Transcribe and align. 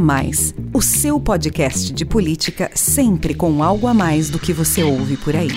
Mais, 0.00 0.54
o 0.72 0.80
seu 0.80 1.20
podcast 1.20 1.92
de 1.92 2.06
política 2.06 2.70
sempre 2.74 3.34
com 3.34 3.62
algo 3.62 3.86
a 3.86 3.92
mais 3.92 4.30
do 4.30 4.38
que 4.38 4.50
você 4.50 4.82
ouve 4.82 5.18
por 5.18 5.36
aí. 5.36 5.50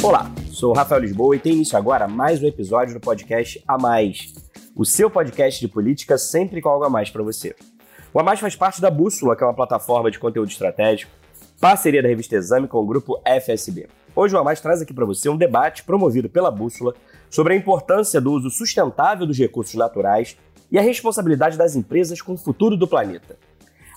Olá, 0.00 0.30
sou 0.52 0.72
Rafael 0.72 1.00
Lisboa 1.00 1.34
e 1.34 1.40
tem 1.40 1.54
início 1.54 1.76
agora 1.76 2.06
mais 2.06 2.40
um 2.40 2.46
episódio 2.46 2.94
do 2.94 3.00
podcast 3.00 3.60
A 3.66 3.76
Mais, 3.76 4.32
o 4.76 4.84
seu 4.84 5.10
podcast 5.10 5.60
de 5.60 5.66
política 5.66 6.16
sempre 6.16 6.62
com 6.62 6.68
algo 6.68 6.84
a 6.84 6.88
mais 6.88 7.10
para 7.10 7.24
você. 7.24 7.56
O 8.12 8.20
A 8.20 8.22
Mais 8.22 8.38
faz 8.38 8.54
parte 8.54 8.80
da 8.80 8.92
Bússola, 8.92 9.34
que 9.34 9.42
é 9.42 9.46
uma 9.46 9.54
plataforma 9.54 10.08
de 10.08 10.20
conteúdo 10.20 10.50
estratégico, 10.50 11.10
parceria 11.60 12.00
da 12.00 12.08
revista 12.08 12.36
Exame 12.36 12.68
com 12.68 12.78
o 12.78 12.86
grupo 12.86 13.20
FSB. 13.26 13.88
Hoje 14.14 14.36
o 14.36 14.38
A 14.38 14.44
Mais 14.44 14.60
traz 14.60 14.80
aqui 14.80 14.94
para 14.94 15.04
você 15.04 15.28
um 15.28 15.36
debate 15.36 15.82
promovido 15.82 16.28
pela 16.28 16.48
Bússola 16.48 16.94
sobre 17.28 17.54
a 17.54 17.56
importância 17.56 18.20
do 18.20 18.30
uso 18.30 18.50
sustentável 18.50 19.26
dos 19.26 19.36
recursos 19.36 19.74
naturais 19.74 20.36
e 20.70 20.78
a 20.78 20.82
responsabilidade 20.82 21.56
das 21.56 21.76
empresas 21.76 22.20
com 22.20 22.34
o 22.34 22.38
futuro 22.38 22.76
do 22.76 22.86
planeta. 22.86 23.36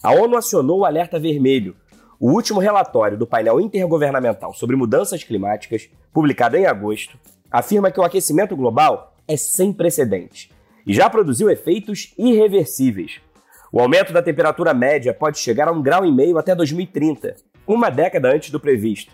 A 0.03 0.11
ONU 0.11 0.37
acionou 0.37 0.79
o 0.79 0.85
Alerta 0.85 1.19
Vermelho, 1.19 1.75
o 2.19 2.31
último 2.31 2.59
relatório 2.59 3.17
do 3.17 3.27
painel 3.27 3.59
intergovernamental 3.59 4.53
sobre 4.53 4.75
mudanças 4.75 5.23
climáticas, 5.23 5.89
publicado 6.13 6.57
em 6.57 6.65
agosto, 6.65 7.17
afirma 7.51 7.91
que 7.91 7.99
o 7.99 8.03
aquecimento 8.03 8.55
global 8.55 9.15
é 9.27 9.37
sem 9.37 9.71
precedentes 9.71 10.49
e 10.85 10.93
já 10.93 11.09
produziu 11.09 11.49
efeitos 11.49 12.13
irreversíveis. 12.17 13.19
O 13.71 13.79
aumento 13.79 14.13
da 14.13 14.21
temperatura 14.21 14.73
média 14.73 15.13
pode 15.13 15.37
chegar 15.37 15.67
a 15.67 15.71
um 15.71 15.81
grau 15.81 16.05
e 16.05 16.11
meio 16.11 16.37
até 16.37 16.55
2030, 16.55 17.35
uma 17.67 17.89
década 17.89 18.33
antes 18.33 18.49
do 18.49 18.59
previsto. 18.59 19.11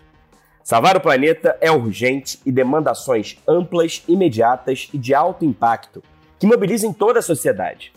Salvar 0.62 0.96
o 0.96 1.00
planeta 1.00 1.58
é 1.60 1.70
urgente 1.70 2.38
e 2.46 2.52
demanda 2.52 2.90
ações 2.90 3.38
amplas, 3.46 4.02
imediatas 4.08 4.88
e 4.94 4.98
de 4.98 5.12
alto 5.12 5.44
impacto 5.44 6.02
que 6.38 6.46
mobilizem 6.46 6.92
toda 6.92 7.18
a 7.18 7.22
sociedade. 7.22 7.92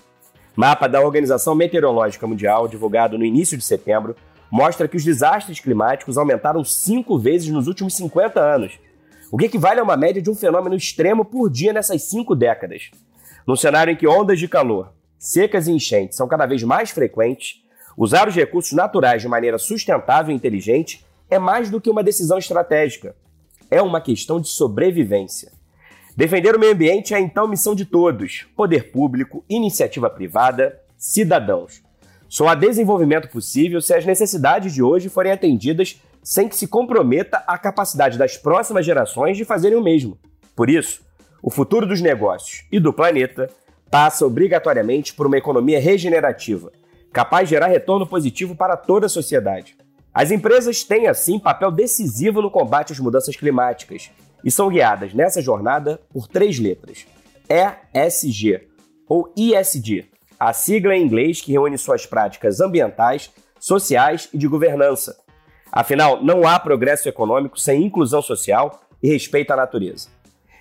Mapa 0.56 0.88
da 0.88 1.02
Organização 1.02 1.54
Meteorológica 1.54 2.26
Mundial, 2.26 2.68
divulgado 2.68 3.18
no 3.18 3.26
início 3.26 3.58
de 3.58 3.64
setembro, 3.64 4.16
mostra 4.50 4.88
que 4.88 4.98
os 4.98 5.04
desastres 5.04 5.60
climáticos 5.60 6.18
aumentaram 6.18 6.64
cinco 6.64 7.18
vezes 7.18 7.50
nos 7.50 7.68
últimos 7.68 7.96
50 7.96 8.40
anos, 8.40 8.80
o 9.32 9.38
que 9.38 9.46
equivale 9.46 9.80
a 9.80 9.84
uma 9.84 9.98
média 9.98 10.22
de 10.22 10.30
um 10.30 10.36
fenômeno 10.36 10.76
extremo 10.76 11.26
por 11.26 11.50
dia 11.50 11.74
nessas 11.74 12.04
cinco 12.04 12.36
décadas. 12.36 12.90
Num 13.46 13.56
cenário 13.56 13.92
em 13.92 13.96
que 13.96 14.08
ondas 14.08 14.40
de 14.40 14.48
calor, 14.48 14.94
secas 15.20 15.68
e 15.68 15.72
enchentes 15.72 16.18
são 16.18 16.28
cada 16.28 16.46
vez 16.46 16.64
mais 16.64 16.92
frequentes, 16.92 17.62
usar 17.98 18.28
os 18.28 18.36
recursos 18.36 18.72
naturais 18.72 19.22
de 19.22 19.28
maneira 19.28 19.58
sustentável 19.58 20.34
e 20.34 20.36
inteligente 20.36 21.06
é 21.30 21.38
mais 21.38 21.70
do 21.70 21.82
que 21.82 21.90
uma 21.90 22.04
decisão 22.04 22.38
estratégica. 22.38 23.16
É 23.70 23.82
uma 23.82 24.00
questão 24.00 24.40
de 24.40 24.48
sobrevivência. 24.48 25.52
Defender 26.18 26.56
o 26.56 26.60
meio 26.60 26.74
ambiente 26.74 27.14
é 27.14 27.20
então 27.20 27.48
missão 27.48 27.76
de 27.76 27.86
todos: 27.86 28.48
poder 28.56 28.92
público, 28.92 29.46
iniciativa 29.48 30.10
privada, 30.10 30.82
cidadãos. 30.98 31.84
Só 32.28 32.48
há 32.48 32.56
desenvolvimento 32.56 33.30
possível 33.30 33.80
se 33.80 33.94
as 33.94 34.04
necessidades 34.04 34.74
de 34.74 34.82
hoje 34.82 35.10
forem 35.10 35.32
atendidas 35.32 36.02
sem 36.24 36.50
que 36.50 36.56
se 36.56 36.68
comprometa 36.68 37.44
a 37.46 37.56
capacidade 37.56 38.18
das 38.18 38.36
próximas 38.36 38.84
gerações 38.84 39.38
de 39.38 39.46
fazerem 39.46 39.78
o 39.78 39.84
mesmo. 39.84 40.18
Por 40.56 40.72
isso, 40.72 41.02
o 41.40 41.52
futuro 41.52 41.86
dos 41.86 42.02
negócios 42.02 42.66
e 42.72 42.80
do 42.80 42.92
planeta 42.92 43.48
passa 43.92 44.26
obrigatoriamente 44.26 45.14
por 45.14 45.28
uma 45.28 45.38
economia 45.38 45.80
regenerativa, 45.80 46.72
capaz 47.14 47.48
de 47.48 47.54
gerar 47.54 47.68
retorno 47.68 48.08
positivo 48.08 48.56
para 48.56 48.76
toda 48.76 49.06
a 49.06 49.10
sociedade. 49.10 49.78
As 50.12 50.32
empresas 50.32 50.84
têm, 50.84 51.08
assim, 51.08 51.38
papel 51.38 51.72
decisivo 51.72 52.42
no 52.42 52.50
combate 52.50 52.92
às 52.92 53.00
mudanças 53.00 53.36
climáticas 53.36 54.10
e 54.44 54.52
são 54.52 54.70
guiadas 54.70 55.14
nessa 55.14 55.42
jornada 55.42 56.00
por 56.12 56.28
três 56.28 56.60
letras: 56.60 57.06
ESG 57.94 58.68
ou 59.08 59.34
ISD, 59.36 60.06
a 60.40 60.54
sigla 60.54 60.96
em 60.96 61.04
inglês 61.04 61.42
que 61.42 61.52
reúne 61.52 61.78
suas 61.78 62.06
práticas 62.06 62.60
ambientais, 62.60 63.32
sociais 63.60 64.30
e 64.34 64.38
de 64.38 64.48
governança. 64.48 65.18
Afinal, 65.72 66.24
não 66.24 66.48
há 66.48 66.60
progresso 66.60 67.10
econômico 67.10 67.60
sem 67.60 67.84
inclusão 67.84 68.22
social 68.22 68.82
e 69.02 69.10
respeito 69.10 69.52
à 69.52 69.56
natureza. 69.56 70.10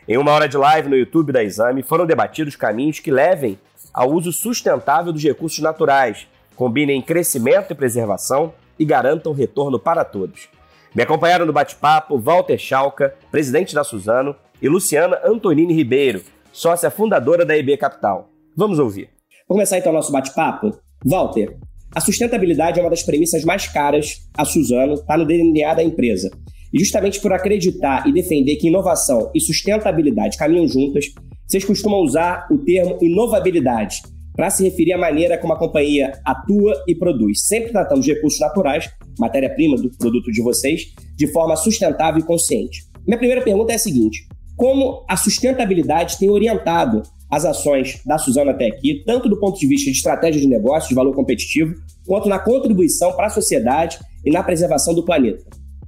Em 0.08 0.16
uma 0.16 0.30
hora 0.30 0.48
de 0.48 0.56
live 0.56 0.88
no 0.88 0.96
YouTube 0.96 1.32
da 1.32 1.42
Exame, 1.42 1.82
foram 1.82 2.06
debatidos 2.06 2.54
caminhos 2.54 3.00
que 3.00 3.10
levem 3.10 3.58
ao 3.92 4.10
uso 4.12 4.32
sustentável 4.32 5.12
dos 5.12 5.22
recursos 5.22 5.58
naturais, 5.58 6.28
combinem 6.54 7.02
crescimento 7.02 7.72
e 7.72 7.74
preservação 7.74 8.54
e 8.78 8.84
garantam 8.84 9.32
retorno 9.32 9.78
para 9.78 10.04
todos. 10.04 10.48
Me 10.96 11.02
acompanharam 11.02 11.44
no 11.44 11.52
bate-papo 11.52 12.18
Walter 12.18 12.56
Schalka, 12.56 13.14
presidente 13.30 13.74
da 13.74 13.84
Suzano, 13.84 14.34
e 14.62 14.66
Luciana 14.66 15.20
Antonini 15.22 15.74
Ribeiro, 15.74 16.22
sócia 16.50 16.90
fundadora 16.90 17.44
da 17.44 17.54
EB 17.54 17.76
Capital. 17.76 18.30
Vamos 18.56 18.78
ouvir. 18.78 19.10
Vamos 19.46 19.58
começar 19.58 19.76
então 19.76 19.92
o 19.92 19.94
nosso 19.94 20.10
bate-papo. 20.10 20.70
Walter, 21.04 21.54
a 21.94 22.00
sustentabilidade 22.00 22.80
é 22.80 22.82
uma 22.82 22.88
das 22.88 23.02
premissas 23.02 23.44
mais 23.44 23.68
caras 23.68 24.26
a 24.38 24.46
Suzano, 24.46 24.94
está 24.94 25.18
no 25.18 25.26
DNA 25.26 25.74
da 25.74 25.84
empresa. 25.84 26.30
E 26.72 26.78
justamente 26.78 27.20
por 27.20 27.30
acreditar 27.30 28.08
e 28.08 28.12
defender 28.12 28.56
que 28.56 28.68
inovação 28.68 29.30
e 29.34 29.40
sustentabilidade 29.42 30.38
caminham 30.38 30.66
juntas, 30.66 31.04
vocês 31.46 31.62
costumam 31.62 32.00
usar 32.00 32.48
o 32.50 32.56
termo 32.56 32.96
inovabilidade 33.02 34.00
para 34.36 34.50
se 34.50 34.62
referir 34.62 34.92
à 34.92 34.98
maneira 34.98 35.38
como 35.38 35.54
a 35.54 35.58
companhia 35.58 36.12
atua 36.24 36.74
e 36.86 36.94
produz, 36.94 37.46
sempre 37.46 37.72
tratando 37.72 38.00
os 38.00 38.06
recursos 38.06 38.38
naturais 38.38 38.90
matéria-prima 39.18 39.76
do 39.76 39.90
produto 39.96 40.30
de 40.30 40.42
vocês, 40.42 40.92
de 41.16 41.26
forma 41.32 41.56
sustentável 41.56 42.20
e 42.20 42.24
consciente. 42.24 42.84
Minha 43.06 43.18
primeira 43.18 43.42
pergunta 43.42 43.72
é 43.72 43.76
a 43.76 43.78
seguinte: 43.78 44.28
como 44.56 45.04
a 45.08 45.16
sustentabilidade 45.16 46.18
tem 46.18 46.30
orientado 46.30 47.02
as 47.30 47.44
ações 47.44 48.00
da 48.04 48.18
Suzano 48.18 48.50
até 48.50 48.66
aqui, 48.66 49.02
tanto 49.04 49.28
do 49.28 49.38
ponto 49.38 49.58
de 49.58 49.66
vista 49.66 49.90
de 49.90 49.96
estratégia 49.96 50.40
de 50.40 50.46
negócio, 50.46 50.88
de 50.88 50.94
valor 50.94 51.14
competitivo, 51.14 51.74
quanto 52.06 52.28
na 52.28 52.38
contribuição 52.38 53.12
para 53.12 53.26
a 53.26 53.30
sociedade 53.30 53.98
e 54.24 54.30
na 54.30 54.42
preservação 54.42 54.94
do 54.94 55.04
planeta? 55.04 55.44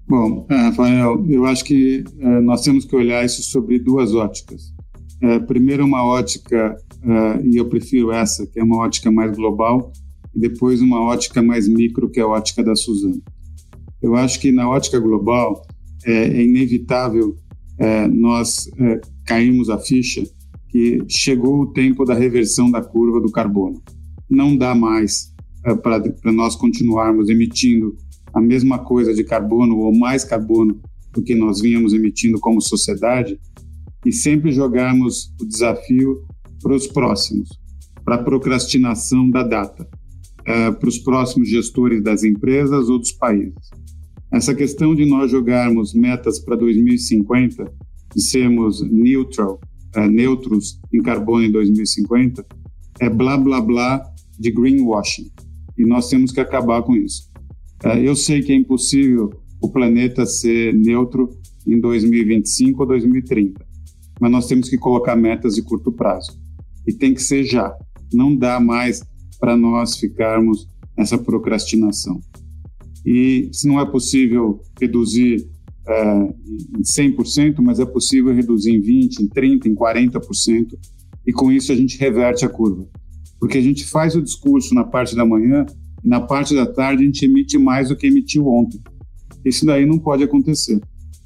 Bom, 0.09 0.47
é, 0.51 0.55
Rafael, 0.55 1.25
eu 1.29 1.45
acho 1.45 1.65
que 1.65 2.03
é, 2.19 2.41
nós 2.41 2.63
temos 2.63 2.85
que 2.85 2.97
olhar 2.97 3.25
isso 3.25 3.43
sobre 3.43 3.79
duas 3.79 4.15
óticas. 4.15 4.73
É, 5.23 5.39
primeiro, 5.41 5.85
uma 5.85 6.05
ótica, 6.05 6.77
e 7.45 7.57
eu 7.57 7.69
prefiro 7.69 8.11
essa, 8.11 8.47
que 8.47 8.59
é 8.59 8.63
uma 8.63 8.79
ótica 8.79 9.11
mais 9.11 9.37
global, 9.37 9.93
e 10.35 10.41
depois 10.41 10.81
uma 10.81 11.01
ótica 11.01 11.43
mais 11.43 11.69
micro, 11.69 12.11
que 12.11 12.21
é 12.21 12.23
a 12.23 12.29
ótica 12.29 12.63
da 12.63 12.75
Suzano. 12.75 13.23
Eu 14.01 14.15
acho 14.15 14.41
que 14.41 14.53
na 14.53 14.69
ótica 14.69 14.99
global 14.99 15.67
é, 16.05 16.13
é 16.13 16.43
inevitável 16.43 17.37
é, 17.79 18.07
nós 18.09 18.69
é, 18.79 19.01
cairmos 19.25 19.71
a 19.71 19.79
ficha 19.79 20.23
que 20.69 21.03
chegou 21.09 21.63
o 21.63 21.73
tempo 21.73 22.05
da 22.05 22.15
reversão 22.15 22.71
da 22.71 22.83
curva 22.83 23.21
do 23.21 23.31
carbono. 23.31 23.81
Não 24.29 24.57
dá 24.57 24.75
mais 24.75 25.35
é, 25.65 25.75
para 25.75 26.33
nós 26.33 26.55
continuarmos 26.55 27.29
emitindo 27.29 27.97
a 28.33 28.41
mesma 28.41 28.79
coisa 28.79 29.15
de 29.15 29.25
carbono 29.25 29.79
ou 29.79 29.97
mais 29.97 30.25
carbono 30.25 30.81
do 31.13 31.23
que 31.23 31.35
nós 31.35 31.61
vínhamos 31.61 31.93
emitindo 31.93 32.39
como 32.39 32.61
sociedade 32.61 33.41
e 34.05 34.13
sempre 34.13 34.53
jogarmos 34.53 35.33
o 35.41 35.47
desafio 35.47 36.25
para 36.63 36.75
os 36.75 36.87
próximos, 36.87 37.49
para 38.05 38.17
a 38.17 38.23
procrastinação 38.23 39.31
da 39.31 39.43
data 39.43 39.89
uh, 40.49 40.79
para 40.79 40.89
os 40.89 40.99
próximos 40.99 41.49
gestores 41.49 42.03
das 42.03 42.25
empresas 42.25 42.89
ou 42.89 42.99
dos 42.99 43.13
países. 43.13 43.71
Essa 44.33 44.55
questão 44.55 44.95
de 44.95 45.05
nós 45.07 45.31
jogarmos 45.31 45.95
metas 45.95 46.39
para 46.39 46.57
2050 46.57 47.71
e 48.17 48.21
sermos 48.21 48.81
neutral, 48.83 49.61
uh, 49.97 50.07
neutros 50.09 50.81
em 50.93 51.03
carbono 51.03 51.45
em 51.45 51.53
2050 51.53 52.45
é 53.01 53.09
blá 53.09 53.37
blá 53.37 53.61
blá 53.61 54.03
de 54.39 54.51
greenwashing 54.51 55.31
e 55.77 55.85
nós 55.85 56.09
temos 56.09 56.33
que 56.33 56.41
acabar 56.41 56.83
com 56.83 56.97
isso. 56.97 57.29
Uh, 57.85 57.99
eu 57.99 58.17
sei 58.17 58.43
que 58.43 58.53
é 58.53 58.57
impossível 58.57 59.31
o 59.61 59.71
planeta 59.71 60.25
ser 60.25 60.75
neutro 60.75 61.31
em 61.67 61.79
2025 61.81 62.81
ou 62.81 62.89
2030, 62.89 63.65
mas 64.21 64.31
nós 64.31 64.47
temos 64.47 64.69
que 64.69 64.79
colocar 64.79 65.15
metas 65.15 65.55
de 65.55 65.63
curto 65.63 65.93
prazo 65.93 66.48
e 66.89 66.93
tem 66.93 67.13
que 67.13 67.23
ser 67.23 67.45
já. 67.45 67.71
Não 68.13 68.35
dá 68.35 68.59
mais 68.59 69.03
para 69.39 69.55
nós 69.55 69.99
ficarmos 69.99 70.67
nessa 70.97 71.19
procrastinação. 71.19 72.19
E 73.05 73.51
se 73.53 73.69
não 73.69 73.79
é 73.79 73.85
possível 73.85 74.63
reduzir 74.81 75.47
uh, 75.87 76.35
em 76.79 76.83
100%, 76.83 77.57
mas 77.61 77.79
é 77.79 77.85
possível 77.85 78.35
reduzir 78.35 78.73
em 78.73 78.81
20%, 78.81 79.21
em 79.21 79.29
30%, 79.29 79.67
em 79.67 79.75
40%, 79.75 80.67
e 81.27 81.33
com 81.33 81.53
isso 81.53 81.71
a 81.71 81.77
gente 81.77 81.99
reverte 81.99 82.47
a 82.47 82.49
curva. 82.49 82.89
Porque 83.39 83.59
a 83.59 83.63
gente 83.63 83.85
faz 83.85 84.17
o 84.17 84.23
discurso 84.23 84.75
na 84.75 84.83
parte 84.83 85.15
da 85.15 85.27
manhã 85.27 85.67
e 86.03 86.09
na 86.09 86.23
parte 86.23 86.55
da 86.55 86.67
tarde 86.67 87.03
a 87.03 87.07
gente 87.07 87.25
emite 87.25 87.59
mais 87.59 87.91
do 87.91 87.97
que 87.97 88.07
emitiu 88.07 88.49
ontem. 88.49 88.81
Isso 89.45 89.67
daí 89.67 89.85
não 89.85 89.99
pode 89.99 90.25
acontecer. 90.25 90.81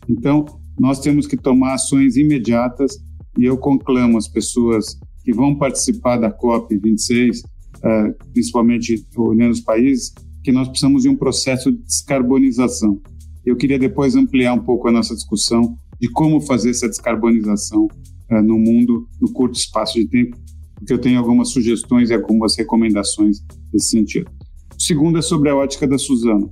Então, 0.08 0.44
nós 0.78 0.98
temos 0.98 1.26
que 1.28 1.36
tomar 1.36 1.74
ações 1.74 2.16
imediatas 2.16 2.98
e 3.38 3.44
eu 3.44 3.56
conclamo 3.56 4.18
as 4.18 4.26
pessoas 4.26 4.98
que 5.24 5.32
vão 5.32 5.54
participar 5.54 6.16
da 6.16 6.30
COP 6.30 6.76
26 6.76 7.42
uh, 7.82 8.32
principalmente 8.32 9.04
olhando 9.16 9.52
os 9.52 9.60
países, 9.60 10.12
que 10.42 10.52
nós 10.52 10.68
precisamos 10.68 11.02
de 11.02 11.08
um 11.08 11.16
processo 11.16 11.70
de 11.70 11.78
descarbonização. 11.78 13.00
Eu 13.44 13.56
queria 13.56 13.78
depois 13.78 14.14
ampliar 14.14 14.54
um 14.54 14.60
pouco 14.60 14.88
a 14.88 14.92
nossa 14.92 15.14
discussão 15.14 15.76
de 16.00 16.08
como 16.08 16.40
fazer 16.40 16.70
essa 16.70 16.88
descarbonização 16.88 17.86
uh, 18.30 18.42
no 18.42 18.58
mundo, 18.58 19.08
no 19.20 19.32
curto 19.32 19.58
espaço 19.58 19.94
de 19.94 20.06
tempo, 20.06 20.36
porque 20.76 20.92
eu 20.92 20.98
tenho 20.98 21.18
algumas 21.18 21.50
sugestões 21.50 22.10
e 22.10 22.14
algumas 22.14 22.56
recomendações 22.56 23.38
nesse 23.72 23.90
sentido. 23.90 24.30
O 24.76 24.82
segundo 24.82 25.18
é 25.18 25.22
sobre 25.22 25.48
a 25.48 25.56
ótica 25.56 25.86
da 25.86 25.98
Suzano. 25.98 26.50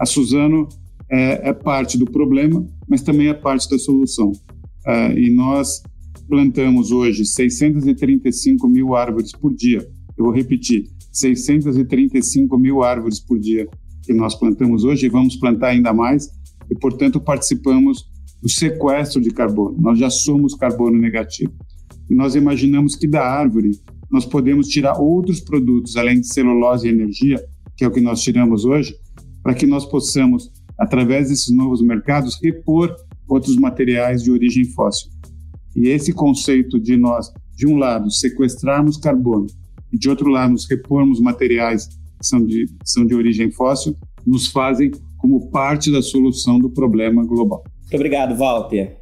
A 0.00 0.06
Suzano 0.06 0.68
é, 1.10 1.50
é 1.50 1.52
parte 1.52 1.96
do 1.96 2.04
problema, 2.04 2.66
mas 2.88 3.02
também 3.02 3.28
é 3.28 3.34
parte 3.34 3.68
da 3.70 3.78
solução. 3.78 4.32
E 5.16 5.30
nós 5.30 5.82
plantamos 6.28 6.92
hoje 6.92 7.24
635 7.24 8.68
mil 8.68 8.94
árvores 8.94 9.32
por 9.32 9.54
dia. 9.54 9.88
Eu 10.16 10.26
vou 10.26 10.34
repetir, 10.34 10.84
635 11.10 12.58
mil 12.58 12.82
árvores 12.82 13.18
por 13.18 13.38
dia 13.38 13.66
que 14.04 14.12
nós 14.12 14.34
plantamos 14.34 14.84
hoje 14.84 15.06
e 15.06 15.08
vamos 15.08 15.36
plantar 15.36 15.68
ainda 15.68 15.92
mais 15.92 16.28
e, 16.70 16.74
portanto, 16.74 17.18
participamos 17.18 18.06
do 18.42 18.48
sequestro 18.48 19.20
de 19.20 19.30
carbono. 19.30 19.76
Nós 19.80 19.98
já 19.98 20.10
somos 20.10 20.54
carbono 20.54 20.98
negativo. 20.98 21.52
E 22.08 22.14
nós 22.14 22.34
imaginamos 22.34 22.94
que 22.94 23.08
da 23.08 23.22
árvore 23.22 23.72
nós 24.10 24.24
podemos 24.24 24.68
tirar 24.68 24.98
outros 24.98 25.40
produtos, 25.40 25.96
além 25.96 26.20
de 26.20 26.26
celulose 26.26 26.86
e 26.86 26.90
energia, 26.90 27.42
que 27.76 27.84
é 27.84 27.88
o 27.88 27.90
que 27.90 28.00
nós 28.00 28.22
tiramos 28.22 28.64
hoje, 28.64 28.94
para 29.42 29.54
que 29.54 29.66
nós 29.66 29.84
possamos, 29.84 30.50
através 30.78 31.28
desses 31.28 31.54
novos 31.54 31.82
mercados, 31.82 32.38
repor 32.42 32.94
outros 33.28 33.56
materiais 33.56 34.22
de 34.22 34.30
origem 34.30 34.64
fóssil. 34.64 35.10
E 35.80 35.90
esse 35.90 36.12
conceito 36.12 36.80
de 36.80 36.96
nós, 36.96 37.32
de 37.56 37.64
um 37.64 37.76
lado, 37.76 38.10
sequestrarmos 38.10 38.96
carbono 38.96 39.46
e 39.92 39.96
de 39.96 40.10
outro 40.10 40.28
lado, 40.28 40.50
nos 40.50 40.68
repormos 40.68 41.20
materiais 41.20 41.86
que 41.86 42.26
são 42.26 42.44
de, 42.44 42.66
são 42.84 43.06
de 43.06 43.14
origem 43.14 43.48
fóssil, 43.52 43.96
nos 44.26 44.48
fazem 44.48 44.90
como 45.18 45.48
parte 45.50 45.92
da 45.92 46.02
solução 46.02 46.58
do 46.58 46.68
problema 46.68 47.24
global. 47.24 47.62
Muito 47.82 47.94
obrigado, 47.94 48.36
Walter. 48.36 48.96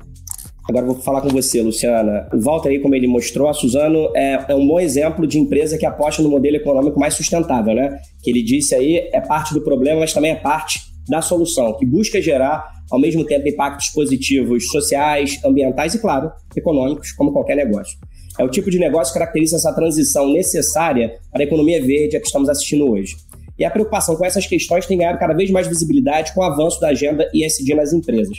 Agora 0.69 0.85
vou 0.85 0.97
falar 0.97 1.23
com 1.23 1.31
você, 1.31 1.63
Luciana. 1.63 2.29
O 2.31 2.41
Walter 2.41 2.69
aí, 2.69 2.79
como 2.79 2.95
ele 2.95 3.07
mostrou, 3.07 3.49
a 3.49 3.55
Suzano 3.55 4.11
é, 4.15 4.45
é, 4.47 4.55
um 4.55 4.67
bom 4.67 4.79
exemplo 4.79 5.27
de 5.27 5.39
empresa 5.39 5.79
que 5.79 5.87
aposta 5.87 6.23
no 6.23 6.29
modelo 6.29 6.57
econômico 6.57 7.01
mais 7.01 7.15
sustentável, 7.15 7.75
né? 7.75 7.99
Que 8.23 8.31
ele 8.31 8.43
disse 8.43 8.75
aí 8.75 9.09
é 9.13 9.21
parte 9.21 9.55
do 9.55 9.63
problema, 9.63 10.01
mas 10.01 10.13
também 10.13 10.33
é 10.33 10.37
parte 10.37 10.81
da 11.09 11.23
solução, 11.23 11.77
que 11.79 11.87
busca 11.87 12.21
gerar, 12.21 12.65
ao 12.91 13.01
mesmo 13.01 13.25
tempo, 13.25 13.49
impactos 13.49 13.89
positivos 13.91 14.69
sociais, 14.69 15.41
ambientais 15.45 15.95
e, 15.95 15.99
claro, 15.99 16.31
econômicos, 16.57 17.13
como 17.13 17.33
qualquer 17.33 17.57
negócio. 17.57 17.99
É 18.39 18.45
o 18.45 18.51
tipo 18.51 18.71
de 18.71 18.79
negócio 18.79 19.13
que 19.13 19.19
caracteriza 19.19 19.57
essa 19.57 19.73
transição 19.73 20.31
necessária 20.31 21.19
para 21.33 21.43
a 21.43 21.45
economia 21.45 21.81
verde 21.81 22.17
a 22.17 22.21
que 22.21 22.27
estamos 22.27 22.49
assistindo 22.49 22.91
hoje. 22.91 23.17
E 23.59 23.65
a 23.65 23.71
preocupação 23.71 24.17
com 24.17 24.25
essas 24.25 24.47
questões 24.47 24.85
tem 24.87 24.99
ganhado 24.99 25.19
cada 25.19 25.33
vez 25.33 25.51
mais 25.51 25.67
visibilidade 25.67 26.35
com 26.35 26.41
o 26.41 26.45
avanço 26.45 26.79
da 26.79 26.89
agenda 26.89 27.29
ISD 27.33 27.75
nas 27.75 27.93
empresas. 27.93 28.39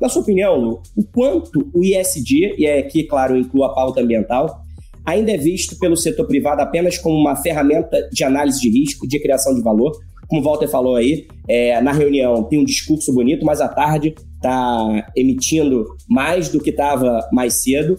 Na 0.00 0.08
sua 0.08 0.22
opinião, 0.22 0.56
Lu, 0.56 0.82
o 0.96 1.04
quanto 1.04 1.70
o 1.74 1.84
ISD, 1.84 2.54
e 2.58 2.66
aqui, 2.66 3.04
claro, 3.04 3.36
inclui 3.36 3.64
a 3.64 3.68
pauta 3.68 4.00
ambiental, 4.00 4.62
ainda 5.04 5.32
é 5.32 5.36
visto 5.36 5.78
pelo 5.78 5.96
setor 5.96 6.26
privado 6.26 6.60
apenas 6.60 6.98
como 6.98 7.16
uma 7.16 7.36
ferramenta 7.36 8.08
de 8.10 8.24
análise 8.24 8.60
de 8.60 8.70
risco, 8.70 9.06
de 9.06 9.20
criação 9.20 9.54
de 9.54 9.62
valor? 9.62 9.92
Como 10.28 10.40
o 10.40 10.44
Walter 10.44 10.68
falou 10.68 10.96
aí, 10.96 11.26
é, 11.48 11.80
na 11.80 11.92
reunião 11.92 12.42
tem 12.44 12.58
um 12.58 12.64
discurso 12.64 13.12
bonito, 13.12 13.44
mas 13.44 13.60
à 13.60 13.68
tarde 13.68 14.14
está 14.34 15.10
emitindo 15.16 15.84
mais 16.08 16.48
do 16.48 16.60
que 16.60 16.70
estava 16.70 17.20
mais 17.32 17.54
cedo. 17.62 17.98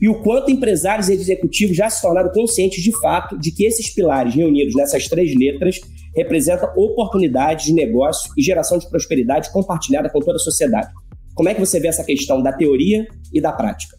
E 0.00 0.08
o 0.08 0.22
quanto 0.22 0.50
empresários 0.50 1.08
e 1.08 1.14
executivos 1.14 1.76
já 1.76 1.88
se 1.88 2.02
tornaram 2.02 2.30
conscientes 2.30 2.82
de 2.82 2.92
fato 3.00 3.38
de 3.38 3.50
que 3.50 3.64
esses 3.64 3.88
pilares 3.88 4.34
reunidos 4.34 4.74
nessas 4.74 5.08
três 5.08 5.34
letras 5.34 5.80
representam 6.14 6.70
oportunidades 6.76 7.66
de 7.66 7.72
negócio 7.72 8.30
e 8.36 8.42
geração 8.42 8.78
de 8.78 8.88
prosperidade 8.88 9.50
compartilhada 9.52 10.10
com 10.10 10.20
toda 10.20 10.36
a 10.36 10.40
sociedade. 10.40 10.88
Como 11.34 11.48
é 11.48 11.54
que 11.54 11.60
você 11.60 11.78
vê 11.78 11.88
essa 11.88 12.04
questão 12.04 12.42
da 12.42 12.52
teoria 12.52 13.06
e 13.32 13.40
da 13.40 13.52
prática? 13.52 13.95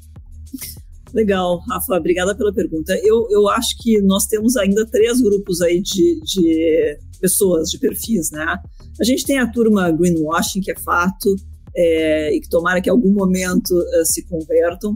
Legal, 1.18 1.60
Rafa, 1.68 1.96
obrigada 1.96 2.36
pela 2.36 2.54
pergunta. 2.54 2.96
Eu, 3.02 3.28
eu 3.32 3.50
acho 3.50 3.76
que 3.80 4.00
nós 4.04 4.28
temos 4.28 4.56
ainda 4.56 4.86
três 4.86 5.20
grupos 5.20 5.62
aí 5.62 5.82
de, 5.82 6.22
de 6.22 7.00
pessoas, 7.20 7.72
de 7.72 7.80
perfis, 7.80 8.30
né? 8.30 8.46
A 9.02 9.04
gente 9.04 9.26
tem 9.26 9.40
a 9.40 9.52
turma 9.52 9.90
greenwashing, 9.90 10.62
que 10.62 10.70
é 10.70 10.78
fato, 10.78 11.36
é, 11.76 12.36
e 12.36 12.40
que 12.40 12.48
tomara 12.48 12.80
que 12.80 12.88
em 12.88 12.92
algum 12.92 13.12
momento 13.12 13.72
uh, 13.72 14.06
se 14.06 14.28
convertam. 14.28 14.96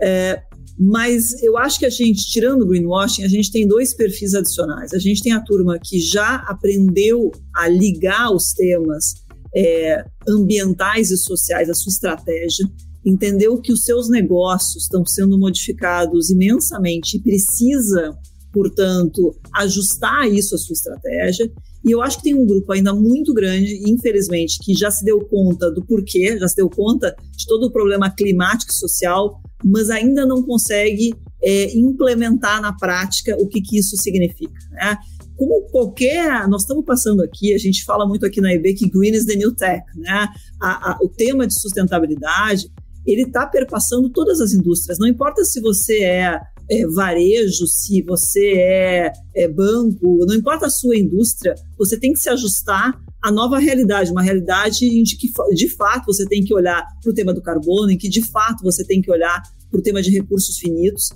É, 0.00 0.42
mas 0.76 1.40
eu 1.44 1.56
acho 1.56 1.78
que 1.78 1.86
a 1.86 1.90
gente, 1.90 2.28
tirando 2.28 2.62
o 2.62 2.66
greenwashing, 2.66 3.22
a 3.22 3.28
gente 3.28 3.52
tem 3.52 3.64
dois 3.64 3.94
perfis 3.94 4.34
adicionais. 4.34 4.92
A 4.92 4.98
gente 4.98 5.22
tem 5.22 5.30
a 5.30 5.40
turma 5.40 5.78
que 5.78 6.00
já 6.00 6.38
aprendeu 6.48 7.30
a 7.54 7.68
ligar 7.68 8.32
os 8.34 8.52
temas 8.52 9.14
é, 9.54 10.04
ambientais 10.28 11.12
e 11.12 11.16
sociais 11.16 11.70
à 11.70 11.74
sua 11.74 11.90
estratégia, 11.90 12.66
entendeu 13.04 13.60
que 13.60 13.72
os 13.72 13.82
seus 13.82 14.08
negócios 14.08 14.84
estão 14.84 15.04
sendo 15.04 15.38
modificados 15.38 16.30
imensamente 16.30 17.16
e 17.16 17.20
precisa, 17.20 18.16
portanto, 18.52 19.36
ajustar 19.54 20.28
isso 20.28 20.54
à 20.54 20.58
sua 20.58 20.74
estratégia. 20.74 21.50
E 21.84 21.90
eu 21.90 22.00
acho 22.00 22.18
que 22.18 22.24
tem 22.24 22.34
um 22.34 22.46
grupo 22.46 22.72
ainda 22.72 22.94
muito 22.94 23.34
grande, 23.34 23.82
infelizmente, 23.90 24.58
que 24.62 24.72
já 24.74 24.90
se 24.90 25.04
deu 25.04 25.20
conta 25.20 25.70
do 25.70 25.84
porquê, 25.84 26.38
já 26.38 26.46
se 26.46 26.56
deu 26.56 26.70
conta 26.70 27.14
de 27.36 27.44
todo 27.46 27.66
o 27.66 27.72
problema 27.72 28.08
climático 28.08 28.70
e 28.70 28.76
social, 28.76 29.40
mas 29.64 29.90
ainda 29.90 30.24
não 30.24 30.42
consegue 30.42 31.12
é, 31.42 31.76
implementar 31.76 32.62
na 32.62 32.72
prática 32.72 33.36
o 33.40 33.48
que, 33.48 33.60
que 33.60 33.78
isso 33.78 33.96
significa. 33.96 34.54
Né? 34.70 34.96
como 35.42 35.62
qualquer. 35.70 36.46
Nós 36.48 36.62
estamos 36.62 36.84
passando 36.84 37.22
aqui, 37.22 37.52
a 37.54 37.58
gente 37.58 37.84
fala 37.84 38.06
muito 38.06 38.24
aqui 38.24 38.40
na 38.40 38.52
EB 38.52 38.74
que 38.74 38.88
Green 38.88 39.12
is 39.12 39.26
the 39.26 39.34
New 39.34 39.52
Tech, 39.52 39.82
né? 39.96 40.28
A, 40.60 40.92
a, 40.92 40.98
o 41.02 41.08
tema 41.08 41.46
de 41.46 41.54
sustentabilidade 41.54 42.70
ele 43.06 43.22
está 43.22 43.46
perpassando 43.46 44.10
todas 44.10 44.40
as 44.40 44.52
indústrias. 44.52 44.98
Não 44.98 45.06
importa 45.06 45.44
se 45.44 45.60
você 45.60 46.04
é, 46.04 46.40
é 46.70 46.86
varejo, 46.86 47.66
se 47.66 48.02
você 48.02 48.54
é, 48.56 49.12
é, 49.34 49.48
banco, 49.48 50.24
não 50.26 50.34
importa 50.34 50.66
a 50.66 50.70
sua 50.70 50.96
indústria, 50.96 51.54
você 51.76 51.98
tem 51.98 52.12
que 52.12 52.20
se 52.20 52.28
ajustar 52.28 53.00
à 53.22 53.30
nova 53.30 53.58
realidade, 53.58 54.10
uma 54.10 54.22
realidade 54.22 54.86
em 54.86 55.02
que 55.04 55.30
de 55.54 55.68
fato 55.70 56.06
você 56.06 56.26
tem 56.26 56.42
que 56.44 56.54
olhar 56.54 56.84
para 57.02 57.10
o 57.10 57.14
tema 57.14 57.32
do 57.32 57.42
carbono, 57.42 57.90
em 57.90 57.98
que 57.98 58.08
de 58.08 58.24
fato 58.30 58.62
você 58.62 58.84
tem 58.84 59.00
que 59.00 59.10
olhar 59.10 59.42
para 59.70 59.78
o 59.80 59.82
tema 59.82 60.02
de 60.02 60.10
recursos 60.10 60.58
finitos. 60.58 61.08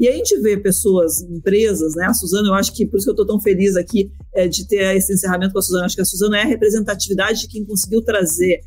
E 0.00 0.08
a 0.08 0.12
gente 0.12 0.38
vê 0.40 0.56
pessoas, 0.56 1.20
empresas, 1.20 1.94
né? 1.94 2.06
A 2.06 2.14
Suzana, 2.14 2.48
eu 2.48 2.54
acho 2.54 2.72
que 2.72 2.86
por 2.86 2.96
isso 2.96 3.04
que 3.04 3.10
eu 3.10 3.22
estou 3.22 3.26
tão 3.26 3.40
feliz 3.40 3.76
aqui 3.76 4.10
é, 4.34 4.48
de 4.48 4.66
ter 4.66 4.96
esse 4.96 5.12
encerramento 5.12 5.52
com 5.52 5.58
a 5.58 5.62
Suzana. 5.62 5.84
Acho 5.84 5.96
que 5.96 6.02
a 6.02 6.04
Suzana 6.04 6.38
é 6.38 6.42
a 6.42 6.46
representatividade 6.46 7.42
de 7.42 7.48
quem 7.48 7.64
conseguiu 7.64 8.02
trazer 8.02 8.60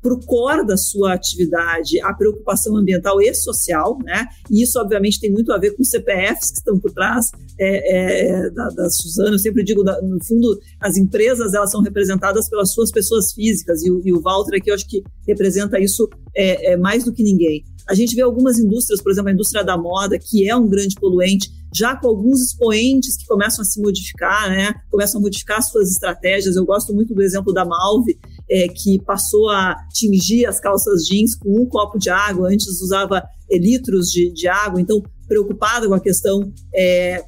para 0.00 0.14
o 0.14 0.20
core 0.24 0.66
da 0.66 0.76
sua 0.76 1.14
atividade 1.14 2.00
a 2.00 2.12
preocupação 2.14 2.76
ambiental 2.76 3.20
e 3.20 3.32
social, 3.34 3.98
né? 4.04 4.26
E 4.50 4.62
isso, 4.62 4.78
obviamente, 4.78 5.20
tem 5.20 5.30
muito 5.30 5.52
a 5.52 5.58
ver 5.58 5.76
com 5.76 5.84
CPFs 5.84 6.50
que 6.50 6.58
estão 6.58 6.78
por 6.78 6.92
trás 6.92 7.30
é, 7.58 7.96
é, 7.96 8.50
da, 8.50 8.68
da 8.68 8.90
Suzana. 8.90 9.32
Eu 9.32 9.38
sempre 9.38 9.64
digo, 9.64 9.82
da, 9.82 10.00
no 10.00 10.22
fundo, 10.24 10.58
as 10.80 10.96
empresas 10.96 11.54
elas 11.54 11.70
são 11.70 11.82
representadas 11.82 12.48
pelas 12.48 12.72
suas 12.72 12.90
pessoas 12.90 13.32
físicas 13.32 13.82
e 13.84 13.90
o, 13.90 14.00
e 14.04 14.12
o 14.12 14.20
Walter 14.20 14.56
aqui 14.56 14.70
eu 14.70 14.74
acho 14.74 14.88
que 14.88 15.02
representa 15.26 15.80
isso 15.80 16.08
é, 16.34 16.72
é 16.72 16.76
mais 16.76 17.04
do 17.04 17.12
que 17.12 17.22
ninguém. 17.22 17.64
A 17.88 17.94
gente 17.94 18.14
vê 18.14 18.20
algumas 18.20 18.58
indústrias, 18.58 19.00
por 19.00 19.10
exemplo, 19.10 19.30
a 19.30 19.32
indústria 19.32 19.64
da 19.64 19.76
moda, 19.76 20.18
que 20.18 20.48
é 20.48 20.54
um 20.54 20.68
grande 20.68 20.94
poluente, 20.96 21.50
já 21.74 21.96
com 21.96 22.08
alguns 22.08 22.40
expoentes 22.42 23.16
que 23.16 23.26
começam 23.26 23.62
a 23.62 23.64
se 23.64 23.80
modificar, 23.80 24.50
né? 24.50 24.74
começam 24.90 25.18
a 25.18 25.22
modificar 25.22 25.62
suas 25.62 25.90
estratégias. 25.90 26.56
Eu 26.56 26.66
gosto 26.66 26.94
muito 26.94 27.14
do 27.14 27.22
exemplo 27.22 27.52
da 27.52 27.64
Malve, 27.64 28.18
é, 28.50 28.68
que 28.68 29.00
passou 29.04 29.48
a 29.48 29.76
tingir 29.92 30.46
as 30.46 30.60
calças 30.60 31.06
jeans 31.06 31.34
com 31.34 31.60
um 31.60 31.66
copo 31.66 31.98
de 31.98 32.10
água, 32.10 32.48
antes 32.48 32.80
usava 32.80 33.22
é, 33.50 33.58
litros 33.58 34.10
de, 34.10 34.32
de 34.32 34.48
água, 34.48 34.80
então 34.80 35.02
preocupada 35.26 35.86
com 35.86 35.94
a 35.94 36.00
questão 36.00 36.52
é, 36.74 37.24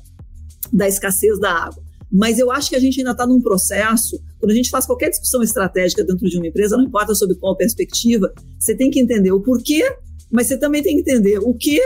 da 0.73 0.89
escassez 0.89 1.39
da 1.39 1.53
água. 1.53 1.83
Mas 2.13 2.39
eu 2.39 2.51
acho 2.51 2.71
que 2.71 2.77
a 2.77 2.81
gente 2.81 2.99
ainda 2.99 3.13
está 3.13 3.27
num 3.27 3.41
processo, 3.41 4.21
quando 4.39 4.51
a 4.51 4.55
gente 4.55 4.71
faz 4.71 4.85
qualquer 4.85 5.11
discussão 5.11 5.43
estratégica 5.43 6.03
dentro 6.03 6.29
de 6.29 6.37
uma 6.37 6.47
empresa, 6.47 6.77
não 6.77 6.85
importa 6.85 7.15
sobre 7.15 7.37
qual 7.37 7.57
perspectiva, 7.57 8.33
você 8.59 8.75
tem 8.75 8.91
que 8.91 8.99
entender 8.99 9.31
o 9.31 9.41
porquê 9.41 9.85
mas 10.31 10.47
você 10.47 10.57
também 10.57 10.83
tem 10.83 10.95
que 10.95 11.01
entender 11.01 11.39
o 11.39 11.53
que, 11.53 11.81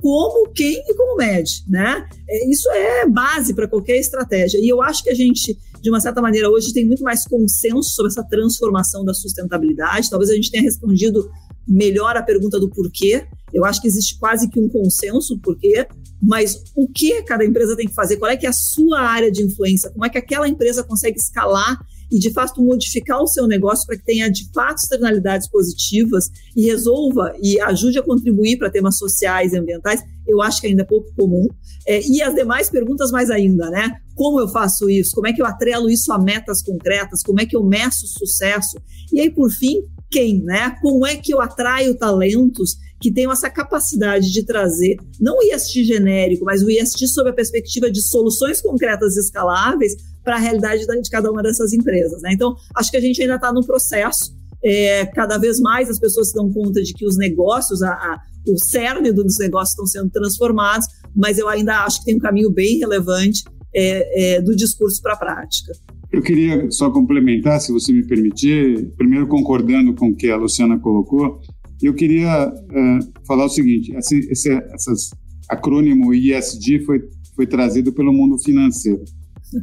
como, 0.00 0.48
quem 0.50 0.82
e 0.88 0.94
como 0.94 1.16
mede, 1.16 1.64
né? 1.68 2.06
É, 2.28 2.48
isso 2.48 2.70
é 2.70 3.06
base 3.06 3.52
para 3.52 3.66
qualquer 3.66 3.96
estratégia. 3.96 4.58
E 4.58 4.68
eu 4.68 4.80
acho 4.80 5.02
que 5.02 5.10
a 5.10 5.14
gente, 5.14 5.58
de 5.80 5.90
uma 5.90 6.00
certa 6.00 6.20
maneira, 6.20 6.50
hoje 6.50 6.72
tem 6.72 6.84
muito 6.84 7.02
mais 7.02 7.24
consenso 7.24 7.90
sobre 7.90 8.10
essa 8.10 8.24
transformação 8.24 9.04
da 9.04 9.14
sustentabilidade. 9.14 10.10
Talvez 10.10 10.30
a 10.30 10.34
gente 10.34 10.50
tenha 10.50 10.62
respondido 10.62 11.30
melhor 11.66 12.16
a 12.16 12.22
pergunta 12.22 12.58
do 12.58 12.68
porquê. 12.68 13.26
Eu 13.52 13.64
acho 13.64 13.80
que 13.80 13.88
existe 13.88 14.18
quase 14.18 14.48
que 14.48 14.58
um 14.58 14.68
consenso 14.68 15.38
porquê, 15.38 15.86
mas 16.20 16.62
o 16.74 16.88
que 16.88 17.22
cada 17.22 17.44
empresa 17.44 17.76
tem 17.76 17.86
que 17.86 17.94
fazer? 17.94 18.16
Qual 18.16 18.30
é 18.30 18.36
que 18.36 18.46
é 18.46 18.48
a 18.48 18.52
sua 18.52 19.00
área 19.00 19.30
de 19.30 19.42
influência? 19.42 19.90
Como 19.90 20.04
é 20.04 20.08
que 20.08 20.18
aquela 20.18 20.48
empresa 20.48 20.82
consegue 20.82 21.18
escalar 21.18 21.78
e 22.10 22.18
de 22.18 22.32
fato 22.32 22.62
modificar 22.62 23.20
o 23.20 23.26
seu 23.26 23.46
negócio 23.46 23.86
para 23.86 23.96
que 23.96 24.04
tenha 24.04 24.30
de 24.30 24.50
fato 24.52 24.78
externalidades 24.78 25.48
positivas 25.48 26.30
e 26.56 26.64
resolva 26.64 27.32
e 27.42 27.60
ajude 27.60 27.98
a 27.98 28.02
contribuir 28.02 28.58
para 28.58 28.70
temas 28.70 28.98
sociais 28.98 29.52
e 29.52 29.58
ambientais, 29.58 30.02
eu 30.26 30.42
acho 30.42 30.60
que 30.60 30.66
ainda 30.66 30.82
é 30.82 30.86
pouco 30.86 31.10
comum. 31.14 31.46
É, 31.86 32.00
e 32.06 32.22
as 32.22 32.34
demais 32.34 32.68
perguntas 32.68 33.10
mais 33.10 33.30
ainda, 33.30 33.70
né? 33.70 33.92
Como 34.14 34.40
eu 34.40 34.48
faço 34.48 34.90
isso? 34.90 35.14
Como 35.14 35.26
é 35.26 35.32
que 35.32 35.40
eu 35.40 35.46
atrelo 35.46 35.88
isso 35.88 36.12
a 36.12 36.18
metas 36.18 36.62
concretas? 36.62 37.22
Como 37.22 37.40
é 37.40 37.46
que 37.46 37.56
eu 37.56 37.64
meço 37.64 38.06
sucesso? 38.06 38.78
E 39.12 39.20
aí, 39.20 39.30
por 39.30 39.50
fim, 39.50 39.82
quem, 40.10 40.42
né? 40.42 40.76
Como 40.82 41.06
é 41.06 41.16
que 41.16 41.32
eu 41.32 41.40
atraio 41.40 41.96
talentos 41.96 42.76
que 43.00 43.12
tenham 43.12 43.32
essa 43.32 43.48
capacidade 43.48 44.32
de 44.32 44.44
trazer, 44.44 44.96
não 45.20 45.38
o 45.38 45.42
IST 45.42 45.84
genérico, 45.84 46.44
mas 46.44 46.62
o 46.62 46.70
IST 46.70 47.06
sob 47.08 47.30
a 47.30 47.32
perspectiva 47.32 47.90
de 47.90 48.02
soluções 48.02 48.60
concretas 48.60 49.16
e 49.16 49.20
escaláveis 49.20 49.94
para 50.24 50.36
a 50.36 50.38
realidade 50.38 50.84
de 50.84 51.10
cada 51.10 51.30
uma 51.30 51.42
dessas 51.42 51.72
empresas. 51.72 52.20
Né? 52.22 52.32
Então, 52.32 52.56
acho 52.74 52.90
que 52.90 52.96
a 52.96 53.00
gente 53.00 53.20
ainda 53.22 53.36
está 53.36 53.52
no 53.52 53.64
processo. 53.64 54.36
É, 54.64 55.06
cada 55.06 55.38
vez 55.38 55.60
mais 55.60 55.88
as 55.88 56.00
pessoas 56.00 56.30
se 56.30 56.34
dão 56.34 56.52
conta 56.52 56.82
de 56.82 56.92
que 56.92 57.06
os 57.06 57.16
negócios, 57.16 57.80
a, 57.80 57.92
a, 57.92 58.20
o 58.48 58.58
cerne 58.58 59.12
dos 59.12 59.38
negócios 59.38 59.70
estão 59.70 59.86
sendo 59.86 60.10
transformados, 60.10 60.86
mas 61.14 61.38
eu 61.38 61.48
ainda 61.48 61.84
acho 61.84 62.00
que 62.00 62.06
tem 62.06 62.16
um 62.16 62.20
caminho 62.20 62.50
bem 62.50 62.78
relevante 62.78 63.44
é, 63.74 64.36
é, 64.36 64.42
do 64.42 64.56
discurso 64.56 65.00
para 65.00 65.12
a 65.12 65.16
prática. 65.16 65.72
Eu 66.10 66.22
queria 66.22 66.70
só 66.70 66.90
complementar, 66.90 67.60
se 67.60 67.70
você 67.70 67.92
me 67.92 68.04
permitir, 68.04 68.90
primeiro 68.96 69.26
concordando 69.26 69.94
com 69.94 70.08
o 70.08 70.16
que 70.16 70.30
a 70.30 70.36
Luciana 70.36 70.78
colocou, 70.78 71.40
eu 71.86 71.94
queria 71.94 72.48
uh, 72.48 73.26
falar 73.26 73.44
o 73.44 73.48
seguinte: 73.48 73.92
esse, 73.94 74.18
esse 74.30 74.50
essas, 74.50 75.10
acrônimo 75.48 76.12
ISD 76.12 76.80
foi, 76.80 77.00
foi 77.34 77.46
trazido 77.46 77.92
pelo 77.92 78.12
mundo 78.12 78.38
financeiro, 78.38 79.02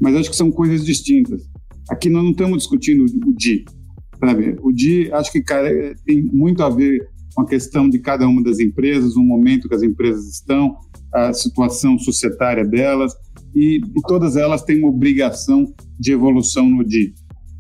mas 0.01 0.15
acho 0.15 0.29
que 0.29 0.36
são 0.36 0.51
coisas 0.51 0.86
distintas. 0.86 1.43
Aqui 1.89 2.10
nós 2.10 2.24
não 2.24 2.31
estamos 2.31 2.60
discutindo 2.60 3.03
o 3.03 3.34
DI, 3.34 3.65
sabe? 4.19 4.55
O 4.62 4.72
DI 4.72 5.12
acho 5.12 5.31
que 5.31 5.41
cara, 5.41 5.69
tem 6.05 6.24
muito 6.24 6.63
a 6.63 6.69
ver 6.69 7.07
com 7.36 7.41
a 7.41 7.48
questão 7.48 7.89
de 7.89 8.00
cada 8.00 8.27
uma 8.27 8.41
das 8.41 8.60
empresas, 8.60 9.15
o 9.15 9.22
momento 9.22 9.67
que 9.67 9.75
as 9.75 9.84
empresas 9.84 10.25
estão, 10.27 10.77
a 11.13 11.34
situação 11.34 12.00
societária 12.00 12.65
delas, 12.65 13.13
e, 13.53 13.77
e 13.77 14.01
todas 14.07 14.36
elas 14.36 14.63
têm 14.63 14.79
uma 14.79 14.88
obrigação 14.88 15.65
de 16.00 16.13
evolução 16.13 16.67
no 16.67 16.84
DI. 16.84 17.13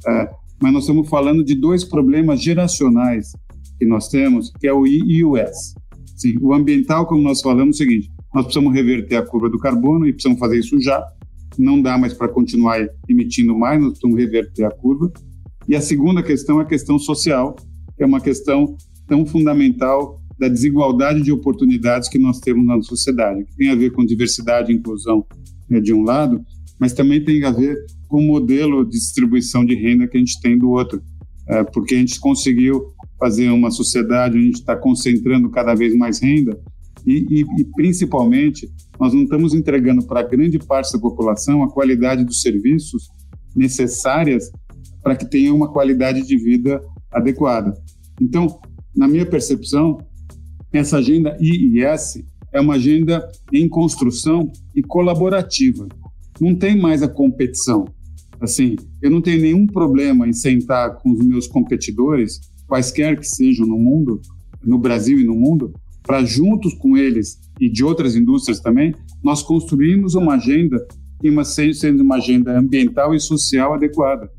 É, 0.07 0.29
mas 0.61 0.73
nós 0.73 0.83
estamos 0.83 1.09
falando 1.09 1.43
de 1.43 1.55
dois 1.55 1.83
problemas 1.83 2.41
geracionais 2.41 3.33
que 3.77 3.85
nós 3.85 4.07
temos, 4.07 4.51
que 4.59 4.67
é 4.67 4.73
o 4.73 4.85
I 4.85 5.01
e 5.05 5.23
o 5.23 5.37
S. 5.37 5.75
Sim, 6.15 6.35
o 6.41 6.53
ambiental, 6.53 7.05
como 7.05 7.21
nós 7.21 7.41
falamos, 7.41 7.79
é 7.79 7.83
o 7.83 7.87
seguinte: 7.87 8.11
nós 8.33 8.45
precisamos 8.45 8.73
reverter 8.73 9.17
a 9.17 9.25
curva 9.25 9.49
do 9.49 9.59
carbono 9.59 10.07
e 10.07 10.13
precisamos 10.13 10.39
fazer 10.39 10.59
isso 10.59 10.79
já. 10.79 11.03
Não 11.57 11.81
dá 11.81 11.97
mais 11.97 12.13
para 12.13 12.27
continuar 12.27 12.85
emitindo 13.07 13.57
mais, 13.57 13.79
nós 13.79 13.91
precisamos 13.91 14.19
reverter 14.19 14.65
a 14.65 14.71
curva. 14.71 15.11
E 15.67 15.75
a 15.75 15.81
segunda 15.81 16.21
questão 16.21 16.59
é 16.59 16.63
a 16.63 16.67
questão 16.67 16.99
social, 16.99 17.55
que 17.95 18.03
é 18.03 18.05
uma 18.05 18.21
questão 18.21 18.75
tão 19.07 19.25
fundamental 19.25 20.19
da 20.37 20.47
desigualdade 20.47 21.21
de 21.21 21.31
oportunidades 21.31 22.09
que 22.09 22.19
nós 22.19 22.39
temos 22.39 22.65
na 22.65 22.81
sociedade, 22.81 23.45
que 23.45 23.55
tem 23.55 23.69
a 23.69 23.75
ver 23.75 23.91
com 23.91 24.05
diversidade 24.05 24.71
e 24.71 24.75
inclusão 24.75 25.25
né, 25.69 25.79
de 25.79 25.93
um 25.93 26.03
lado, 26.03 26.43
mas 26.79 26.93
também 26.93 27.23
tem 27.23 27.43
a 27.45 27.51
ver 27.51 27.77
com 28.07 28.17
o 28.17 28.27
modelo 28.27 28.83
de 28.83 28.91
distribuição 28.91 29.65
de 29.65 29.75
renda 29.75 30.07
que 30.07 30.17
a 30.17 30.19
gente 30.19 30.39
tem 30.41 30.57
do 30.57 30.69
outro, 30.69 31.01
é, 31.47 31.63
porque 31.63 31.95
a 31.95 31.97
gente 31.97 32.19
conseguiu 32.19 32.93
fazer 33.19 33.49
uma 33.49 33.71
sociedade 33.71 34.35
onde 34.35 34.43
a 34.43 34.47
gente 34.47 34.59
está 34.59 34.75
concentrando 34.75 35.49
cada 35.49 35.73
vez 35.73 35.95
mais 35.95 36.19
renda 36.19 36.59
e, 37.05 37.25
e, 37.29 37.61
e 37.61 37.65
principalmente 37.75 38.69
nós 38.99 39.13
não 39.13 39.23
estamos 39.23 39.53
entregando 39.53 40.05
para 40.05 40.23
grande 40.23 40.57
parte 40.59 40.93
da 40.93 40.99
população 40.99 41.63
a 41.63 41.71
qualidade 41.71 42.23
dos 42.23 42.41
serviços 42.41 43.07
necessárias 43.55 44.51
para 45.03 45.15
que 45.15 45.29
tenha 45.29 45.53
uma 45.53 45.71
qualidade 45.71 46.25
de 46.25 46.37
vida 46.37 46.81
adequada. 47.11 47.73
Então, 48.19 48.59
na 48.95 49.07
minha 49.07 49.25
percepção, 49.25 49.97
essa 50.73 50.97
agenda 50.97 51.37
IIS 51.39 52.23
é 52.51 52.59
uma 52.59 52.75
agenda 52.75 53.29
em 53.51 53.67
construção 53.67 54.51
e 54.73 54.81
colaborativa. 54.81 55.87
Não 56.39 56.55
tem 56.55 56.77
mais 56.79 57.03
a 57.03 57.07
competição. 57.07 57.85
Assim, 58.39 58.75
eu 59.01 59.09
não 59.11 59.21
tenho 59.21 59.41
nenhum 59.41 59.67
problema 59.67 60.27
em 60.27 60.33
sentar 60.33 60.97
com 60.97 61.11
os 61.11 61.25
meus 61.25 61.47
competidores, 61.47 62.39
quaisquer 62.67 63.19
que 63.19 63.27
sejam 63.27 63.65
no 63.65 63.77
mundo, 63.77 64.21
no 64.63 64.77
Brasil 64.77 65.19
e 65.19 65.23
no 65.23 65.35
mundo, 65.35 65.73
para 66.03 66.23
juntos 66.23 66.73
com 66.75 66.95
eles 66.95 67.39
e 67.59 67.69
de 67.69 67.83
outras 67.83 68.15
indústrias 68.15 68.59
também, 68.59 68.93
nós 69.23 69.41
construirmos 69.41 70.15
uma 70.15 70.35
agenda 70.35 70.85
que 71.19 71.29
uma, 71.29 71.43
sendo 71.43 72.03
uma 72.03 72.15
agenda 72.15 72.57
ambiental 72.57 73.15
e 73.15 73.19
social 73.19 73.73
adequada, 73.73 74.29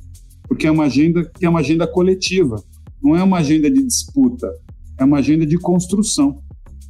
porque 0.47 0.67
é 0.67 0.71
uma 0.71 0.85
agenda 0.85 1.29
que 1.35 1.45
é 1.45 1.49
uma 1.49 1.61
agenda 1.61 1.87
coletiva, 1.87 2.63
não 3.03 3.17
é 3.17 3.23
uma 3.23 3.39
agenda 3.39 3.71
de 3.71 3.83
disputa, 3.83 4.49
é 4.99 5.05
uma 5.05 5.19
agenda 5.19 5.45
de 5.47 5.59
construção. 5.59 6.41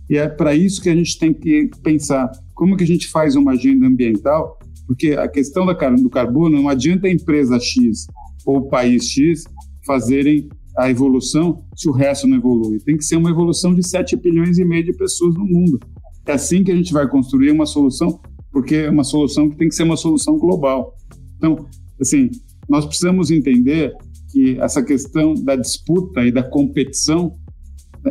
E 0.09 0.17
é 0.17 0.29
para 0.29 0.55
isso 0.55 0.81
que 0.81 0.89
a 0.89 0.95
gente 0.95 1.19
tem 1.19 1.33
que 1.33 1.71
pensar 1.83 2.31
como 2.55 2.77
que 2.77 2.85
a 2.85 2.87
gente 2.87 3.09
faz 3.09 3.35
uma 3.35 3.53
agenda 3.53 3.87
ambiental, 3.87 4.59
porque 4.87 5.13
a 5.13 5.27
questão 5.27 5.67
do 5.67 6.11
carbono 6.11 6.61
não 6.61 6.69
adianta 6.69 7.09
a 7.09 7.11
empresa 7.11 7.59
X 7.59 8.07
ou 8.45 8.59
o 8.59 8.69
país 8.69 9.05
X 9.09 9.45
fazerem 9.85 10.49
a 10.77 10.91
evolução 10.91 11.65
se 11.75 11.89
o 11.89 11.93
resto 11.93 12.27
não 12.27 12.37
evolui. 12.37 12.79
Tem 12.81 12.97
que 12.97 13.05
ser 13.05 13.17
uma 13.17 13.31
evolução 13.31 13.75
de 13.75 13.87
7 13.87 14.17
bilhões 14.17 14.59
e 14.59 14.65
meio 14.65 14.85
de 14.85 14.93
pessoas 14.93 15.35
no 15.35 15.45
mundo. 15.45 15.81
É 16.27 16.33
assim 16.33 16.63
que 16.63 16.71
a 16.71 16.77
gente 16.77 16.93
vai 16.93 17.09
construir 17.09 17.51
uma 17.51 17.67
solução, 17.67 18.21
porque 18.53 18.75
é 18.75 18.91
uma 18.91 19.05
solução 19.05 19.49
que 19.49 19.57
tem 19.57 19.69
que 19.69 19.75
ser 19.75 19.85
uma 19.85 19.97
solução 19.97 20.37
global. 20.39 20.95
Então, 21.37 21.67
assim, 22.01 22.31
nós 22.69 22.85
precisamos 22.85 23.31
entender 23.31 23.95
que 24.31 24.59
essa 24.61 24.83
questão 24.83 25.35
da 25.35 25.57
disputa 25.57 26.25
e 26.27 26.33
da 26.33 26.43
competição 26.43 27.33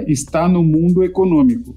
está 0.07 0.47
no 0.47 0.63
mundo 0.63 1.03
econômico, 1.03 1.75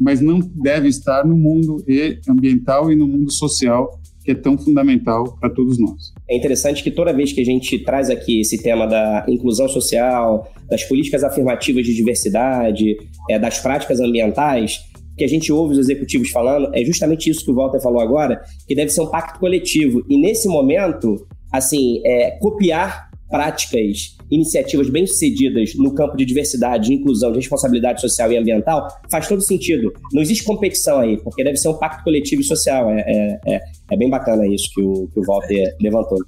mas 0.00 0.20
não 0.20 0.38
deve 0.38 0.88
estar 0.88 1.24
no 1.24 1.36
mundo 1.36 1.82
ambiental 2.28 2.92
e 2.92 2.96
no 2.96 3.06
mundo 3.06 3.32
social, 3.32 4.00
que 4.26 4.32
é 4.32 4.34
tão 4.34 4.58
fundamental 4.58 5.38
para 5.40 5.48
todos 5.48 5.78
nós. 5.78 6.12
É 6.28 6.36
interessante 6.36 6.82
que 6.82 6.90
toda 6.90 7.12
vez 7.12 7.32
que 7.32 7.40
a 7.40 7.44
gente 7.44 7.78
traz 7.78 8.10
aqui 8.10 8.40
esse 8.40 8.60
tema 8.60 8.84
da 8.84 9.24
inclusão 9.28 9.68
social, 9.68 10.52
das 10.68 10.82
políticas 10.82 11.22
afirmativas 11.22 11.86
de 11.86 11.94
diversidade, 11.94 12.96
é, 13.30 13.38
das 13.38 13.60
práticas 13.60 14.00
ambientais, 14.00 14.80
que 15.16 15.24
a 15.24 15.28
gente 15.28 15.52
ouve 15.52 15.74
os 15.74 15.78
executivos 15.78 16.28
falando 16.30 16.68
é 16.74 16.84
justamente 16.84 17.30
isso 17.30 17.44
que 17.44 17.50
o 17.52 17.54
Walter 17.54 17.80
falou 17.80 18.00
agora, 18.00 18.42
que 18.66 18.74
deve 18.74 18.90
ser 18.90 19.00
um 19.00 19.06
pacto 19.06 19.38
coletivo. 19.38 20.04
E 20.08 20.18
nesse 20.18 20.48
momento, 20.48 21.24
assim, 21.52 22.02
é, 22.04 22.32
copiar 22.32 23.05
práticas, 23.28 24.16
iniciativas 24.30 24.88
bem-sucedidas 24.90 25.74
no 25.74 25.94
campo 25.94 26.16
de 26.16 26.24
diversidade, 26.24 26.88
de 26.88 26.94
inclusão, 26.94 27.32
de 27.32 27.38
responsabilidade 27.38 28.00
social 28.00 28.32
e 28.32 28.38
ambiental, 28.38 28.88
faz 29.10 29.28
todo 29.28 29.42
sentido. 29.42 29.92
Não 30.12 30.22
existe 30.22 30.44
competição 30.44 30.98
aí, 30.98 31.16
porque 31.18 31.44
deve 31.44 31.56
ser 31.56 31.68
um 31.68 31.74
pacto 31.74 32.04
coletivo 32.04 32.40
e 32.40 32.44
social. 32.44 32.90
É, 32.90 33.04
é, 33.06 33.54
é, 33.54 33.60
é 33.90 33.96
bem 33.96 34.10
bacana 34.10 34.46
isso 34.46 34.68
que 34.74 34.80
o, 34.80 35.08
que 35.12 35.20
o 35.20 35.22
Walter 35.22 35.74
levantou. 35.80 36.18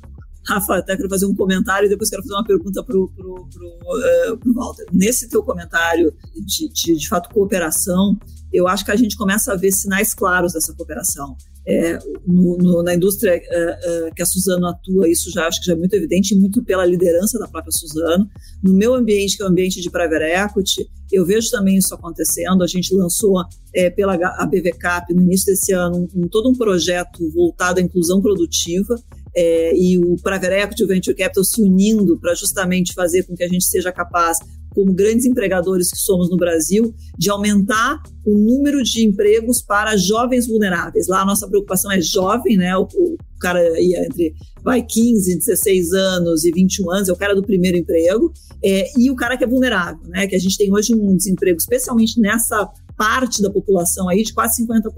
Rafa, 0.48 0.78
até 0.78 0.96
quero 0.96 1.08
fazer 1.08 1.26
um 1.26 1.34
comentário 1.34 1.86
e 1.86 1.88
depois 1.88 2.08
quero 2.08 2.22
fazer 2.22 2.34
uma 2.34 2.44
pergunta 2.44 2.82
para 2.82 2.98
o 2.98 3.08
pro, 3.08 3.46
pro, 3.48 3.66
uh, 3.66 4.54
Walter. 4.54 4.86
Nesse 4.92 5.28
teu 5.28 5.42
comentário 5.42 6.14
de, 6.34 6.72
de, 6.72 6.96
de 6.96 7.08
fato, 7.08 7.28
cooperação, 7.28 8.18
eu 8.52 8.66
acho 8.66 8.84
que 8.84 8.90
a 8.90 8.96
gente 8.96 9.16
começa 9.16 9.52
a 9.52 9.56
ver 9.56 9.72
sinais 9.72 10.14
claros 10.14 10.54
dessa 10.54 10.72
cooperação. 10.74 11.36
É, 11.70 11.98
no, 12.26 12.56
no, 12.56 12.82
na 12.82 12.94
indústria 12.94 13.36
uh, 13.36 14.08
uh, 14.08 14.14
que 14.14 14.22
a 14.22 14.26
Suzano 14.26 14.66
atua, 14.68 15.06
isso 15.06 15.30
já 15.30 15.46
acho 15.46 15.60
que 15.60 15.66
já 15.66 15.74
é 15.74 15.76
muito 15.76 15.92
evidente, 15.92 16.34
muito 16.34 16.64
pela 16.64 16.86
liderança 16.86 17.38
da 17.38 17.46
própria 17.46 17.72
Suzano. 17.72 18.26
No 18.62 18.72
meu 18.72 18.94
ambiente, 18.94 19.36
que 19.36 19.42
é 19.42 19.46
o 19.46 19.50
ambiente 19.50 19.78
de 19.82 19.90
private 19.90 20.24
equity, 20.24 20.88
eu 21.12 21.26
vejo 21.26 21.50
também 21.50 21.76
isso 21.76 21.94
acontecendo. 21.94 22.62
A 22.62 22.66
gente 22.66 22.94
lançou 22.94 23.44
é, 23.74 23.90
pela 23.90 24.14
ABVCAP 24.14 25.12
no 25.12 25.22
início 25.22 25.46
desse 25.46 25.72
ano 25.72 26.08
um, 26.14 26.22
um, 26.22 26.28
todo 26.28 26.48
um 26.48 26.54
projeto 26.54 27.30
voltado 27.30 27.80
à 27.80 27.82
inclusão 27.82 28.22
produtiva 28.22 28.98
é, 29.34 29.76
e 29.76 29.98
o 29.98 30.16
Private 30.16 30.54
Equity 30.54 30.82
e 30.82 30.84
o 30.84 30.88
Venture 30.88 31.16
Capital 31.16 31.44
se 31.44 31.62
unindo 31.62 32.18
para 32.18 32.34
justamente 32.34 32.92
fazer 32.94 33.24
com 33.24 33.36
que 33.36 33.44
a 33.44 33.48
gente 33.48 33.64
seja 33.64 33.92
capaz 33.92 34.38
como 34.70 34.92
grandes 34.92 35.26
empregadores 35.26 35.90
que 35.90 35.98
somos 35.98 36.30
no 36.30 36.36
Brasil, 36.36 36.94
de 37.18 37.30
aumentar 37.30 38.00
o 38.24 38.36
número 38.36 38.82
de 38.82 39.04
empregos 39.04 39.60
para 39.60 39.96
jovens 39.96 40.46
vulneráveis. 40.46 41.08
Lá 41.08 41.22
a 41.22 41.26
nossa 41.26 41.48
preocupação 41.48 41.90
é 41.90 42.00
jovem, 42.00 42.56
né? 42.56 42.76
O, 42.76 42.82
o 42.82 43.16
cara 43.40 43.60
ia 43.80 44.04
entre 44.04 44.34
vai 44.62 44.82
15, 44.82 45.38
16 45.38 45.92
anos 45.92 46.44
e 46.44 46.52
21 46.52 46.90
anos, 46.90 47.08
é 47.08 47.12
o 47.12 47.16
cara 47.16 47.34
do 47.34 47.42
primeiro 47.42 47.78
emprego, 47.78 48.32
é, 48.62 48.90
e 48.98 49.10
o 49.10 49.16
cara 49.16 49.36
que 49.36 49.44
é 49.44 49.46
vulnerável, 49.46 50.06
né? 50.08 50.26
Que 50.26 50.36
a 50.36 50.38
gente 50.38 50.56
tem 50.56 50.72
hoje 50.72 50.94
um 50.94 51.16
desemprego, 51.16 51.58
especialmente 51.58 52.20
nessa 52.20 52.68
parte 52.96 53.40
da 53.40 53.50
população 53.50 54.08
aí 54.08 54.22
de 54.22 54.34
quase 54.34 54.64
50%. 54.66 54.90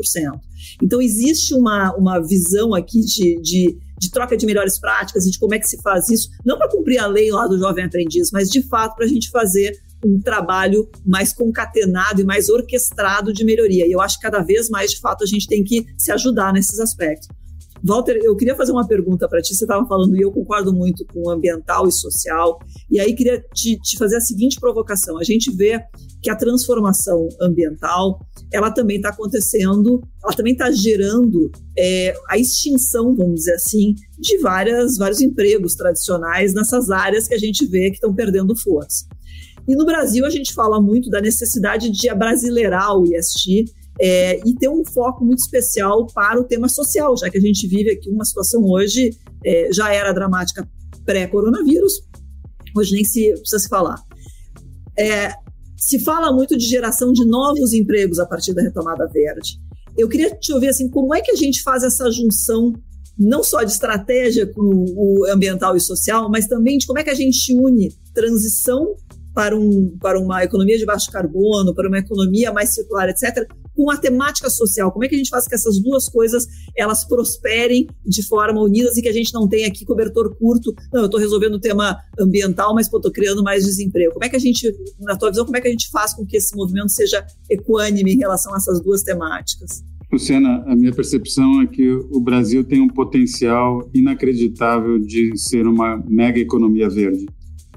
Então 0.83 1.01
existe 1.01 1.55
uma, 1.55 1.95
uma 1.95 2.19
visão 2.19 2.75
aqui 2.75 3.01
de, 3.01 3.41
de 3.41 3.79
de 4.01 4.11
troca 4.11 4.37
de 4.37 4.47
melhores 4.47 4.79
práticas 4.79 5.27
e 5.27 5.31
de 5.31 5.39
como 5.39 5.55
é 5.55 5.59
que 5.59 5.69
se 5.69 5.81
faz 5.83 6.09
isso, 6.09 6.31
não 6.45 6.57
para 6.57 6.71
cumprir 6.71 6.99
a 6.99 7.07
lei 7.07 7.31
lá 7.31 7.47
do 7.47 7.59
jovem 7.59 7.85
aprendiz, 7.85 8.31
mas 8.33 8.49
de 8.49 8.63
fato 8.63 8.97
para 8.97 9.05
a 9.05 9.09
gente 9.09 9.31
fazer 9.31 9.79
um 10.05 10.19
trabalho 10.19 10.89
mais 11.05 11.35
concatenado 11.35 12.23
e 12.23 12.25
mais 12.25 12.49
orquestrado 12.49 13.33
de 13.35 13.45
melhoria. 13.45 13.87
E 13.87 13.93
eu 13.93 14.01
acho 14.01 14.17
que 14.17 14.23
cada 14.23 14.43
vez 14.43 14.71
mais, 14.71 14.93
de 14.93 15.01
fato, 15.01 15.23
a 15.23 15.27
gente 15.27 15.47
tem 15.47 15.63
que 15.63 15.85
se 15.99 16.11
ajudar 16.11 16.55
nesses 16.55 16.81
aspectos. 16.81 17.29
Walter, 17.83 18.19
eu 18.23 18.37
queria 18.37 18.55
fazer 18.55 18.73
uma 18.73 18.87
pergunta 18.87 19.29
para 19.29 19.41
ti. 19.41 19.55
Você 19.55 19.65
estava 19.65 19.87
falando, 19.87 20.17
e 20.17 20.21
eu 20.21 20.31
concordo 20.31 20.73
muito 20.73 21.05
com 21.07 21.31
ambiental 21.31 21.89
e 21.89 21.93
social, 21.93 22.59
e 22.91 23.01
aí 23.01 23.15
queria 23.15 23.43
te, 23.55 23.79
te 23.81 23.97
fazer 23.97 24.17
a 24.17 24.21
seguinte 24.21 24.61
provocação. 24.61 25.19
A 25.19 25.25
gente 25.25 25.51
vê 25.51 25.81
que 26.23 26.31
a 26.31 26.37
transformação 26.37 27.29
ambiental 27.41 28.21
ela 28.53 28.71
também 28.71 28.97
está 28.97 29.11
acontecendo, 29.11 30.03
ela 30.23 30.35
também 30.35 30.53
está 30.53 30.71
gerando 30.71 31.51
é, 31.79 32.15
a 32.29 32.37
extinção, 32.37 33.15
vamos 33.15 33.37
dizer 33.37 33.55
assim, 33.55 33.95
de 34.19 34.39
várias, 34.39 34.97
vários 34.97 35.21
empregos 35.21 35.75
tradicionais 35.75 36.53
nessas 36.53 36.91
áreas 36.91 37.27
que 37.27 37.35
a 37.35 37.39
gente 37.39 37.65
vê 37.67 37.89
que 37.91 37.97
estão 37.97 38.15
perdendo 38.15 38.57
força. 38.57 39.07
E 39.69 39.77
no 39.77 39.85
Brasil 39.85 40.27
a 40.27 40.31
gente 40.31 40.53
fala 40.53 40.81
muito 40.81 41.09
da 41.09 41.21
necessidade 41.21 41.91
de 41.91 42.09
abrasileirar 42.09 42.97
o 42.97 43.05
IST 43.05 43.65
é, 44.01 44.41
e 44.49 44.55
ter 44.55 44.69
um 44.69 44.83
foco 44.85 45.25
muito 45.25 45.41
especial 45.41 46.07
para 46.07 46.41
o 46.41 46.45
tema 46.45 46.69
social, 46.69 47.15
já 47.19 47.29
que 47.29 47.37
a 47.37 47.41
gente 47.41 47.69
vive 47.69 47.91
aqui 47.91 48.09
uma 48.09 48.25
situação 48.25 48.65
hoje, 48.65 49.11
é, 49.45 49.71
já 49.73 49.93
era 49.93 50.13
dramática 50.13 50.67
pré-coronavírus, 51.05 52.03
hoje 52.75 52.95
nem 52.95 53.05
se 53.05 53.31
precisa 53.33 53.59
se 53.59 53.69
falar. 53.69 54.03
É, 54.99 55.35
se 55.77 55.99
fala 55.99 56.33
muito 56.33 56.57
de 56.57 56.65
geração 56.65 57.13
de 57.13 57.27
novos 57.27 57.75
empregos 57.75 58.19
a 58.19 58.27
partir 58.27 58.55
da 58.55 58.63
retomada 58.63 59.07
verde. 59.09 59.59
Eu 59.99 60.09
queria 60.09 60.35
te 60.35 60.53
ouvir 60.53 60.69
assim, 60.69 60.89
como 60.89 61.15
é 61.15 61.21
que 61.21 61.31
a 61.31 61.37
gente 61.37 61.63
faz 61.63 61.83
essa 61.83 62.11
junção 62.11 62.73
não 63.19 63.45
só 63.45 63.63
de 63.63 63.73
estratégia 63.73 64.47
com 64.47 64.63
o 64.97 65.27
ambiental 65.31 65.77
e 65.77 65.81
social, 65.81 66.31
mas 66.31 66.47
também 66.47 66.79
de 66.79 66.87
como 66.87 66.99
é 66.99 67.05
que 67.05 67.11
a 67.11 67.15
gente 67.15 67.55
une 67.55 67.93
transição 68.15 68.95
para, 69.35 69.55
um, 69.55 69.95
para 70.01 70.19
uma 70.19 70.43
economia 70.43 70.79
de 70.79 70.87
baixo 70.87 71.11
carbono, 71.11 71.75
para 71.75 71.87
uma 71.87 71.99
economia 71.99 72.51
mais 72.51 72.75
circular, 72.75 73.11
etc., 73.11 73.47
com 73.81 73.91
a 73.91 73.97
temática 73.97 74.51
social. 74.51 74.93
Como 74.93 75.07
é 75.07 75.09
que 75.09 75.15
a 75.15 75.19
gente 75.19 75.31
faz 75.31 75.49
que 75.49 75.55
essas 75.55 75.79
duas 75.79 76.07
coisas 76.07 76.47
elas 76.77 77.03
prosperem 77.03 77.87
de 78.05 78.23
forma 78.23 78.61
unidas 78.61 78.95
e 78.99 79.01
que 79.01 79.09
a 79.09 79.13
gente 79.13 79.33
não 79.33 79.49
tenha 79.49 79.69
aqui 79.69 79.87
cobertor 79.87 80.37
curto? 80.37 80.75
Não, 80.93 81.01
eu 81.01 81.07
estou 81.07 81.19
resolvendo 81.19 81.55
o 81.55 81.59
tema 81.59 81.97
ambiental, 82.19 82.75
mas 82.75 82.93
estou 82.93 83.11
criando 83.11 83.43
mais 83.43 83.65
desemprego. 83.65 84.13
Como 84.13 84.23
é 84.23 84.29
que 84.29 84.37
a 84.37 84.39
gente, 84.39 84.71
na 85.01 85.17
tua 85.17 85.31
visão, 85.31 85.47
como 85.47 85.57
é 85.57 85.63
que 85.63 85.69
a 85.69 85.71
gente 85.71 85.89
faz 85.89 86.13
com 86.13 86.27
que 86.27 86.37
esse 86.37 86.55
movimento 86.55 86.91
seja 86.91 87.27
equânime 87.49 88.13
em 88.13 88.19
relação 88.19 88.53
a 88.53 88.59
essas 88.59 88.83
duas 88.83 89.03
temáticas? 89.03 89.83
Luciana, 90.13 90.63
a 90.67 90.77
minha 90.77 90.93
percepção 90.93 91.63
é 91.63 91.67
que 91.67 91.91
o 91.91 92.21
Brasil 92.21 92.63
tem 92.63 92.83
um 92.83 92.89
potencial 92.89 93.89
inacreditável 93.95 94.99
de 94.99 95.35
ser 95.39 95.67
uma 95.67 95.97
mega 96.07 96.39
economia 96.39 96.91
verde. 96.91 97.25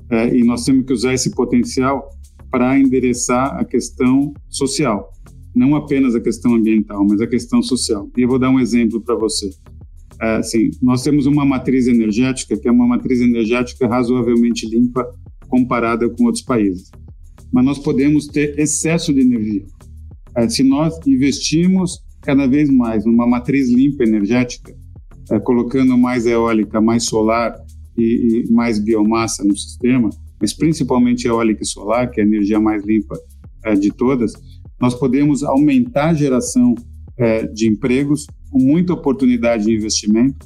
É, 0.09 0.35
e 0.35 0.43
nós 0.43 0.65
temos 0.65 0.85
que 0.85 0.91
usar 0.91 1.13
esse 1.13 1.29
potencial 1.29 2.09
para 2.51 2.77
endereçar 2.77 3.55
a 3.57 3.63
questão 3.63 4.33
social, 4.49 5.12
não 5.55 5.75
apenas 5.75 6.15
a 6.15 6.21
questão 6.21 6.55
ambiental, 6.55 7.05
mas 7.07 7.21
a 7.21 7.27
questão 7.27 7.61
social. 7.61 8.09
E 8.17 8.21
eu 8.21 8.27
vou 8.27 8.39
dar 8.39 8.49
um 8.49 8.59
exemplo 8.59 9.01
para 9.01 9.15
você. 9.15 9.49
É, 10.21 10.37
assim, 10.37 10.71
nós 10.81 11.03
temos 11.03 11.25
uma 11.25 11.45
matriz 11.45 11.87
energética 11.87 12.57
que 12.57 12.67
é 12.67 12.71
uma 12.71 12.87
matriz 12.87 13.19
energética 13.19 13.87
razoavelmente 13.87 14.67
limpa 14.67 15.05
comparada 15.49 16.09
com 16.09 16.25
outros 16.25 16.43
países, 16.43 16.89
mas 17.51 17.65
nós 17.65 17.79
podemos 17.79 18.27
ter 18.27 18.57
excesso 18.57 19.13
de 19.13 19.21
energia. 19.21 19.65
É, 20.35 20.47
se 20.49 20.63
nós 20.63 20.95
investimos 21.05 21.99
cada 22.21 22.47
vez 22.47 22.69
mais 22.69 23.05
numa 23.05 23.27
matriz 23.27 23.69
limpa 23.69 24.03
energética, 24.03 24.73
é, 25.31 25.39
colocando 25.39 25.97
mais 25.97 26.25
eólica, 26.25 26.81
mais 26.81 27.05
solar 27.05 27.55
e, 27.97 28.45
e, 28.47 28.51
mais 28.51 28.79
biomassa 28.79 29.43
no 29.43 29.55
sistema, 29.55 30.09
mas 30.39 30.53
principalmente 30.53 31.27
eólica 31.27 31.63
e 31.63 31.67
solar, 31.67 32.09
que 32.09 32.19
é 32.19 32.23
a 32.23 32.27
energia 32.27 32.59
mais 32.59 32.83
limpa 32.83 33.15
é, 33.63 33.73
de 33.73 33.91
todas, 33.91 34.33
nós 34.83 34.95
podemos 34.95 35.43
aumentar 35.43 36.09
a 36.09 36.13
geração 36.13 36.75
é, 37.17 37.47
de 37.47 37.69
empregos 37.69 38.27
com 38.51 38.59
muita 38.59 38.91
oportunidade 38.91 39.63
de 39.63 39.73
investimento 39.73 40.45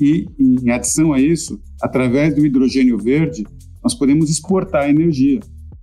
e, 0.00 0.26
em 0.36 0.68
adição 0.68 1.12
a 1.12 1.20
isso, 1.20 1.60
através 1.80 2.34
do 2.34 2.44
hidrogênio 2.44 2.98
verde, 2.98 3.46
nós 3.80 3.94
podemos 3.94 4.28
exportar 4.28 4.90
energia 4.90 5.38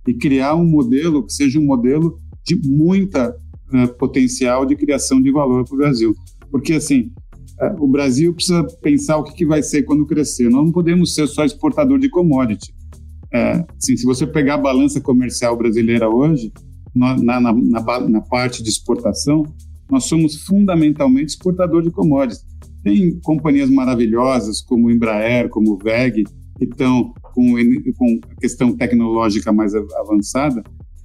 e 0.06 0.12
criar 0.12 0.56
um 0.56 0.66
modelo 0.66 1.24
que 1.24 1.32
seja 1.32 1.58
um 1.58 1.64
modelo 1.64 2.20
de 2.44 2.54
muita 2.68 3.34
uh, 3.72 3.94
potencial 3.96 4.66
de 4.66 4.76
criação 4.76 5.18
de 5.22 5.32
valor 5.32 5.64
para 5.64 5.74
o 5.74 5.78
Brasil. 5.78 6.14
Porque, 6.50 6.74
assim, 6.74 7.10
uh, 7.62 7.82
o 7.82 7.88
Brasil 7.88 8.34
precisa 8.34 8.62
pensar 8.82 9.16
o 9.16 9.24
que, 9.24 9.32
que, 9.32 9.46
vai 9.46 9.62
ser 9.62 9.84
quando 9.84 10.04
crescer. 10.04 10.50
Nós 10.50 10.66
não 10.66 10.70
podemos 10.70 11.14
ser 11.14 11.26
só 11.28 11.46
exportador 11.46 11.98
de 11.98 12.10
commodity. 12.10 12.74
Uh, 13.34 13.64
assim, 13.82 13.96
se 13.96 14.04
você 14.04 14.26
pegar 14.26 14.56
a 14.56 14.58
balança 14.58 15.00
comercial 15.00 15.56
brasileira 15.56 16.10
hoje, 16.10 16.52
na, 16.96 17.16
na, 17.16 17.52
na, 17.52 18.00
na 18.00 18.20
parte 18.22 18.62
de 18.62 18.70
exportação, 18.70 19.44
nós 19.90 20.04
somos 20.04 20.42
fundamentalmente 20.42 21.32
exportador 21.32 21.82
de 21.82 21.90
commodities. 21.90 22.44
Tem 22.82 23.20
companhias 23.20 23.68
maravilhosas 23.70 24.62
como 24.62 24.90
Embraer, 24.90 25.48
como 25.48 25.76
VEG, 25.76 26.24
que 26.58 26.64
estão 26.64 27.12
com, 27.34 27.54
com 27.96 28.20
a 28.30 28.40
questão 28.40 28.74
tecnológica 28.74 29.52
mais 29.52 29.74
avançada, 29.74 30.62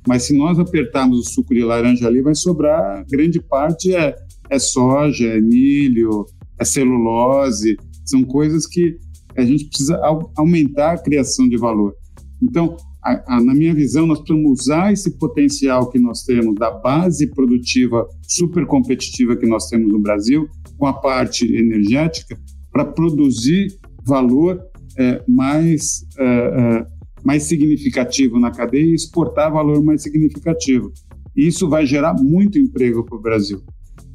mas 0.08 0.24
se 0.24 0.36
nós 0.36 0.58
apertarmos 0.58 1.20
o 1.20 1.30
suco 1.30 1.54
de 1.54 1.64
laranja 1.64 2.08
ali, 2.08 2.22
vai 2.22 2.34
sobrar 2.34 3.06
grande 3.10 3.40
parte 3.40 3.94
é, 3.94 4.16
é 4.50 4.58
soja, 4.58 5.28
é 5.28 5.42
milho, 5.42 6.26
é 6.58 6.66
celulose, 6.66 7.78
são 8.06 8.24
coisas 8.24 8.66
que 8.66 8.98
a 9.36 9.44
gente 9.44 9.66
precisa 9.66 10.00
aumentar 10.36 10.94
a 10.94 10.98
criação 10.98 11.48
de 11.48 11.58
valor. 11.58 11.94
Então, 12.42 12.76
a, 13.04 13.36
a, 13.36 13.44
na 13.44 13.54
minha 13.54 13.74
visão, 13.74 14.06
nós 14.06 14.20
precisamos 14.20 14.62
usar 14.62 14.94
esse 14.94 15.18
potencial 15.18 15.90
que 15.90 16.00
nós 16.00 16.24
temos 16.24 16.56
da 16.56 16.70
base 16.70 17.28
produtiva 17.28 18.08
super 18.28 18.66
competitiva 18.66 19.36
que 19.36 19.48
nós 19.48 19.68
temos 19.68 19.92
no 19.92 20.00
Brasil, 20.00 20.48
com 20.78 20.86
a 20.86 20.94
parte 20.94 21.46
energética, 21.56 22.40
para 22.72 22.86
produzir 22.86 23.76
valor 24.06 24.62
é, 24.98 25.24
mais 25.28 26.06
é, 26.18 26.26
é, 26.26 26.86
mais 27.24 27.44
significativo 27.44 28.40
na 28.40 28.52
cadeia 28.52 28.86
e 28.86 28.96
exportar 28.96 29.52
valor 29.52 29.84
mais 29.84 30.02
significativo. 30.02 30.92
Isso 31.36 31.70
vai 31.70 31.86
gerar 31.86 32.16
muito 32.16 32.60
emprego 32.60 33.04
para 33.04 33.18
o 33.18 33.22
Brasil. 33.22 33.62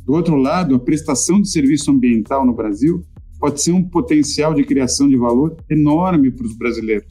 Do 0.04 0.12
outro 0.12 0.36
lado, 0.36 0.74
a 0.74 0.78
prestação 0.78 1.40
de 1.40 1.50
serviço 1.50 1.90
ambiental 1.90 2.44
no 2.44 2.54
Brasil 2.54 3.02
pode 3.38 3.62
ser 3.62 3.72
um 3.72 3.82
potencial 3.82 4.54
de 4.54 4.64
criação 4.64 5.08
de 5.08 5.16
valor 5.16 5.56
enorme 5.70 6.30
para 6.30 6.46
os 6.46 6.56
brasileiros. 6.56 7.06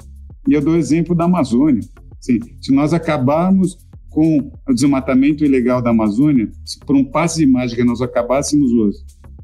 E 0.47 0.53
eu 0.53 0.61
dou 0.61 0.75
exemplo 0.75 1.15
da 1.15 1.25
Amazônia. 1.25 1.81
Sim, 2.19 2.39
se 2.61 2.71
nós 2.71 2.93
acabarmos 2.93 3.77
com 4.09 4.49
o 4.67 4.73
desmatamento 4.73 5.43
ilegal 5.43 5.81
da 5.81 5.89
Amazônia, 5.89 6.49
se 6.63 6.79
por 6.79 6.95
um 6.95 7.03
passe 7.03 7.39
de 7.39 7.45
mágica 7.45 7.83
nós 7.83 8.01
acabássemos 8.01 8.71
hoje 8.71 8.97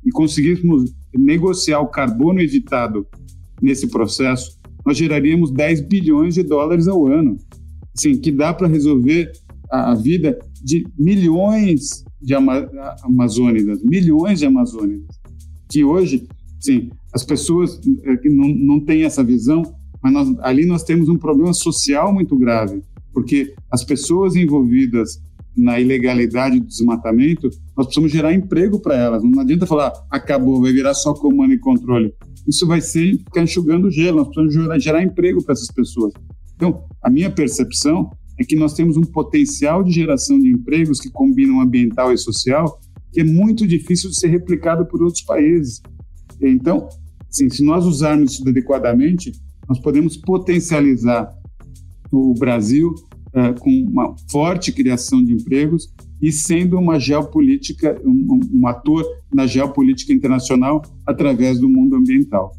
e 0.05 0.09
conseguíssemos 0.11 0.93
negociar 1.13 1.81
o 1.81 1.87
carbono 1.87 2.39
evitado 2.39 3.05
nesse 3.61 3.87
processo, 3.87 4.57
nós 4.85 4.97
geraríamos 4.97 5.51
10 5.51 5.81
bilhões 5.81 6.35
de 6.35 6.43
dólares 6.43 6.87
ao 6.87 7.05
ano. 7.05 7.37
Assim, 7.95 8.17
que 8.17 8.31
dá 8.31 8.53
para 8.53 8.67
resolver 8.67 9.31
a, 9.69 9.93
vida 9.93 10.39
de 10.63 10.85
milhões 10.97 12.03
de 12.21 12.33
ama 12.33 12.69
amazônidas, 13.03 13.83
milhões 13.83 14.39
de 14.39 14.45
amazônidas, 14.45 15.19
que 15.69 15.83
hoje, 15.83 16.27
sim, 16.59 16.89
as 17.13 17.23
pessoas 17.23 17.79
é, 18.03 18.17
que 18.17 18.29
não, 18.29 18.47
não 18.47 18.79
têm 18.79 19.03
essa 19.03 19.23
visão, 19.23 19.63
mas 20.03 20.13
nós, 20.13 20.39
ali 20.39 20.65
nós 20.65 20.83
temos 20.83 21.09
um 21.09 21.17
problema 21.17 21.53
social 21.53 22.13
muito 22.13 22.37
grave, 22.37 22.81
porque 23.13 23.53
as 23.69 23.83
pessoas 23.83 24.35
envolvidas 24.35 25.21
na 25.55 25.79
ilegalidade 25.79 26.59
do 26.59 26.65
desmatamento, 26.65 27.49
nós 27.75 27.85
precisamos 27.85 28.11
gerar 28.11 28.33
emprego 28.33 28.79
para 28.79 28.95
elas. 28.95 29.21
Não 29.21 29.41
adianta 29.41 29.65
falar, 29.65 29.91
acabou, 30.09 30.61
vai 30.61 30.71
virar 30.71 30.93
só 30.93 31.13
comando 31.13 31.53
e 31.53 31.59
controle 31.59 32.13
isso 32.47 32.67
vai 32.67 32.81
ser 32.81 33.17
ficar 33.17 33.43
enxugando 33.43 33.91
gelo, 33.91 34.17
nós 34.17 34.27
precisamos 34.27 34.53
gerar, 34.53 34.79
gerar 34.79 35.03
emprego 35.03 35.43
para 35.43 35.53
essas 35.53 35.71
pessoas. 35.71 36.13
Então, 36.55 36.83
a 37.01 37.09
minha 37.09 37.29
percepção 37.29 38.09
é 38.39 38.43
que 38.43 38.55
nós 38.55 38.73
temos 38.73 38.97
um 38.97 39.03
potencial 39.03 39.83
de 39.83 39.91
geração 39.91 40.39
de 40.39 40.49
empregos 40.49 40.99
que 40.99 41.09
combinam 41.09 41.61
ambiental 41.61 42.13
e 42.13 42.17
social 42.17 42.79
que 43.11 43.19
é 43.19 43.23
muito 43.25 43.67
difícil 43.67 44.09
de 44.09 44.15
ser 44.15 44.29
replicado 44.29 44.85
por 44.85 45.03
outros 45.03 45.21
países. 45.23 45.81
Então, 46.39 46.87
assim, 47.29 47.49
se 47.49 47.61
nós 47.61 47.85
usarmos 47.85 48.33
isso 48.33 48.47
adequadamente, 48.47 49.33
nós 49.71 49.79
podemos 49.79 50.17
potencializar 50.17 51.33
o 52.11 52.33
Brasil 52.33 52.93
uh, 53.27 53.57
com 53.57 53.69
uma 53.89 54.13
forte 54.29 54.69
criação 54.69 55.23
de 55.23 55.31
empregos 55.31 55.87
e 56.21 56.29
sendo 56.29 56.77
uma 56.77 56.99
geopolítica, 56.99 57.97
um, 58.03 58.41
um 58.53 58.67
ator 58.67 59.05
na 59.33 59.47
geopolítica 59.47 60.11
internacional 60.11 60.81
através 61.07 61.57
do 61.57 61.69
mundo 61.69 61.95
ambiental. 61.95 62.51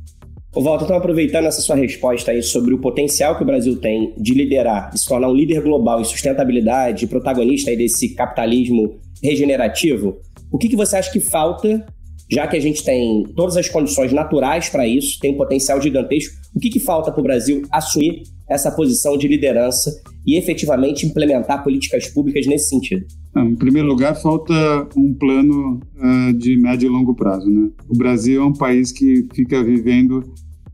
Ô 0.54 0.62
Walter, 0.62 0.86
então 0.86 0.96
aproveitando 0.96 1.44
essa 1.44 1.60
sua 1.60 1.76
resposta 1.76 2.30
aí 2.30 2.42
sobre 2.42 2.72
o 2.72 2.78
potencial 2.78 3.36
que 3.36 3.42
o 3.42 3.46
Brasil 3.46 3.76
tem 3.76 4.14
de 4.16 4.32
liderar, 4.32 4.90
de 4.90 4.98
se 4.98 5.06
tornar 5.06 5.28
um 5.28 5.34
líder 5.34 5.62
global 5.62 6.00
em 6.00 6.04
sustentabilidade, 6.04 7.06
protagonista 7.06 7.70
aí 7.70 7.76
desse 7.76 8.14
capitalismo 8.14 8.94
regenerativo, 9.22 10.16
o 10.50 10.56
que, 10.56 10.70
que 10.70 10.76
você 10.76 10.96
acha 10.96 11.12
que 11.12 11.20
falta, 11.20 11.86
já 12.32 12.46
que 12.46 12.56
a 12.56 12.60
gente 12.60 12.82
tem 12.82 13.24
todas 13.36 13.56
as 13.58 13.68
condições 13.68 14.12
naturais 14.12 14.68
para 14.70 14.86
isso, 14.86 15.18
tem 15.20 15.34
um 15.34 15.36
potencial 15.36 15.80
gigantesco, 15.80 16.34
o 16.54 16.58
que, 16.58 16.70
que 16.70 16.80
falta 16.80 17.12
para 17.12 17.20
o 17.20 17.22
Brasil 17.22 17.62
assumir 17.70 18.22
essa 18.48 18.70
posição 18.70 19.18
de 19.18 19.28
liderança 19.28 19.90
e 20.26 20.36
efetivamente 20.36 21.06
implementar 21.06 21.62
políticas 21.62 22.06
públicas 22.08 22.46
nesse 22.46 22.70
sentido? 22.70 23.04
Não, 23.34 23.48
em 23.48 23.56
primeiro 23.56 23.88
lugar, 23.88 24.14
falta 24.14 24.54
um 24.96 25.14
plano 25.14 25.80
uh, 25.96 26.32
de 26.34 26.56
médio 26.56 26.86
e 26.86 26.90
longo 26.90 27.14
prazo. 27.14 27.48
Né? 27.48 27.70
O 27.88 27.96
Brasil 27.96 28.42
é 28.42 28.44
um 28.44 28.52
país 28.52 28.92
que 28.92 29.26
fica 29.34 29.62
vivendo 29.62 30.22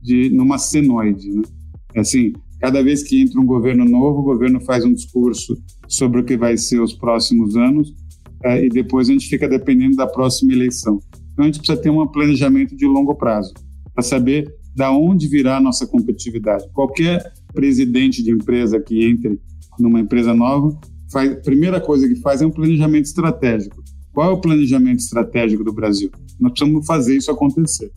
de, 0.03 0.31
numa 0.31 0.59
senoide. 0.59 1.29
Né? 1.31 1.43
É 1.95 2.01
assim, 2.01 2.33
cada 2.61 2.83
vez 2.83 3.03
que 3.03 3.21
entra 3.21 3.41
um 3.41 3.47
governo 3.47 3.85
novo, 3.85 4.21
o 4.21 4.25
governo 4.25 4.61
faz 4.61 4.85
um 4.85 4.93
discurso 4.93 5.57
sobre 5.89 6.21
o 6.21 6.25
que 6.25 6.37
vai 6.37 6.57
ser 6.57 6.81
os 6.81 6.93
próximos 6.93 7.57
anos 7.57 7.91
uh, 8.45 8.59
e 8.63 8.69
depois 8.69 9.09
a 9.09 9.13
gente 9.13 9.29
fica 9.29 9.49
dependendo 9.49 9.97
da 9.97 10.07
próxima 10.07 10.53
eleição. 10.53 11.01
Então, 11.39 11.45
a 11.45 11.53
gente 11.53 11.61
precisa 11.61 11.81
ter 11.81 11.89
um 11.89 12.05
planejamento 12.05 12.75
de 12.75 12.85
longo 12.85 13.15
prazo 13.15 13.55
para 13.95 14.03
saber 14.03 14.53
da 14.75 14.91
onde 14.91 15.29
virá 15.29 15.59
a 15.59 15.61
nossa 15.61 15.87
competitividade. 15.87 16.65
Qualquer 16.73 17.33
presidente 17.55 18.25
de 18.25 18.33
empresa 18.33 18.81
que 18.81 19.05
entre 19.05 19.39
numa 19.79 20.01
empresa 20.01 20.35
nova, 20.35 20.77
faz, 21.13 21.31
a 21.31 21.37
primeira 21.37 21.81
coisa 21.81 22.09
que 22.09 22.17
faz 22.17 22.43
é 22.43 22.47
um 22.47 22.51
planejamento 22.51 23.05
estratégico. 23.05 23.81
Qual 24.13 24.29
é 24.29 24.33
o 24.33 24.41
planejamento 24.41 24.99
estratégico 24.99 25.63
do 25.63 25.73
Brasil? 25.73 26.11
Nós 26.41 26.51
precisamos 26.51 26.85
fazer 26.85 27.17
isso 27.17 27.31
acontecer. 27.31 27.93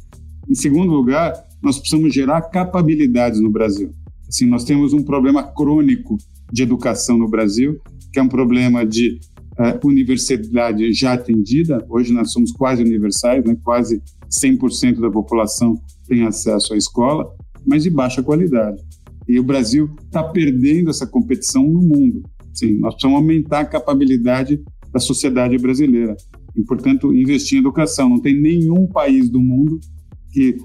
Em 0.48 0.54
segundo 0.54 0.92
lugar, 0.92 1.34
nós 1.64 1.80
precisamos 1.80 2.14
gerar 2.14 2.44
capabilidades 2.44 3.40
no 3.40 3.50
Brasil. 3.50 3.90
Assim, 4.30 4.46
nós 4.46 4.64
temos 4.64 4.94
um 4.94 5.02
problema 5.02 5.42
crônico 5.42 6.16
de 6.54 6.62
educação 6.62 7.18
no 7.18 7.28
Brasil, 7.28 7.82
que 8.14 8.20
é 8.20 8.22
um 8.22 8.30
problema 8.30 8.86
de 8.86 9.20
universidade 9.84 10.92
já 10.94 11.14
atendida. 11.14 11.86
Hoje 11.90 12.14
nós 12.14 12.32
somos 12.32 12.52
quase 12.52 12.84
universais, 12.84 13.44
né? 13.44 13.56
quase 13.64 14.02
100% 14.30 15.00
da 15.00 15.10
população 15.10 15.76
tem 16.08 16.24
acesso 16.24 16.74
à 16.74 16.78
escola, 16.78 17.26
mas 17.66 17.84
de 17.84 17.90
baixa 17.90 18.24
qualidade. 18.24 18.82
E 19.28 19.40
o 19.40 19.44
Brasil 19.44 19.90
está 20.04 20.24
perdendo 20.24 20.90
essa 20.90 21.06
competição 21.06 21.64
no 21.64 21.82
mundo. 21.82 22.24
Sim, 22.54 22.80
nós 22.80 22.94
precisamos 22.94 23.22
aumentar 23.22 23.62
a 23.62 23.66
capacidade 23.66 24.62
da 24.92 25.00
sociedade 25.00 25.58
brasileira 25.58 26.16
e, 26.56 26.62
portanto, 26.64 27.14
investir 27.14 27.58
em 27.58 27.62
educação. 27.62 28.10
Não 28.10 28.20
tem 28.20 28.40
nenhum 28.40 28.88
país 28.88 29.30
do 29.30 29.40
mundo 29.40 29.80
que 30.32 30.58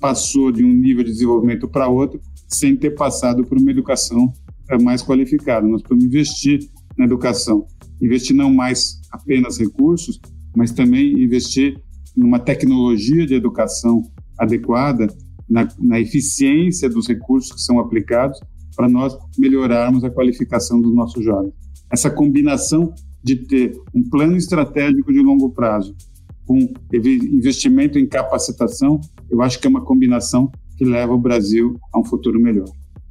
passou 0.00 0.52
de 0.52 0.64
um 0.64 0.72
nível 0.72 1.04
de 1.04 1.10
desenvolvimento 1.10 1.68
para 1.68 1.88
outro 1.88 2.20
sem 2.48 2.76
ter 2.76 2.90
passado 2.90 3.44
por 3.44 3.58
uma 3.58 3.70
educação 3.70 4.32
eh, 4.68 4.80
mais 4.80 5.02
qualificada. 5.02 5.66
Nós 5.66 5.80
precisamos 5.80 6.04
investir 6.04 6.60
na 6.96 7.04
educação, 7.04 7.66
investir 8.02 8.34
não 8.34 8.52
mais 8.52 9.00
apenas 9.10 9.58
recursos, 9.58 10.20
mas 10.54 10.72
também 10.72 11.22
investir 11.22 11.80
numa 12.16 12.38
tecnologia 12.38 13.26
de 13.26 13.34
educação 13.34 14.02
adequada, 14.38 15.06
na, 15.48 15.68
na 15.78 16.00
eficiência 16.00 16.88
dos 16.88 17.06
recursos 17.06 17.52
que 17.52 17.60
são 17.60 17.78
aplicados 17.78 18.38
para 18.74 18.88
nós 18.88 19.16
melhorarmos 19.38 20.02
a 20.02 20.10
qualificação 20.10 20.80
dos 20.80 20.94
nossos 20.94 21.24
jovens. 21.24 21.52
Essa 21.90 22.10
combinação 22.10 22.94
de 23.22 23.36
ter 23.36 23.78
um 23.94 24.02
plano 24.08 24.36
estratégico 24.36 25.12
de 25.12 25.20
longo 25.20 25.50
prazo 25.50 25.94
com 26.46 26.58
investimento 26.92 27.98
em 27.98 28.06
capacitação, 28.06 29.00
eu 29.30 29.40
acho 29.42 29.60
que 29.60 29.66
é 29.66 29.70
uma 29.70 29.84
combinação 29.84 30.50
que 30.76 30.84
leva 30.84 31.12
o 31.12 31.18
Brasil 31.18 31.78
a 31.92 32.00
um 32.00 32.04
futuro 32.04 32.40
melhor. 32.40 32.68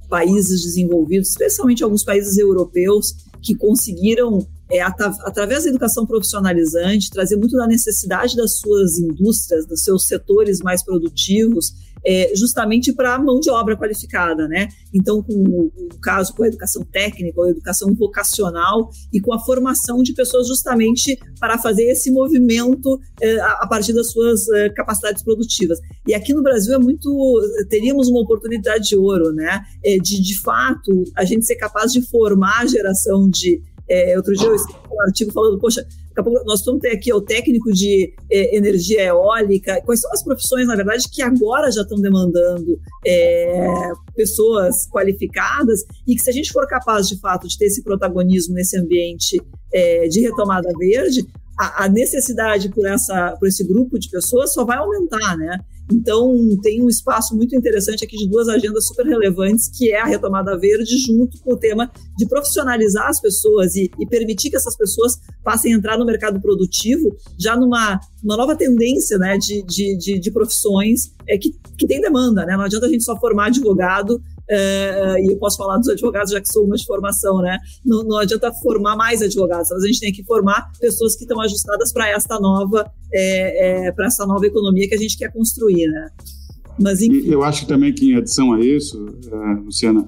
Países 0.10 0.64
desenvolvidos, 0.64 1.30
especialmente 1.30 1.84
alguns 1.84 2.04
países 2.04 2.38
europeus, 2.38 3.16
que 3.42 3.56
conseguiram, 3.56 4.46
é, 4.72 4.82
através 4.82 5.64
da 5.64 5.70
educação 5.70 6.06
profissionalizante, 6.06 7.10
trazer 7.10 7.36
muito 7.36 7.58
da 7.58 7.68
necessidade 7.68 8.36
das 8.36 8.58
suas 8.58 8.98
indústrias, 8.98 9.66
dos 9.66 9.84
seus 9.84 10.06
setores 10.08 10.60
mais 10.60 10.84
produtivos, 10.84 11.74
é, 12.04 12.32
justamente 12.36 12.92
para 12.94 13.16
a 13.16 13.20
mão 13.20 13.40
de 13.40 13.50
obra 13.50 13.78
qualificada, 13.78 14.48
né? 14.48 14.70
Então, 14.94 15.22
com 15.22 15.34
o, 15.34 15.72
caso 16.02 16.34
com 16.34 16.44
a 16.44 16.48
educação 16.48 16.84
técnica, 16.84 17.40
ou 17.40 17.50
educação 17.50 17.94
vocacional 17.94 18.90
e 19.14 19.20
com 19.20 19.34
a 19.34 19.40
formação 19.40 20.02
de 20.02 20.14
pessoas 20.14 20.48
justamente 20.48 21.20
para 21.40 21.58
fazer 21.58 21.84
esse 21.84 22.10
movimento 22.10 23.00
é, 23.22 23.40
a, 23.40 23.52
a, 23.62 23.68
partir 23.68 23.94
das 23.94 24.12
suas 24.12 24.48
é, 24.50 24.70
capacidades 24.70 25.24
produtivas. 25.24 25.80
E 26.08 26.14
aqui 26.14 26.34
no 26.34 26.42
Brasil 26.42 26.74
é 26.74 26.80
muito, 26.80 27.40
teríamos 27.70 28.08
uma 28.08 28.22
oportunidade 28.22 28.90
de 28.90 28.98
ouro, 28.98 29.32
né? 29.32 29.62
É, 29.84 29.98
de, 29.98 30.22
de 30.22 30.42
fato, 30.42 31.04
a 31.16 31.24
gente 31.24 31.46
ser 31.46 31.56
capaz 31.56 31.92
de 31.92 32.02
formar 32.02 32.62
a 32.62 32.66
geração 32.66 33.30
de 33.30 33.62
é, 33.92 34.16
outro 34.16 34.34
dia 34.34 34.48
eu 34.48 34.56
escrevi 34.56 34.80
um 34.90 35.02
artigo 35.02 35.32
falando, 35.34 35.60
poxa, 35.60 35.86
nós 36.46 36.64
vamos 36.66 36.82
ter 36.82 36.92
aqui 36.92 37.14
o 37.14 37.22
técnico 37.22 37.72
de 37.74 38.14
é, 38.32 38.56
energia 38.56 39.04
eólica. 39.04 39.82
Quais 39.86 40.00
são 40.00 40.12
as 40.12 40.24
profissões, 40.24 40.68
na 40.68 40.76
verdade, 40.76 41.10
que 41.12 41.22
agora 41.22 41.72
já 41.72 41.82
estão 41.82 42.00
demandando 42.00 42.80
é, 43.06 43.68
pessoas 44.16 44.88
qualificadas 44.90 45.82
e 46.08 46.16
que 46.16 46.22
se 46.22 46.30
a 46.30 46.34
gente 46.34 46.52
for 46.52 46.66
capaz, 46.68 47.08
de 47.08 47.20
fato, 47.20 47.48
de 47.48 47.58
ter 47.58 47.66
esse 47.66 47.84
protagonismo 47.84 48.54
nesse 48.54 48.78
ambiente 48.78 49.42
é, 49.74 50.08
de 50.08 50.22
retomada 50.22 50.70
verde, 50.78 51.26
a, 51.60 51.86
a, 51.86 51.90
necessidade 51.90 52.70
por, 52.70 52.86
essa, 52.88 53.36
por 53.38 53.48
esse 53.48 53.64
grupo 53.66 54.00
de 54.00 54.10
pessoas 54.10 54.54
só 54.54 54.64
vai 54.64 54.78
aumentar, 54.78 55.38
né? 55.38 55.60
Então, 55.92 56.34
tem 56.62 56.82
um 56.82 56.90
espaço 56.90 57.36
muito 57.36 57.56
interessante 57.56 58.04
aqui 58.04 58.18
de 58.18 58.28
duas 58.28 58.48
agendas 58.48 58.88
super 58.88 59.06
relevantes, 59.06 59.70
que 59.70 59.92
é 59.92 60.02
a 60.02 60.06
retomada 60.06 60.58
verde, 60.58 60.98
junto 60.98 61.40
com 61.42 61.54
o 61.54 61.58
tema 61.58 61.92
de 62.18 62.26
profissionalizar 62.26 63.08
as 63.08 63.20
pessoas 63.20 63.76
e, 63.76 63.90
e 64.00 64.06
permitir 64.06 64.50
que 64.50 64.56
essas 64.56 64.76
pessoas 64.76 65.20
passem 65.44 65.74
a 65.74 65.78
entrar 65.78 65.98
no 65.98 66.06
mercado 66.06 66.40
produtivo 66.40 67.16
já 67.38 67.56
numa 67.56 68.00
uma 68.24 68.38
nova 68.38 68.56
tendência 68.56 69.18
né, 69.18 69.38
de, 69.38 69.64
de, 69.64 69.98
de, 69.98 70.20
de 70.20 70.32
profissões 70.32 71.12
é, 71.28 71.38
que, 71.38 71.56
que 71.78 71.88
tem 71.88 72.00
demanda. 72.00 72.46
Né? 72.46 72.56
Não 72.56 72.64
adianta 72.64 72.86
a 72.86 72.90
gente 72.90 73.04
só 73.04 73.20
formar 73.20 73.48
advogado 73.48 74.22
Uh, 74.52 75.18
e 75.24 75.32
eu 75.32 75.38
posso 75.38 75.56
falar 75.56 75.78
dos 75.78 75.88
advogados, 75.88 76.30
já 76.30 76.42
que 76.42 76.52
sou 76.52 76.66
uma 76.66 76.76
de 76.76 76.86
formação, 76.86 77.38
né? 77.38 77.58
Não, 77.86 78.04
não 78.04 78.18
adianta 78.18 78.52
formar 78.52 78.98
mais 78.98 79.22
advogados, 79.22 79.70
mas 79.72 79.82
a 79.82 79.88
gente 79.88 80.02
tem 80.02 80.12
que 80.12 80.26
formar 80.26 80.70
pessoas 80.78 81.16
que 81.16 81.24
estão 81.24 81.40
ajustadas 81.40 81.94
para 81.94 82.10
esta 82.10 82.38
nova, 82.38 82.92
é, 83.14 83.88
é, 83.88 83.92
para 83.94 84.08
essa 84.08 84.26
nova 84.26 84.46
economia 84.46 84.90
que 84.90 84.96
a 84.96 84.98
gente 84.98 85.18
quer 85.18 85.32
construir, 85.32 85.88
né? 85.88 86.10
Mas 86.78 87.02
enfim. 87.02 87.30
Eu 87.30 87.44
acho 87.44 87.66
também 87.66 87.94
que 87.94 88.12
em 88.12 88.18
adição 88.18 88.52
a 88.52 88.60
isso, 88.60 88.98
uh, 89.06 89.64
Luciana, 89.64 90.06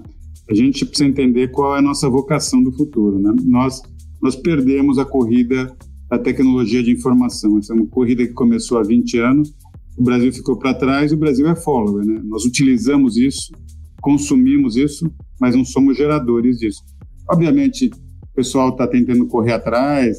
a 0.49 0.53
gente 0.53 0.85
precisa 0.85 1.09
entender 1.09 1.47
qual 1.49 1.77
é 1.77 1.79
a 1.79 1.81
nossa 1.81 2.09
vocação 2.09 2.61
do 2.61 2.71
futuro, 2.73 3.19
né? 3.19 3.33
Nós 3.45 3.81
nós 4.21 4.37
perdemos 4.37 4.97
a 4.97 5.05
corrida 5.05 5.75
da 6.09 6.17
tecnologia 6.17 6.81
de 6.81 6.91
informação. 6.91 7.57
Essa 7.57 7.73
é 7.73 7.75
uma 7.75 7.87
corrida 7.87 8.25
que 8.25 8.31
começou 8.33 8.77
há 8.77 8.83
20 8.83 9.17
anos. 9.19 9.53
O 9.97 10.03
Brasil 10.03 10.31
ficou 10.31 10.57
para 10.57 10.73
trás 10.73 11.11
e 11.11 11.15
o 11.15 11.17
Brasil 11.17 11.45
é 11.47 11.55
follower, 11.55 12.05
né? 12.05 12.21
Nós 12.23 12.45
utilizamos 12.45 13.17
isso 13.17 13.51
consumimos 14.03 14.75
isso, 14.75 15.09
mas 15.39 15.55
não 15.55 15.63
somos 15.63 15.97
geradores 15.97 16.59
disso. 16.59 16.83
Obviamente, 17.31 17.87
o 17.87 18.35
pessoal 18.35 18.69
está 18.69 18.85
tentando 18.85 19.25
correr 19.27 19.53
atrás, 19.53 20.17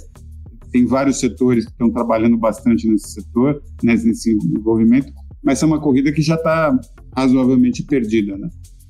tem 0.72 0.86
vários 0.86 1.20
setores 1.20 1.66
que 1.66 1.70
estão 1.70 1.90
trabalhando 1.90 2.36
bastante 2.36 2.88
nesse 2.88 3.12
setor, 3.12 3.62
nesse 3.82 4.32
envolvimento, 4.32 5.12
mas 5.42 5.62
é 5.62 5.66
uma 5.66 5.78
corrida 5.78 6.10
que 6.10 6.22
já 6.22 6.34
está 6.34 6.76
razoavelmente 7.14 7.82
perdida. 7.82 8.36
Né? 8.38 8.48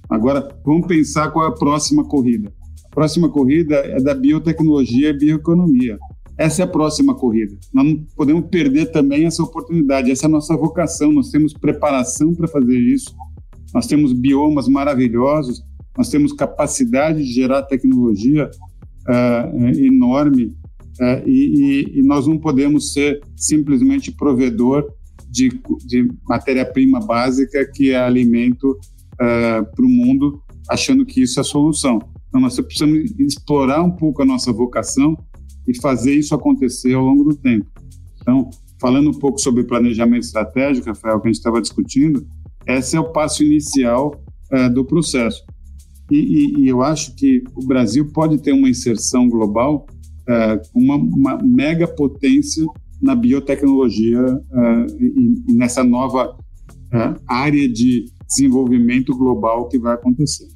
Agora, 0.09 0.49
vamos 0.65 0.87
pensar 0.87 1.31
qual 1.33 1.45
é 1.45 1.49
a 1.49 1.53
próxima 1.53 2.05
corrida. 2.05 2.53
A 2.87 2.95
próxima 2.95 3.29
corrida 3.29 3.75
é 3.75 4.01
da 4.01 4.15
biotecnologia 4.15 5.11
e 5.11 5.19
bioeconomia. 5.19 5.99
Essa 6.39 6.63
é 6.63 6.65
a 6.65 6.69
próxima 6.69 7.15
corrida. 7.15 7.57
Nós 7.73 7.85
não 7.85 8.07
podemos 8.17 8.47
perder 8.47 8.93
também 8.93 9.25
essa 9.25 9.43
oportunidade. 9.43 10.11
Essa 10.11 10.27
é 10.27 10.29
a 10.29 10.31
nossa 10.31 10.57
vocação. 10.57 11.13
Nós 11.13 11.31
temos 11.31 11.53
preparação 11.53 12.33
para 12.33 12.47
fazer 12.47 12.79
isso 12.79 13.15
nós 13.75 13.87
temos 13.89 14.13
biomas 14.13 14.69
maravilhosos, 14.69 15.65
nós 15.99 16.09
temos 16.09 16.33
capacidade 16.33 17.19
de 17.19 17.33
gerar 17.33 17.63
tecnologia 17.63 18.49
uh, 19.09 19.69
enorme 19.79 20.55
uh, 21.01 21.27
e, 21.29 21.91
e, 21.93 21.99
e, 21.99 22.03
nós 22.03 22.27
não 22.27 22.39
podemos 22.39 22.93
ser 22.93 23.21
simplesmente 23.37 24.13
provedor 24.13 24.89
de, 25.29 25.49
de 25.87 26.09
matéria-prima 26.29 27.01
básica 27.01 27.69
que 27.73 27.91
é 27.91 27.97
alimento 27.97 28.71
uh, 28.71 29.75
para 29.75 29.85
o 29.85 29.89
mundo, 29.89 30.41
achando 30.71 31.05
que 31.05 31.23
isso 31.23 31.41
é 31.41 31.43
a 31.43 31.45
solução. 31.45 31.99
Então, 32.29 32.41
nós 32.41 32.59
precisamos 32.61 33.13
explorar 33.19 33.83
um 33.83 33.91
pouco 33.91 34.23
a 34.23 34.25
nossa 34.25 34.53
vocação 34.53 35.17
e 35.67 35.81
fazer 35.81 36.15
isso 36.15 36.35
acontecer 36.35 36.95
ao 36.95 37.05
longo 37.05 37.25
do 37.25 37.37
tempo. 37.37 37.67
Então, 38.21 38.51
falando 38.81 39.11
um 39.11 39.19
pouco 39.19 39.41
sobre 39.41 39.65
planejamento 39.65 40.25
estratégico, 40.25 40.89
Rafael, 40.89 41.21
que 41.21 41.29
a 41.29 41.31
gente 41.31 41.39
estava 41.39 41.61
discutindo, 41.61 42.27
esse 42.67 42.97
é 42.97 43.01
o 43.01 43.13
passo 43.13 43.43
inicial 43.43 44.23
uh, 44.53 44.73
do 44.73 44.85
processo. 44.85 45.43
E, 46.11 46.17
e, 46.17 46.61
e, 46.61 46.69
eu 46.69 46.83
acho 46.83 47.15
que 47.15 47.43
o 47.55 47.67
Brasil 47.67 48.11
pode 48.13 48.39
ter 48.39 48.53
uma 48.53 48.69
inserção 48.69 49.29
global, 49.29 49.87
uh, 50.29 50.61
uma, 50.75 50.97
uma 50.97 51.39
mega 51.43 51.89
potência 51.89 52.65
na 53.01 53.15
biotecnologia 53.15 54.23
uh, 54.23 54.87
e, 54.99 55.43
e, 55.49 55.55
nessa 55.55 55.83
nova 55.83 56.37
área 57.27 57.69
de 57.69 58.05
desenvolvimento 58.29 59.17
global 59.17 59.69
que 59.69 59.77
vai 59.77 59.95
acontecer. 59.95 60.47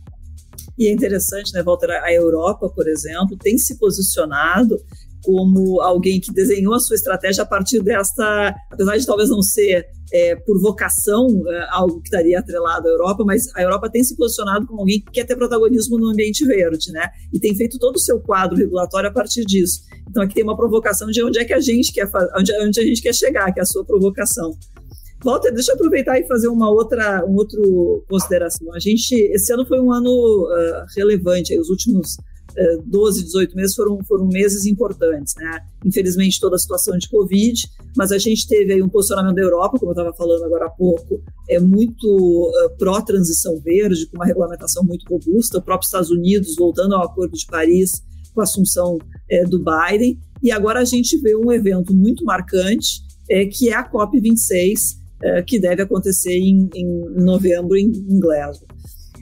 E 0.78 0.86
é 0.86 0.92
interessante, 0.92 1.52
né, 1.52 1.62
Walter? 1.64 1.90
A 1.90 2.12
Europa, 2.12 2.70
por 2.72 2.86
exemplo, 2.86 3.36
tem 3.36 3.58
se 3.58 3.76
posicionado 3.76 4.76
como 5.24 5.80
alguém 5.80 6.20
que 6.20 6.32
desenhou 6.32 6.74
a 6.74 6.80
sua 6.80 6.96
estratégia 6.96 7.42
a 7.42 7.46
partir 7.46 7.80
desta, 7.82 8.54
apesar 8.70 8.96
de 8.96 9.06
talvez 9.06 9.28
não 9.28 9.42
ser 9.42 9.86
é, 10.12 10.36
por 10.36 10.60
vocação 10.60 11.26
é, 11.46 11.66
algo 11.70 12.00
que 12.00 12.08
estaria 12.08 12.38
atrelado 12.38 12.88
à 12.88 12.90
Europa, 12.90 13.24
mas 13.24 13.54
a 13.54 13.62
Europa 13.62 13.90
tem 13.90 14.02
se 14.02 14.16
posicionado 14.16 14.66
como 14.66 14.80
alguém 14.80 15.00
que 15.00 15.10
quer 15.12 15.24
ter 15.24 15.36
protagonismo 15.36 15.98
no 15.98 16.08
ambiente 16.08 16.46
verde, 16.46 16.92
né? 16.92 17.08
E 17.32 17.38
tem 17.38 17.54
feito 17.54 17.78
todo 17.78 17.96
o 17.96 18.00
seu 18.00 18.20
quadro 18.20 18.56
regulatório 18.56 19.08
a 19.08 19.12
partir 19.12 19.44
disso. 19.44 19.80
Então 20.08 20.22
aqui 20.22 20.34
tem 20.34 20.44
uma 20.44 20.56
provocação 20.56 21.08
de 21.08 21.22
onde 21.22 21.38
é 21.38 21.44
que 21.44 21.52
a 21.52 21.60
gente 21.60 21.92
quer 21.92 22.08
onde, 22.36 22.52
onde 22.60 22.80
a 22.80 22.84
gente 22.84 23.02
quer 23.02 23.14
chegar, 23.14 23.52
que 23.52 23.60
é 23.60 23.62
a 23.62 23.66
sua 23.66 23.84
provocação. 23.84 24.56
Walter, 25.24 25.52
deixa 25.52 25.72
eu 25.72 25.74
aproveitar 25.74 26.18
e 26.18 26.26
fazer 26.26 26.46
uma 26.46 26.70
outra, 26.70 27.24
um 27.26 27.34
outro 27.34 28.04
consideração. 28.08 28.72
A 28.72 28.78
gente, 28.78 29.14
esse 29.14 29.52
ano 29.52 29.66
foi 29.66 29.80
um 29.80 29.92
ano 29.92 30.08
uh, 30.10 30.86
relevante, 30.96 31.52
aí, 31.52 31.58
os 31.58 31.68
últimos 31.68 32.16
12, 32.86 33.24
18 33.24 33.56
meses 33.56 33.76
foram, 33.76 34.02
foram 34.04 34.26
meses 34.26 34.66
importantes, 34.66 35.34
né? 35.36 35.60
Infelizmente, 35.84 36.40
toda 36.40 36.56
a 36.56 36.58
situação 36.58 36.96
de 36.98 37.08
Covid, 37.08 37.68
mas 37.96 38.10
a 38.10 38.18
gente 38.18 38.46
teve 38.46 38.72
aí 38.72 38.82
um 38.82 38.88
posicionamento 38.88 39.36
da 39.36 39.42
Europa, 39.42 39.78
como 39.78 39.90
eu 39.90 39.94
estava 39.94 40.12
falando 40.14 40.44
agora 40.44 40.66
há 40.66 40.70
pouco, 40.70 41.22
é 41.48 41.60
muito 41.60 42.06
uh, 42.06 42.76
pró-transição 42.78 43.58
verde, 43.60 44.06
com 44.06 44.16
uma 44.16 44.26
regulamentação 44.26 44.82
muito 44.84 45.06
robusta, 45.08 45.58
o 45.58 45.62
próprio 45.62 45.86
Estados 45.86 46.10
Unidos 46.10 46.56
voltando 46.56 46.94
ao 46.94 47.04
Acordo 47.04 47.36
de 47.36 47.46
Paris 47.46 48.02
com 48.34 48.40
a 48.40 48.44
assunção 48.44 48.98
é, 49.30 49.44
do 49.44 49.58
Biden, 49.58 50.18
e 50.42 50.52
agora 50.52 50.80
a 50.80 50.84
gente 50.84 51.18
vê 51.18 51.34
um 51.34 51.50
evento 51.52 51.94
muito 51.94 52.24
marcante, 52.24 53.02
é, 53.28 53.44
que 53.46 53.68
é 53.68 53.74
a 53.74 53.88
COP26, 53.90 54.98
é, 55.22 55.42
que 55.42 55.58
deve 55.58 55.82
acontecer 55.82 56.38
em, 56.38 56.68
em 56.74 56.86
novembro 57.16 57.76
em, 57.76 57.90
em 57.90 58.20
Glasgow. 58.20 58.68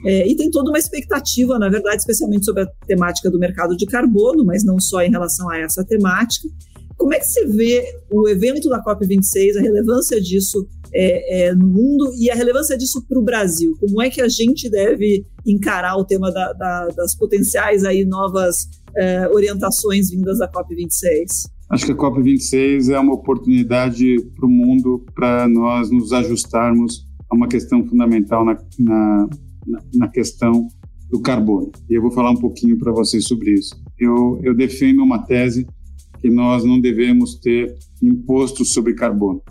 É, 0.05 0.27
e 0.27 0.35
tem 0.35 0.49
toda 0.51 0.69
uma 0.69 0.77
expectativa, 0.77 1.57
na 1.57 1.69
verdade, 1.69 1.97
especialmente 1.97 2.45
sobre 2.45 2.63
a 2.63 2.67
temática 2.85 3.29
do 3.29 3.39
mercado 3.39 3.75
de 3.75 3.85
carbono, 3.85 4.45
mas 4.45 4.63
não 4.63 4.79
só 4.79 5.01
em 5.01 5.09
relação 5.09 5.49
a 5.49 5.57
essa 5.57 5.83
temática. 5.83 6.47
Como 6.97 7.13
é 7.13 7.19
que 7.19 7.25
você 7.25 7.45
vê 7.45 7.83
o 8.11 8.27
evento 8.27 8.69
da 8.69 8.83
COP26, 8.83 9.57
a 9.57 9.61
relevância 9.61 10.19
disso 10.19 10.67
é, 10.93 11.47
é, 11.47 11.55
no 11.55 11.67
mundo 11.67 12.11
e 12.17 12.29
a 12.29 12.35
relevância 12.35 12.77
disso 12.77 13.05
para 13.07 13.19
o 13.19 13.23
Brasil? 13.23 13.77
Como 13.79 14.01
é 14.01 14.09
que 14.09 14.19
a 14.19 14.27
gente 14.27 14.69
deve 14.69 15.23
encarar 15.45 15.95
o 15.97 16.05
tema 16.05 16.31
da, 16.31 16.53
da, 16.53 16.87
das 16.87 17.15
potenciais 17.15 17.83
aí 17.83 18.03
novas 18.03 18.67
é, 18.95 19.27
orientações 19.29 20.09
vindas 20.09 20.39
da 20.39 20.51
COP26? 20.51 21.49
Acho 21.69 21.85
que 21.85 21.91
a 21.91 21.95
COP26 21.95 22.89
é 22.89 22.99
uma 22.99 23.13
oportunidade 23.13 24.19
para 24.35 24.45
o 24.45 24.49
mundo 24.49 25.05
para 25.13 25.47
nós 25.47 25.91
nos 25.91 26.11
ajustarmos 26.13 27.05
a 27.29 27.35
uma 27.35 27.47
questão 27.47 27.85
fundamental 27.85 28.43
na, 28.43 28.57
na 28.79 29.29
na, 29.93 30.07
questão 30.07 30.67
do 31.09 31.21
carbono. 31.21 31.71
E 31.89 31.93
eu 31.93 32.01
vou 32.01 32.11
falar 32.11 32.31
um 32.31 32.37
pouquinho 32.37 32.77
para 32.77 32.91
vocês 32.91 33.25
sobre 33.25 33.53
isso. 33.53 33.75
Eu, 33.99 34.39
eu 34.43 34.55
defendo 34.55 35.03
uma 35.03 35.19
tese 35.19 35.67
que 36.19 36.29
nós 36.29 36.63
não 36.63 36.79
devemos 36.79 37.35
ter 37.35 37.75
imposto 38.01 38.65
sobre 38.65 38.93
carbono. 38.93 39.41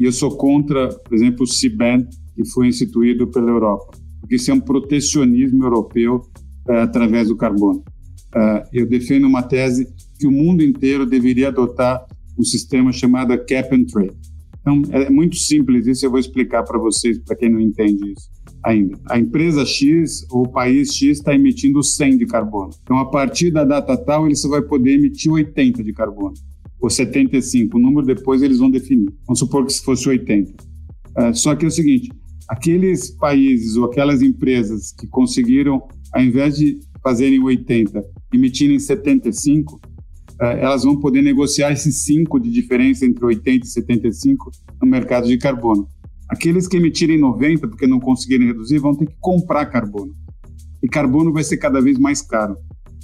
E 0.00 0.04
eu 0.04 0.12
sou 0.12 0.36
contra, 0.36 0.88
por 0.88 1.14
exemplo, 1.14 1.44
o 1.44 1.48
CBAM, 1.48 2.06
que 2.34 2.44
foi 2.50 2.68
instituído 2.68 3.28
pela 3.28 3.50
Europa, 3.50 3.96
porque 4.20 4.36
isso 4.36 4.50
é 4.50 4.54
um 4.54 4.60
protecionismo 4.60 5.64
europeu 5.64 6.22
uh, 6.68 6.72
através 6.82 7.28
do 7.28 7.36
carbono. 7.36 7.84
Uh, 8.34 8.66
eu 8.72 8.88
defendo 8.88 9.26
uma 9.26 9.42
tese 9.42 9.86
que 10.18 10.26
o 10.26 10.32
mundo 10.32 10.62
inteiro 10.62 11.06
deveria 11.06 11.48
adotar 11.48 12.04
um 12.36 12.42
sistema 12.42 12.90
chamado 12.90 13.36
Cap 13.46 13.72
and 13.72 13.84
Trade. 13.84 14.16
Então, 14.60 14.82
é 14.90 15.10
muito 15.10 15.36
simples 15.36 15.86
isso, 15.86 16.04
eu 16.04 16.10
vou 16.10 16.18
explicar 16.18 16.64
para 16.64 16.78
vocês, 16.78 17.18
para 17.18 17.36
quem 17.36 17.50
não 17.50 17.60
entende 17.60 18.12
isso 18.12 18.33
ainda. 18.64 18.98
A 19.10 19.18
empresa 19.18 19.64
X 19.64 20.26
ou 20.30 20.44
o 20.44 20.48
país 20.48 20.94
X 20.94 21.18
está 21.18 21.34
emitindo 21.34 21.82
100 21.82 22.18
de 22.18 22.26
carbono. 22.26 22.70
Então, 22.82 22.98
a 22.98 23.10
partir 23.10 23.50
da 23.50 23.64
data 23.64 23.96
tal, 23.96 24.26
ele 24.26 24.34
só 24.34 24.48
vai 24.48 24.62
poder 24.62 24.94
emitir 24.94 25.30
80 25.30 25.84
de 25.84 25.92
carbono, 25.92 26.34
ou 26.80 26.88
75. 26.88 27.76
O 27.76 27.80
número 27.80 28.06
depois 28.06 28.42
eles 28.42 28.58
vão 28.58 28.70
definir. 28.70 29.12
Vamos 29.26 29.38
supor 29.38 29.66
que 29.66 29.72
se 29.72 29.84
fosse 29.84 30.08
80. 30.08 30.50
Uh, 30.50 31.34
só 31.34 31.54
que 31.54 31.64
é 31.64 31.68
o 31.68 31.70
seguinte: 31.70 32.10
aqueles 32.48 33.10
países 33.10 33.76
ou 33.76 33.84
aquelas 33.84 34.22
empresas 34.22 34.92
que 34.92 35.06
conseguiram, 35.06 35.82
ao 36.12 36.22
invés 36.22 36.56
de 36.56 36.80
fazerem 37.02 37.42
80, 37.42 38.02
emitirem 38.32 38.78
75, 38.78 39.74
uh, 39.74 40.44
elas 40.44 40.84
vão 40.84 40.98
poder 40.98 41.22
negociar 41.22 41.70
esses 41.70 42.04
5 42.04 42.40
de 42.40 42.50
diferença 42.50 43.04
entre 43.04 43.24
80 43.24 43.66
e 43.66 43.68
75 43.68 44.50
no 44.80 44.88
mercado 44.88 45.28
de 45.28 45.36
carbono. 45.36 45.86
Aqueles 46.34 46.66
que 46.66 46.76
emitirem 46.76 47.16
90 47.16 47.68
porque 47.68 47.86
não 47.86 48.00
conseguirem 48.00 48.48
reduzir 48.48 48.80
vão 48.80 48.92
ter 48.92 49.06
que 49.06 49.14
comprar 49.20 49.66
carbono. 49.66 50.12
E 50.82 50.88
carbono 50.88 51.32
vai 51.32 51.44
ser 51.44 51.58
cada 51.58 51.80
vez 51.80 51.96
mais 51.96 52.20
caro. 52.20 52.56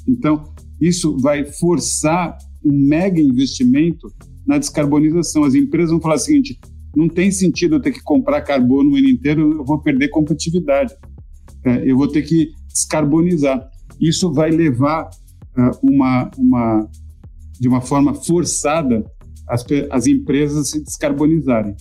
Então, 0.06 0.52
isso 0.80 1.16
vai 1.16 1.44
forçar 1.44 2.36
um 2.64 2.88
mega 2.88 3.20
investimento 3.20 4.12
na 4.44 4.58
descarbonização. 4.58 5.44
As 5.44 5.54
empresas 5.54 5.92
vão 5.92 6.00
falar 6.00 6.16
o 6.16 6.18
seguinte: 6.18 6.58
não 6.94 7.08
tem 7.08 7.30
sentido 7.30 7.76
eu 7.76 7.80
ter 7.80 7.92
que 7.92 8.02
comprar 8.02 8.42
carbono 8.42 8.90
o 8.90 8.96
ano 8.96 9.08
inteiro, 9.08 9.58
eu 9.58 9.64
vou 9.64 9.80
perder 9.80 10.08
competitividade. 10.08 10.92
É, 11.64 11.88
eu 11.88 11.96
vou 11.96 12.08
ter 12.08 12.22
que 12.22 12.50
descarbonizar. 12.66 13.64
Isso 14.00 14.32
vai 14.32 14.50
levar 14.50 15.08
uh, 15.56 15.88
uma, 15.88 16.28
uma, 16.36 16.90
de 17.60 17.68
uma 17.68 17.80
forma 17.80 18.12
forçada 18.12 19.04
as, 19.48 19.64
as 19.88 20.08
empresas 20.08 20.70
se 20.70 20.82
descarbonizarem. 20.82 21.76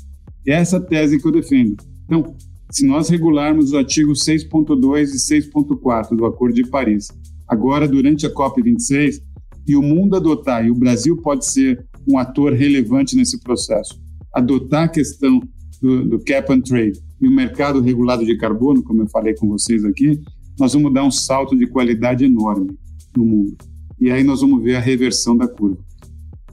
É 0.50 0.54
essa 0.54 0.82
tese 0.82 1.20
que 1.20 1.28
eu 1.28 1.32
defendo. 1.32 1.78
Então, 2.06 2.36
se 2.72 2.84
nós 2.84 3.08
regularmos 3.08 3.66
os 3.66 3.74
artigos 3.76 4.24
6.2 4.26 5.10
e 5.10 5.42
6.4 5.52 6.16
do 6.16 6.26
Acordo 6.26 6.56
de 6.56 6.68
Paris, 6.68 7.10
agora 7.48 7.88
durante 7.88 8.26
a 8.26 8.34
COP26, 8.34 9.22
e 9.68 9.76
o 9.76 9.84
mundo 9.84 10.16
adotar, 10.16 10.66
e 10.66 10.72
o 10.72 10.76
Brasil 10.76 11.16
pode 11.18 11.46
ser 11.46 11.86
um 12.08 12.18
ator 12.18 12.54
relevante 12.54 13.16
nesse 13.16 13.40
processo, 13.42 14.02
adotar 14.34 14.86
a 14.86 14.88
questão 14.88 15.40
do, 15.80 16.04
do 16.06 16.20
cap 16.24 16.52
and 16.52 16.62
trade 16.62 17.00
e 17.22 17.28
o 17.28 17.32
mercado 17.32 17.80
regulado 17.80 18.26
de 18.26 18.36
carbono, 18.36 18.82
como 18.82 19.04
eu 19.04 19.10
falei 19.10 19.36
com 19.36 19.48
vocês 19.48 19.86
aqui, 19.86 20.20
nós 20.60 20.74
vamos 20.74 20.92
dar 20.92 21.04
um 21.04 21.12
salto 21.12 21.56
de 21.56 21.68
qualidade 21.68 22.26
enorme 22.26 22.76
no 23.16 23.24
mundo. 23.24 23.56
E 24.02 24.10
aí 24.10 24.24
nós 24.24 24.42
vamos 24.42 24.64
ver 24.64 24.78
a 24.78 24.80
reversão 24.80 25.38
da 25.38 25.48
curva. 25.48 25.78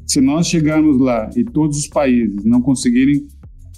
Se 0.07 0.21
nós 0.21 0.47
chegarmos 0.47 1.01
lá 1.01 1.31
e 1.35 1.43
todos 1.43 1.79
os 1.79 1.89
países 1.89 2.45
não 2.45 2.61
conseguirem 2.61 3.27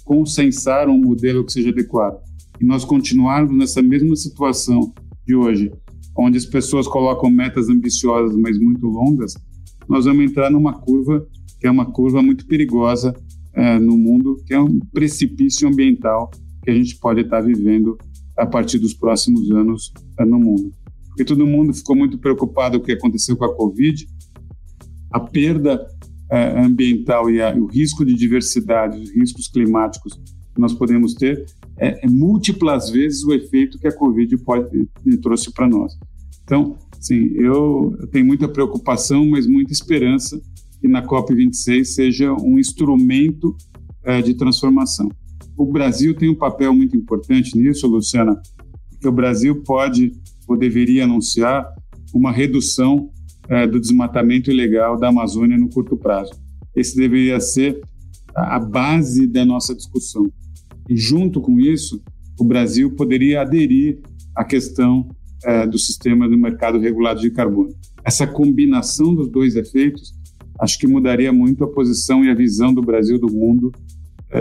consensar 0.09 0.89
um 0.89 0.97
modelo 0.97 1.45
que 1.45 1.53
seja 1.53 1.69
adequado 1.69 2.19
e 2.59 2.65
nós 2.65 2.83
continuarmos 2.83 3.55
nessa 3.55 3.79
mesma 3.79 4.15
situação 4.15 4.91
de 5.23 5.35
hoje, 5.35 5.71
onde 6.17 6.35
as 6.35 6.47
pessoas 6.47 6.87
colocam 6.87 7.29
metas 7.29 7.69
ambiciosas, 7.69 8.35
mas 8.35 8.57
muito 8.57 8.87
longas, 8.87 9.35
nós 9.87 10.05
vamos 10.05 10.25
entrar 10.25 10.49
numa 10.49 10.73
curva 10.73 11.23
que 11.59 11.67
é 11.67 11.69
uma 11.69 11.85
curva 11.85 12.23
muito 12.23 12.47
perigosa 12.47 13.13
é, 13.53 13.77
no 13.77 13.95
mundo, 13.95 14.41
que 14.47 14.53
é 14.55 14.59
um 14.59 14.79
precipício 14.79 15.67
ambiental 15.67 16.31
que 16.63 16.71
a 16.71 16.73
gente 16.73 16.97
pode 16.97 17.21
estar 17.21 17.41
vivendo 17.41 17.95
a 18.35 18.47
partir 18.47 18.79
dos 18.79 18.95
próximos 18.95 19.51
anos 19.51 19.93
é, 20.17 20.25
no 20.25 20.39
mundo. 20.39 20.71
Porque 21.09 21.23
todo 21.23 21.45
mundo 21.45 21.71
ficou 21.71 21.95
muito 21.95 22.17
preocupado 22.17 22.79
com 22.79 22.83
o 22.83 22.85
que 22.87 22.93
aconteceu 22.93 23.37
com 23.37 23.45
a 23.45 23.55
Covid, 23.55 24.07
a 25.11 25.19
perda 25.19 25.85
é, 26.29 26.59
ambiental 26.59 27.29
e, 27.29 27.41
a, 27.41 27.53
o 27.55 27.65
risco 27.65 28.05
de 28.05 28.13
diversidade, 28.13 28.99
os 28.99 29.11
riscos 29.11 29.47
climáticos 29.47 30.13
que 30.53 30.61
nós 30.61 30.73
podemos 30.73 31.13
ter, 31.13 31.45
é, 31.77 32.05
é 32.05 32.09
múltiplas 32.09 32.89
vezes 32.89 33.23
o 33.23 33.33
efeito 33.33 33.79
que 33.79 33.87
a 33.87 33.95
Covid 33.95 34.37
pode, 34.39 34.87
trouxe 35.21 35.51
para 35.53 35.67
nós. 35.67 35.93
Então, 36.43 36.77
sim, 36.99 37.31
eu, 37.35 37.95
tenho 38.11 38.25
muita 38.25 38.47
preocupação, 38.47 39.25
mas 39.25 39.47
muita 39.47 39.71
esperança 39.71 40.39
que 40.79 40.87
na 40.87 41.05
COP26 41.05 41.83
seja 41.83 42.33
um 42.33 42.57
instrumento 42.57 43.55
é, 44.03 44.21
de 44.21 44.33
transformação. 44.33 45.09
O 45.57 45.65
Brasil 45.65 46.15
tem 46.15 46.29
um 46.29 46.35
papel 46.35 46.73
muito 46.73 46.95
importante 46.95 47.57
nisso, 47.57 47.85
Luciana, 47.85 48.41
porque 48.89 49.07
o 49.07 49.11
Brasil 49.11 49.61
pode 49.63 50.13
ou 50.47 50.57
deveria 50.57 51.03
anunciar 51.03 51.67
uma 52.13 52.31
redução 52.31 53.09
é, 53.49 53.65
do 53.65 53.79
desmatamento 53.79 54.51
ilegal 54.51 54.97
da 54.97 55.09
Amazônia 55.09 55.57
no 55.57 55.69
curto 55.69 55.97
prazo. 55.97 56.31
Esse 56.75 56.95
deveria 56.95 57.39
ser 57.39 57.81
a 58.35 58.59
base 58.59 59.27
da 59.27 59.43
nossa 59.43 59.75
discussão. 59.75 60.31
E, 60.87 60.95
junto 60.95 61.41
com 61.41 61.59
isso, 61.59 62.01
o 62.39 62.43
Brasil 62.43 62.95
poderia 62.95 63.41
aderir 63.41 63.99
à 64.35 64.43
questão 64.43 65.09
é, 65.43 65.65
do 65.65 65.77
sistema 65.77 66.27
do 66.29 66.37
mercado 66.37 66.79
regulado 66.79 67.19
de 67.19 67.31
carbono. 67.31 67.73
Essa 68.03 68.27
combinação 68.27 69.13
dos 69.13 69.29
dois 69.29 69.55
efeitos 69.55 70.13
acho 70.59 70.77
que 70.77 70.87
mudaria 70.87 71.31
muito 71.31 71.63
a 71.63 71.67
posição 71.67 72.23
e 72.23 72.29
a 72.29 72.35
visão 72.35 72.73
do 72.73 72.81
Brasil 72.81 73.19
do 73.19 73.31
mundo 73.31 73.71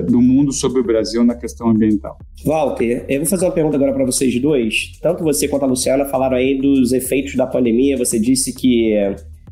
do 0.09 0.21
mundo 0.21 0.53
sobre 0.53 0.81
o 0.81 0.85
Brasil 0.85 1.25
na 1.25 1.35
questão 1.35 1.69
ambiental. 1.71 2.19
Walter, 2.45 3.07
eu 3.09 3.21
vou 3.21 3.29
fazer 3.29 3.47
uma 3.47 3.53
pergunta 3.53 3.77
agora 3.77 3.93
para 3.93 4.05
vocês 4.05 4.39
dois. 4.41 4.93
Tanto 5.01 5.25
você 5.25 5.49
quanto 5.49 5.65
a 5.65 5.67
Luciana 5.67 6.05
falaram 6.05 6.37
aí 6.37 6.59
dos 6.59 6.93
efeitos 6.93 7.35
da 7.35 7.47
pandemia. 7.47 7.97
Você 7.97 8.19
disse 8.19 8.53
que 8.55 8.95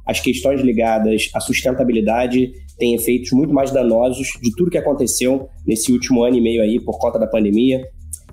as 0.07 0.21
questões 0.21 0.61
ligadas 0.61 1.31
à 1.35 1.41
sustentabilidade 1.41 2.53
têm 2.79 2.95
efeitos 2.95 3.33
muito 3.33 3.53
mais 3.53 3.71
danosos 3.73 4.29
de 4.43 4.55
tudo 4.55 4.71
que 4.71 4.79
aconteceu 4.79 5.49
nesse 5.67 5.91
último 5.91 6.23
ano 6.23 6.37
e 6.37 6.41
meio 6.41 6.63
aí 6.63 6.79
por 6.79 6.99
conta 6.99 7.19
da 7.19 7.27
pandemia. 7.27 7.83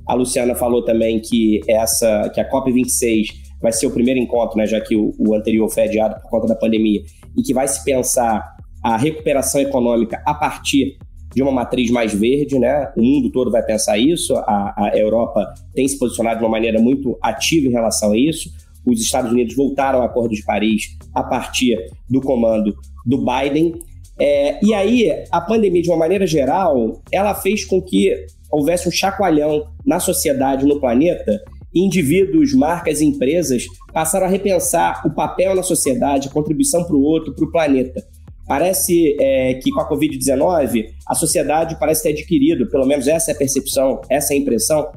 A 0.06 0.14
Luciana 0.14 0.54
falou 0.54 0.84
também 0.84 1.22
que 1.22 1.62
essa, 1.68 2.30
que 2.30 2.42
a 2.42 2.50
COP26 2.50 3.28
vai 3.62 3.72
ser 3.72 3.88
o 3.88 3.92
primeiro 3.92 4.20
encontro, 4.20 4.58
né, 4.58 4.68
já 4.68 4.82
que 4.82 4.96
o, 4.96 5.14
o 5.18 5.34
anterior 5.34 5.70
foi 5.70 5.84
adiado 5.84 6.22
por 6.22 6.30
conta 6.30 6.48
da 6.48 6.56
pandemia, 6.56 7.02
e 7.38 7.42
que 7.42 7.54
vai 7.54 7.66
se 7.66 7.82
pensar 7.86 8.44
a 8.84 8.98
recuperação 8.98 9.62
econômica 9.62 10.22
a 10.26 10.34
partir 10.34 10.98
de 11.36 11.42
uma 11.42 11.52
matriz 11.52 11.90
mais 11.90 12.14
verde, 12.14 12.60
né? 12.60 12.92
O 12.96 13.02
mundo 13.02 13.32
todo 13.32 13.52
vai 13.52 13.64
pensar 13.64 13.98
isso. 13.98 14.36
A, 14.36 14.74
a 14.78 14.98
Europa 14.98 15.54
tem 15.74 15.88
se 15.88 15.98
posicionado 15.98 16.40
de 16.40 16.44
uma 16.44 16.52
maneira 16.52 16.80
muito 16.80 17.18
ativa 17.22 17.68
em 17.68 17.72
relação 17.72 18.12
a 18.12 18.18
isso. 18.18 18.50
Os 18.86 19.02
Estados 19.02 19.32
Unidos 19.32 19.56
voltaram 19.56 20.00
ao 20.00 20.06
Acordo 20.06 20.36
de 20.36 20.44
Paris 20.44 20.98
a 21.14 21.24
partir 21.24 21.78
do 22.10 22.22
comando 22.22 22.76
do 23.06 23.18
Biden. 23.18 23.74
É, 24.20 24.64
e 24.64 24.74
aí, 24.74 25.10
a 25.32 25.42
pandemia, 25.42 25.82
de 25.82 25.90
uma 25.90 25.98
maneira 25.98 26.28
geral, 26.28 27.02
ela 27.12 27.34
fez 27.34 27.66
com 27.66 27.82
que 27.82 28.26
houvesse 28.52 28.88
um 28.88 28.92
chacoalhão 28.92 29.66
na 29.86 30.00
sociedade, 30.00 30.66
no 30.66 30.80
planeta, 30.80 31.42
indivíduos, 31.74 32.54
marcas 32.54 33.02
e 33.02 33.06
empresas 33.06 33.66
passaram 33.92 34.28
a 34.28 34.30
repensar 34.30 35.02
o 35.06 35.10
papel 35.10 35.56
na 35.56 35.64
sociedade, 35.64 36.28
a 36.28 36.32
contribuição 36.32 36.84
para 36.84 36.96
o 36.96 37.02
outro, 37.02 37.34
para 37.34 37.46
o 37.46 37.52
planeta. 37.52 38.06
Parece 38.48 39.16
é, 39.20 39.54
que 39.56 39.72
com 39.72 39.82
a 39.82 39.90
Covid-19, 39.90 40.86
a 41.08 41.16
sociedade 41.16 41.78
parece 41.80 42.04
ter 42.04 42.10
adquirido, 42.10 42.70
pelo 42.70 42.86
menos 42.86 43.08
essa 43.08 43.32
é 43.32 43.34
a 43.34 43.38
percepção, 43.38 44.02
essa 44.10 44.34
é 44.34 44.38
a 44.38 44.40
impressão, 44.40 44.92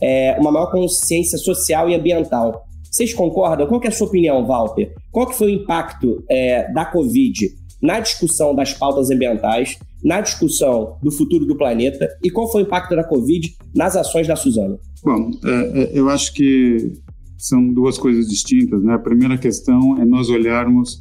é, 0.00 0.36
uma 0.38 0.52
maior 0.52 0.70
consciência 0.70 1.38
social 1.38 1.88
e 1.88 1.94
ambiental. 1.94 2.64
Vocês 2.90 3.14
concordam? 3.14 3.66
Qual 3.66 3.80
é 3.84 3.88
a 3.88 3.92
sua 3.92 4.08
opinião, 4.08 4.44
Walter? 4.46 4.92
Qual 5.10 5.26
que 5.26 5.36
foi 5.36 5.46
o 5.48 5.62
impacto 5.62 6.24
é, 6.28 6.70
da 6.72 6.84
Covid 6.84 7.48
na 7.80 8.00
discussão 8.00 8.54
das 8.54 8.74
pautas 8.74 9.10
ambientais, 9.10 9.78
na 10.04 10.20
discussão 10.20 10.98
do 11.02 11.10
futuro 11.10 11.46
do 11.46 11.56
planeta 11.56 12.08
e 12.22 12.30
qual 12.30 12.50
foi 12.50 12.62
o 12.62 12.66
impacto 12.66 12.94
da 12.96 13.04
Covid 13.04 13.54
nas 13.74 13.96
ações 13.96 14.26
da 14.26 14.36
Suzana? 14.36 14.78
Bom, 15.02 15.30
é, 15.44 15.82
é, 15.82 15.90
eu 15.94 16.08
acho 16.08 16.32
que 16.34 16.92
são 17.38 17.72
duas 17.72 17.96
coisas 17.96 18.28
distintas. 18.28 18.82
Né? 18.82 18.94
A 18.94 18.98
primeira 18.98 19.38
questão 19.38 20.00
é 20.00 20.04
nós 20.04 20.28
olharmos 20.28 21.00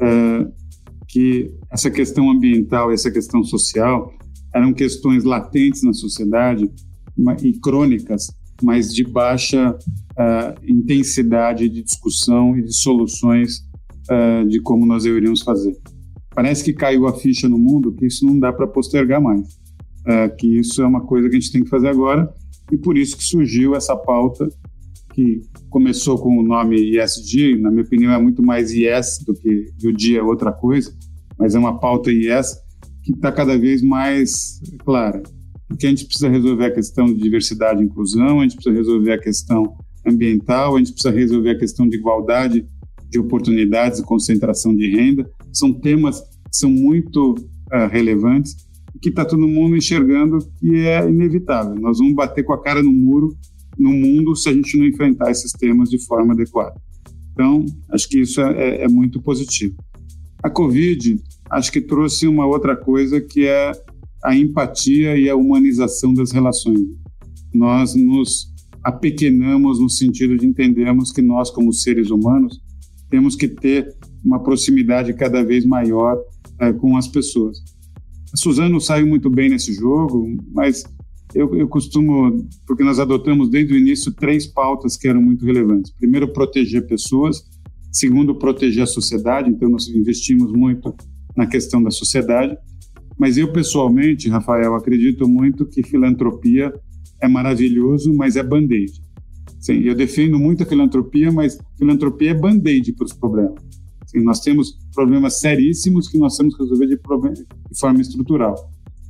é, 0.00 0.46
que 1.08 1.50
essa 1.70 1.90
questão 1.90 2.30
ambiental 2.30 2.92
essa 2.92 3.10
questão 3.10 3.42
social 3.42 4.12
eram 4.54 4.72
questões 4.72 5.24
latentes 5.24 5.82
na 5.82 5.92
sociedade 5.92 6.70
e 7.42 7.52
crônicas, 7.58 8.28
mas 8.62 8.94
de 8.94 9.04
baixa 9.04 9.70
uh, 9.70 10.66
intensidade 10.66 11.68
de 11.68 11.82
discussão 11.82 12.56
e 12.56 12.62
de 12.62 12.74
soluções 12.74 13.58
uh, 14.10 14.46
de 14.46 14.60
como 14.60 14.86
nós 14.86 15.04
deveríamos 15.04 15.42
fazer. 15.42 15.76
Parece 16.34 16.64
que 16.64 16.72
caiu 16.72 17.06
a 17.06 17.12
ficha 17.12 17.48
no 17.48 17.58
mundo 17.58 17.92
que 17.92 18.06
isso 18.06 18.24
não 18.24 18.38
dá 18.38 18.52
para 18.52 18.66
postergar 18.66 19.20
mais, 19.20 19.40
uh, 20.06 20.34
que 20.38 20.58
isso 20.58 20.82
é 20.82 20.86
uma 20.86 21.00
coisa 21.00 21.28
que 21.28 21.36
a 21.36 21.40
gente 21.40 21.52
tem 21.52 21.64
que 21.64 21.70
fazer 21.70 21.88
agora 21.88 22.32
e 22.70 22.76
por 22.76 22.96
isso 22.96 23.16
que 23.16 23.24
surgiu 23.24 23.74
essa 23.74 23.96
pauta 23.96 24.48
que 25.18 25.42
começou 25.68 26.16
com 26.16 26.38
o 26.38 26.42
nome 26.44 26.96
ESG, 26.96 27.58
na 27.58 27.70
minha 27.70 27.82
opinião 27.82 28.12
é 28.12 28.22
muito 28.22 28.40
mais 28.40 28.70
IS 28.72 29.18
do 29.26 29.34
que 29.34 29.66
o 29.84 29.92
dia 29.92 30.20
é 30.20 30.22
outra 30.22 30.52
coisa, 30.52 30.94
mas 31.36 31.56
é 31.56 31.58
uma 31.58 31.80
pauta 31.80 32.12
IS 32.12 32.56
que 33.02 33.12
está 33.12 33.32
cada 33.32 33.58
vez 33.58 33.82
mais 33.82 34.60
clara 34.84 35.20
porque 35.68 35.86
a 35.86 35.90
gente 35.90 36.06
precisa 36.06 36.28
resolver 36.28 36.64
a 36.64 36.70
questão 36.70 37.06
de 37.06 37.20
diversidade 37.20 37.82
e 37.82 37.84
inclusão, 37.84 38.40
a 38.40 38.42
gente 38.42 38.54
precisa 38.54 38.74
resolver 38.74 39.12
a 39.12 39.20
questão 39.20 39.76
ambiental, 40.06 40.74
a 40.74 40.78
gente 40.78 40.92
precisa 40.92 41.14
resolver 41.14 41.50
a 41.50 41.58
questão 41.58 41.86
de 41.86 41.96
igualdade 41.96 42.66
de 43.10 43.18
oportunidades 43.18 43.98
e 43.98 44.02
concentração 44.02 44.74
de 44.74 44.88
renda. 44.88 45.30
São 45.52 45.72
temas 45.72 46.20
que 46.20 46.56
são 46.56 46.70
muito 46.70 47.34
uh, 47.34 47.86
relevantes 47.90 48.56
que 49.00 49.10
está 49.10 49.24
todo 49.24 49.46
mundo 49.46 49.76
enxergando 49.76 50.38
que 50.58 50.74
é 50.86 51.08
inevitável. 51.08 51.74
Nós 51.76 51.98
vamos 51.98 52.14
bater 52.14 52.42
com 52.42 52.54
a 52.54 52.62
cara 52.62 52.82
no 52.82 52.90
muro 52.90 53.36
no 53.78 53.90
mundo 53.90 54.34
se 54.34 54.48
a 54.48 54.52
gente 54.52 54.76
não 54.76 54.86
enfrentar 54.86 55.30
esses 55.30 55.52
temas 55.52 55.88
de 55.88 56.04
forma 56.04 56.34
adequada. 56.34 56.74
Então, 57.32 57.64
acho 57.90 58.08
que 58.08 58.20
isso 58.20 58.40
é, 58.40 58.52
é, 58.52 58.84
é 58.84 58.88
muito 58.88 59.22
positivo. 59.22 59.76
A 60.42 60.50
Covid, 60.50 61.20
acho 61.50 61.70
que 61.70 61.80
trouxe 61.80 62.26
uma 62.26 62.46
outra 62.46 62.76
coisa 62.76 63.20
que 63.20 63.46
é 63.46 63.72
a 64.24 64.36
empatia 64.36 65.16
e 65.16 65.28
a 65.28 65.36
humanização 65.36 66.12
das 66.12 66.32
relações. 66.32 66.80
Nós 67.54 67.94
nos 67.94 68.52
apequenamos 68.82 69.80
no 69.80 69.88
sentido 69.88 70.36
de 70.36 70.46
entendermos 70.46 71.12
que 71.12 71.22
nós, 71.22 71.50
como 71.50 71.72
seres 71.72 72.10
humanos, 72.10 72.60
temos 73.10 73.36
que 73.36 73.48
ter 73.48 73.94
uma 74.24 74.42
proximidade 74.42 75.12
cada 75.14 75.42
vez 75.44 75.64
maior 75.64 76.18
é, 76.60 76.72
com 76.72 76.96
as 76.96 77.06
pessoas. 77.06 77.58
A 78.32 78.36
Suzano 78.36 78.80
saiu 78.80 79.06
muito 79.06 79.30
bem 79.30 79.48
nesse 79.48 79.72
jogo, 79.72 80.36
mas 80.52 80.84
eu, 81.34 81.54
eu, 81.54 81.68
costumo, 81.68 82.46
porque 82.66 82.82
nós 82.82 82.98
adotamos 82.98 83.50
desde 83.50 83.74
o 83.74 83.76
início 83.76 84.12
três 84.12 84.46
pautas 84.46 84.96
que 84.96 85.08
eram 85.08 85.20
muito 85.20 85.44
relevantes. 85.44 85.92
Primeiro, 85.92 86.32
proteger 86.32 86.86
pessoas. 86.86 87.42
Segundo, 87.92 88.34
proteger 88.34 88.82
a 88.82 88.86
sociedade. 88.86 89.50
Então, 89.50 89.68
nós 89.68 89.88
investimos 89.88 90.52
muito 90.52 90.94
na 91.36 91.46
questão 91.46 91.82
da 91.82 91.90
sociedade. 91.90 92.56
Mas 93.18 93.36
eu, 93.36 93.52
pessoalmente, 93.52 94.28
Rafael, 94.28 94.74
acredito 94.74 95.28
muito 95.28 95.66
que 95.66 95.82
filantropia 95.82 96.72
é 97.20 97.28
maravilhoso, 97.28 98.14
mas 98.14 98.36
é 98.36 98.42
band-aid. 98.42 98.92
Sim, 99.60 99.80
eu 99.80 99.94
defendo 99.94 100.38
muito 100.38 100.62
a 100.62 100.66
filantropia, 100.66 101.32
mas 101.32 101.58
filantropia 101.76 102.30
é 102.30 102.34
band-aid 102.34 102.92
para 102.92 103.06
os 103.06 103.12
problemas. 103.12 103.60
Sim, 104.06 104.22
nós 104.22 104.40
temos 104.40 104.78
problemas 104.94 105.40
seríssimos 105.40 106.08
que 106.08 106.16
nós 106.16 106.36
temos 106.36 106.56
que 106.56 106.62
resolver 106.62 106.86
de, 106.86 106.96
de 106.96 107.78
forma 107.78 108.00
estrutural. 108.00 108.54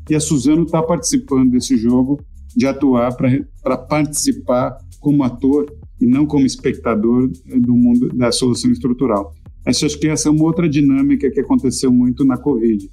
E 0.08 0.14
a 0.14 0.20
Suzano 0.20 0.62
está 0.62 0.82
participando 0.82 1.50
desse 1.50 1.76
jogo 1.76 2.20
de 2.56 2.66
atuar 2.66 3.14
para 3.16 3.76
participar 3.76 4.78
como 5.00 5.22
ator 5.22 5.72
e 6.00 6.06
não 6.06 6.26
como 6.26 6.46
espectador 6.46 7.30
do 7.60 7.74
mundo 7.74 8.08
da 8.08 8.32
solução 8.32 8.70
estrutural. 8.70 9.34
Acho 9.66 9.98
que 9.98 10.08
essa 10.08 10.28
é 10.28 10.32
uma 10.32 10.44
outra 10.44 10.68
dinâmica 10.68 11.30
que 11.30 11.40
aconteceu 11.40 11.92
muito 11.92 12.24
na 12.24 12.38
Covid. 12.38 12.90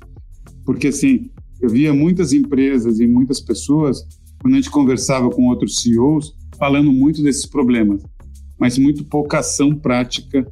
Porque, 0.66 0.88
assim, 0.88 1.30
eu 1.62 1.70
via 1.70 1.94
muitas 1.94 2.34
empresas 2.34 3.00
e 3.00 3.08
muitas 3.08 3.40
pessoas, 3.40 4.06
quando 4.42 4.56
a 4.56 4.58
gente 4.58 4.70
conversava 4.70 5.30
com 5.30 5.48
outros 5.48 5.82
CEOs, 5.82 6.36
falando 6.58 6.92
muito 6.92 7.24
desses 7.24 7.46
problemas, 7.46 8.04
mas 8.60 8.78
muito 8.78 9.06
pouca 9.06 9.40
ação 9.40 9.74
prática. 9.74 10.46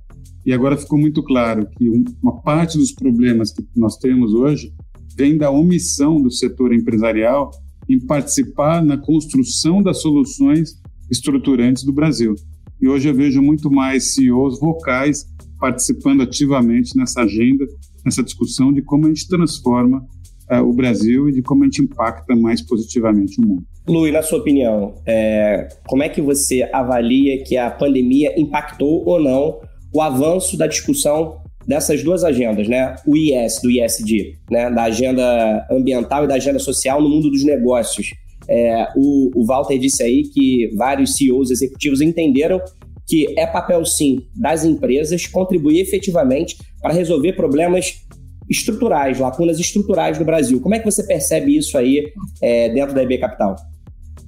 E 0.45 0.53
agora 0.53 0.77
ficou 0.77 0.97
muito 0.97 1.21
claro 1.23 1.67
que 1.77 1.89
uma 2.21 2.41
parte 2.41 2.77
dos 2.77 2.91
problemas 2.91 3.51
que 3.51 3.65
nós 3.75 3.97
temos 3.97 4.33
hoje 4.33 4.73
vem 5.15 5.37
da 5.37 5.51
omissão 5.51 6.21
do 6.21 6.31
setor 6.31 6.73
empresarial 6.73 7.51
em 7.89 7.99
participar 7.99 8.83
na 8.83 8.97
construção 8.97 9.81
das 9.81 10.01
soluções 10.01 10.81
estruturantes 11.11 11.83
do 11.83 11.91
Brasil. 11.91 12.35
E 12.81 12.87
hoje 12.87 13.09
eu 13.09 13.13
vejo 13.13 13.41
muito 13.41 13.69
mais 13.71 14.13
CEOs 14.13 14.59
vocais 14.59 15.25
participando 15.59 16.21
ativamente 16.21 16.97
nessa 16.97 17.21
agenda 17.21 17.65
nessa 18.05 18.23
discussão 18.23 18.71
de 18.73 18.81
como 18.81 19.05
a 19.05 19.09
gente 19.09 19.27
transforma 19.27 20.05
uh, 20.51 20.61
o 20.61 20.73
Brasil 20.73 21.29
e 21.29 21.31
de 21.31 21.41
como 21.41 21.63
a 21.63 21.65
gente 21.65 21.81
impacta 21.81 22.35
mais 22.35 22.61
positivamente 22.61 23.39
o 23.39 23.47
mundo. 23.47 23.63
Lui, 23.87 24.11
na 24.11 24.21
sua 24.21 24.39
opinião, 24.39 24.95
é, 25.05 25.67
como 25.87 26.03
é 26.03 26.09
que 26.09 26.21
você 26.21 26.69
avalia 26.71 27.43
que 27.43 27.57
a 27.57 27.69
pandemia 27.69 28.33
impactou 28.39 29.03
ou 29.05 29.21
não 29.21 29.59
o 29.93 30.01
avanço 30.01 30.57
da 30.57 30.67
discussão 30.67 31.42
dessas 31.67 32.03
duas 32.03 32.23
agendas, 32.23 32.67
né? 32.67 32.95
O 33.05 33.15
IS, 33.15 33.61
do 33.61 33.69
ISD, 33.71 34.37
né? 34.49 34.69
da 34.69 34.83
agenda 34.83 35.65
ambiental 35.71 36.25
e 36.25 36.27
da 36.27 36.35
agenda 36.35 36.59
social 36.59 37.01
no 37.01 37.09
mundo 37.09 37.29
dos 37.29 37.43
negócios. 37.43 38.07
É, 38.47 38.87
o, 38.95 39.31
o 39.35 39.45
Walter 39.45 39.77
disse 39.77 40.03
aí 40.03 40.23
que 40.23 40.69
vários 40.75 41.13
CEOs 41.13 41.49
executivos 41.49 42.01
entenderam 42.01 42.61
que 43.07 43.37
é 43.37 43.45
papel, 43.45 43.85
sim, 43.85 44.25
das 44.35 44.63
empresas 44.63 45.27
contribuir 45.27 45.81
efetivamente 45.81 46.57
para 46.81 46.93
resolver 46.93 47.33
problemas 47.33 48.01
estruturais, 48.49 49.19
lacunas 49.19 49.59
estruturais 49.59 50.17
do 50.17 50.25
Brasil. 50.25 50.59
Como 50.61 50.75
é 50.75 50.79
que 50.79 50.85
você 50.85 51.03
percebe 51.03 51.57
isso 51.57 51.77
aí 51.77 52.11
é, 52.41 52.69
dentro 52.69 52.93
da 52.93 53.03
EB 53.03 53.17
Capital? 53.19 53.55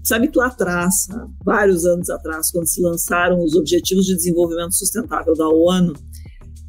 Sabe 0.04 0.28
que 0.28 0.38
lá 0.38 0.48
atrás, 0.48 0.94
vários 1.44 1.86
anos 1.86 2.10
atrás, 2.10 2.52
quando 2.52 2.68
se 2.68 2.82
lançaram 2.82 3.44
os 3.44 3.56
Objetivos 3.56 4.06
de 4.06 4.16
Desenvolvimento 4.16 4.76
Sustentável 4.76 5.34
da 5.36 5.50
ONU, 5.50 5.94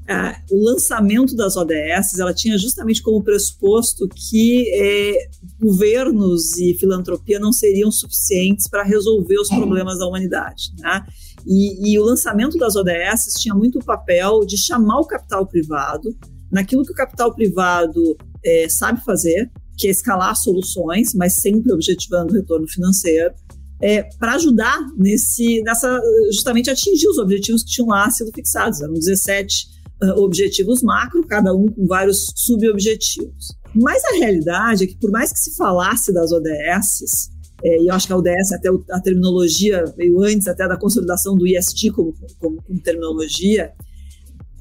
é, 0.09 0.37
o 0.51 0.65
lançamento 0.65 1.35
das 1.35 1.57
ODS 1.57 2.19
ela 2.19 2.33
tinha 2.33 2.57
justamente 2.57 3.03
como 3.03 3.25
pressuposto 3.25 4.09
que 4.09 4.69
é, 4.73 5.29
governos 5.61 6.57
e 6.59 6.75
filantropia 6.75 7.41
não 7.41 7.53
seriam 7.53 7.91
suficientes 7.91 8.69
para 8.69 8.85
resolver 8.85 9.39
os 9.39 9.49
problemas 9.49 9.99
da 9.99 10.07
humanidade. 10.07 10.73
Né? 10.79 11.05
E, 11.45 11.93
e 11.93 11.99
o 11.99 12.05
lançamento 12.05 12.57
das 12.57 12.77
ODS 12.77 13.35
tinha 13.39 13.55
muito 13.55 13.79
o 13.81 13.85
papel 13.85 14.41
de 14.47 14.57
chamar 14.57 15.01
o 15.01 15.07
capital 15.07 15.47
privado 15.47 16.17
naquilo 16.51 16.85
que 16.85 16.93
o 16.93 16.97
capital 16.97 17.35
privado 17.35 18.17
é, 18.45 18.69
sabe 18.69 19.05
fazer, 19.05 19.51
que 19.77 19.89
é 19.89 19.91
escalar 19.91 20.37
soluções, 20.37 21.15
mas 21.15 21.35
sempre 21.35 21.73
objetivando 21.73 22.33
o 22.33 22.37
retorno 22.37 22.69
financeiro, 22.69 23.35
é, 23.81 24.05
para 24.19 24.35
ajudar 24.35 24.79
nesse, 24.97 25.61
nessa, 25.63 26.01
justamente 26.33 26.71
atingir 26.71 27.09
os 27.09 27.19
objetivos 27.19 27.63
que 27.63 27.71
tinham 27.71 27.89
lá 27.89 28.09
sido 28.11 28.31
fixados. 28.33 28.81
Eram 28.81 28.95
17 28.95 29.76
objetivos 30.17 30.83
macro, 30.83 31.27
cada 31.27 31.55
um 31.55 31.67
com 31.69 31.87
vários 31.87 32.33
subobjetivos. 32.35 33.57
Mas 33.75 34.05
a 34.05 34.17
realidade 34.17 34.85
é 34.85 34.87
que, 34.87 34.97
por 34.97 35.11
mais 35.11 35.33
que 35.33 35.39
se 35.39 35.55
falasse 35.57 36.13
das 36.13 36.33
ODSs, 36.33 37.31
é, 37.63 37.83
e 37.83 37.89
eu 37.89 37.95
acho 37.95 38.07
que 38.07 38.13
a 38.13 38.17
ODS, 38.17 38.53
até 38.53 38.69
a 38.91 39.01
terminologia 39.01 39.85
veio 39.97 40.23
antes 40.23 40.47
até 40.47 40.69
da 40.69 40.77
consolidação 40.77 41.37
do 41.37 41.47
IST 41.47 41.91
como, 41.91 42.15
como, 42.39 42.63
como 42.63 42.81
terminologia. 42.81 43.73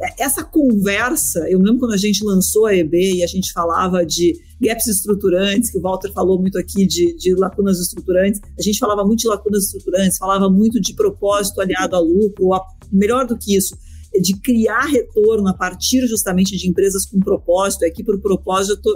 É, 0.02 0.24
essa 0.24 0.44
conversa, 0.44 1.50
eu 1.50 1.60
lembro 1.60 1.80
quando 1.80 1.94
a 1.94 1.98
gente 1.98 2.24
lançou 2.24 2.66
a 2.66 2.76
EB 2.76 3.16
e 3.16 3.24
a 3.24 3.28
gente 3.28 3.52
falava 3.52 4.06
de 4.06 4.34
gaps 4.62 4.88
estruturantes, 4.88 5.70
que 5.70 5.78
o 5.78 5.82
Walter 5.82 6.12
falou 6.14 6.40
muito 6.40 6.58
aqui 6.58 6.86
de, 6.86 7.16
de 7.18 7.36
lacunas 7.36 7.80
estruturantes, 7.80 8.40
a 8.58 8.62
gente 8.62 8.80
falava 8.80 9.04
muito 9.04 9.20
de 9.20 9.28
lacunas 9.28 9.66
estruturantes, 9.66 10.18
falava 10.18 10.50
muito 10.50 10.80
de 10.80 10.94
propósito 10.94 11.60
aliado 11.60 11.96
a 11.96 12.00
lucro, 12.00 12.46
ou 12.46 12.54
a, 12.54 12.66
melhor 12.92 13.26
do 13.28 13.38
que 13.38 13.56
isso, 13.56 13.78
de 14.22 14.40
criar 14.40 14.86
retorno 14.86 15.48
a 15.48 15.54
partir 15.54 16.08
justamente 16.08 16.56
de 16.58 16.70
empresas 16.70 17.06
com 17.06 17.20
propósito. 17.20 17.86
Aqui, 17.86 18.04
por 18.04 18.20
propósito, 18.20 18.90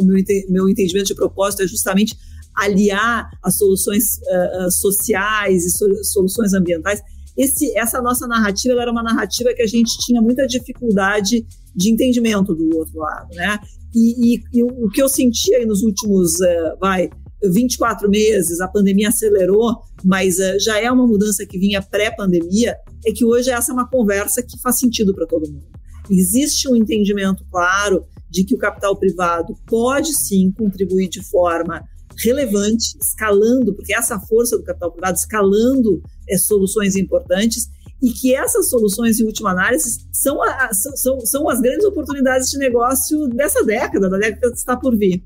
o 0.00 0.04
meu, 0.04 0.22
meu 0.48 0.68
entendimento 0.68 1.06
de 1.06 1.14
propósito 1.14 1.62
é 1.62 1.66
justamente 1.66 2.16
aliar 2.56 3.28
as 3.42 3.56
soluções 3.56 4.04
uh, 4.16 4.70
sociais 4.70 5.64
e 5.64 5.70
so, 5.70 5.86
soluções 6.04 6.54
ambientais, 6.54 7.02
esse, 7.36 7.76
essa 7.76 8.00
nossa 8.00 8.26
narrativa 8.26 8.80
era 8.80 8.90
uma 8.90 9.02
narrativa 9.02 9.52
que 9.52 9.60
a 9.60 9.66
gente 9.66 9.98
tinha 9.98 10.22
muita 10.22 10.46
dificuldade 10.46 11.46
de 11.74 11.90
entendimento 11.90 12.54
do 12.54 12.74
outro 12.74 12.98
lado, 12.98 13.34
né? 13.34 13.58
E, 13.94 14.36
e, 14.36 14.42
e 14.54 14.62
o 14.62 14.88
que 14.88 15.02
eu 15.02 15.08
senti 15.08 15.54
aí 15.54 15.66
nos 15.66 15.82
últimos, 15.82 16.32
uh, 16.40 16.78
vai, 16.80 17.10
24 17.44 18.08
meses, 18.08 18.60
a 18.60 18.68
pandemia 18.68 19.10
acelerou, 19.10 19.76
mas 20.02 20.38
uh, 20.38 20.58
já 20.58 20.80
é 20.80 20.90
uma 20.90 21.06
mudança 21.06 21.44
que 21.44 21.58
vinha 21.58 21.82
pré-pandemia, 21.82 22.74
é 23.06 23.12
que 23.12 23.24
hoje 23.24 23.50
essa 23.50 23.70
é 23.70 23.74
uma 23.74 23.88
conversa 23.88 24.42
que 24.42 24.58
faz 24.60 24.78
sentido 24.78 25.14
para 25.14 25.26
todo 25.26 25.50
mundo. 25.50 25.64
Existe 26.10 26.68
um 26.68 26.74
entendimento 26.74 27.44
claro 27.50 28.04
de 28.28 28.44
que 28.44 28.54
o 28.54 28.58
capital 28.58 28.96
privado 28.96 29.54
pode 29.66 30.12
sim 30.12 30.52
contribuir 30.52 31.08
de 31.08 31.22
forma 31.22 31.84
relevante, 32.22 32.96
escalando, 33.00 33.74
porque 33.74 33.94
essa 33.94 34.18
força 34.18 34.56
do 34.56 34.64
capital 34.64 34.90
privado 34.90 35.16
escalando 35.16 36.02
é, 36.28 36.36
soluções 36.36 36.96
importantes 36.96 37.68
e 38.02 38.10
que 38.10 38.34
essas 38.34 38.68
soluções, 38.68 39.20
em 39.20 39.24
última 39.24 39.50
análise, 39.50 40.00
são, 40.12 40.42
a, 40.42 40.70
são, 40.72 41.20
são 41.20 41.48
as 41.48 41.60
grandes 41.60 41.84
oportunidades 41.84 42.50
de 42.50 42.58
negócio 42.58 43.28
dessa 43.28 43.64
década, 43.64 44.08
da 44.08 44.18
década 44.18 44.50
que 44.50 44.58
está 44.58 44.76
por 44.76 44.96
vir. 44.96 45.24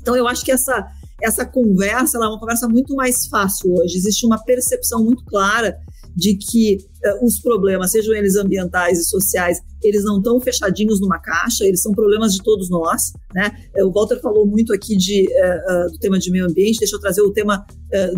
Então, 0.00 0.16
eu 0.16 0.26
acho 0.26 0.44
que 0.44 0.52
essa, 0.52 0.86
essa 1.22 1.46
conversa 1.46 2.18
é 2.18 2.20
uma 2.20 2.38
conversa 2.38 2.68
muito 2.68 2.94
mais 2.94 3.26
fácil 3.26 3.74
hoje. 3.74 3.96
Existe 3.96 4.26
uma 4.26 4.42
percepção 4.42 5.02
muito 5.02 5.24
clara 5.24 5.78
de 6.14 6.36
que 6.36 6.78
uh, 7.04 7.26
os 7.26 7.40
problemas, 7.40 7.90
sejam 7.90 8.14
eles 8.14 8.36
ambientais 8.36 8.98
e 8.98 9.04
sociais, 9.04 9.60
eles 9.82 10.04
não 10.04 10.18
estão 10.18 10.40
fechadinhos 10.40 11.00
numa 11.00 11.18
caixa, 11.18 11.64
eles 11.64 11.82
são 11.82 11.92
problemas 11.92 12.32
de 12.34 12.42
todos 12.42 12.70
nós. 12.70 13.12
Né? 13.34 13.50
O 13.78 13.90
Walter 13.90 14.20
falou 14.20 14.46
muito 14.46 14.72
aqui 14.72 14.96
de, 14.96 15.26
uh, 15.28 15.86
uh, 15.86 15.92
do 15.92 15.98
tema 15.98 16.18
de 16.18 16.30
meio 16.30 16.46
ambiente, 16.46 16.78
deixa 16.78 16.96
eu 16.96 17.00
trazer 17.00 17.22
o 17.22 17.32
tema 17.32 17.64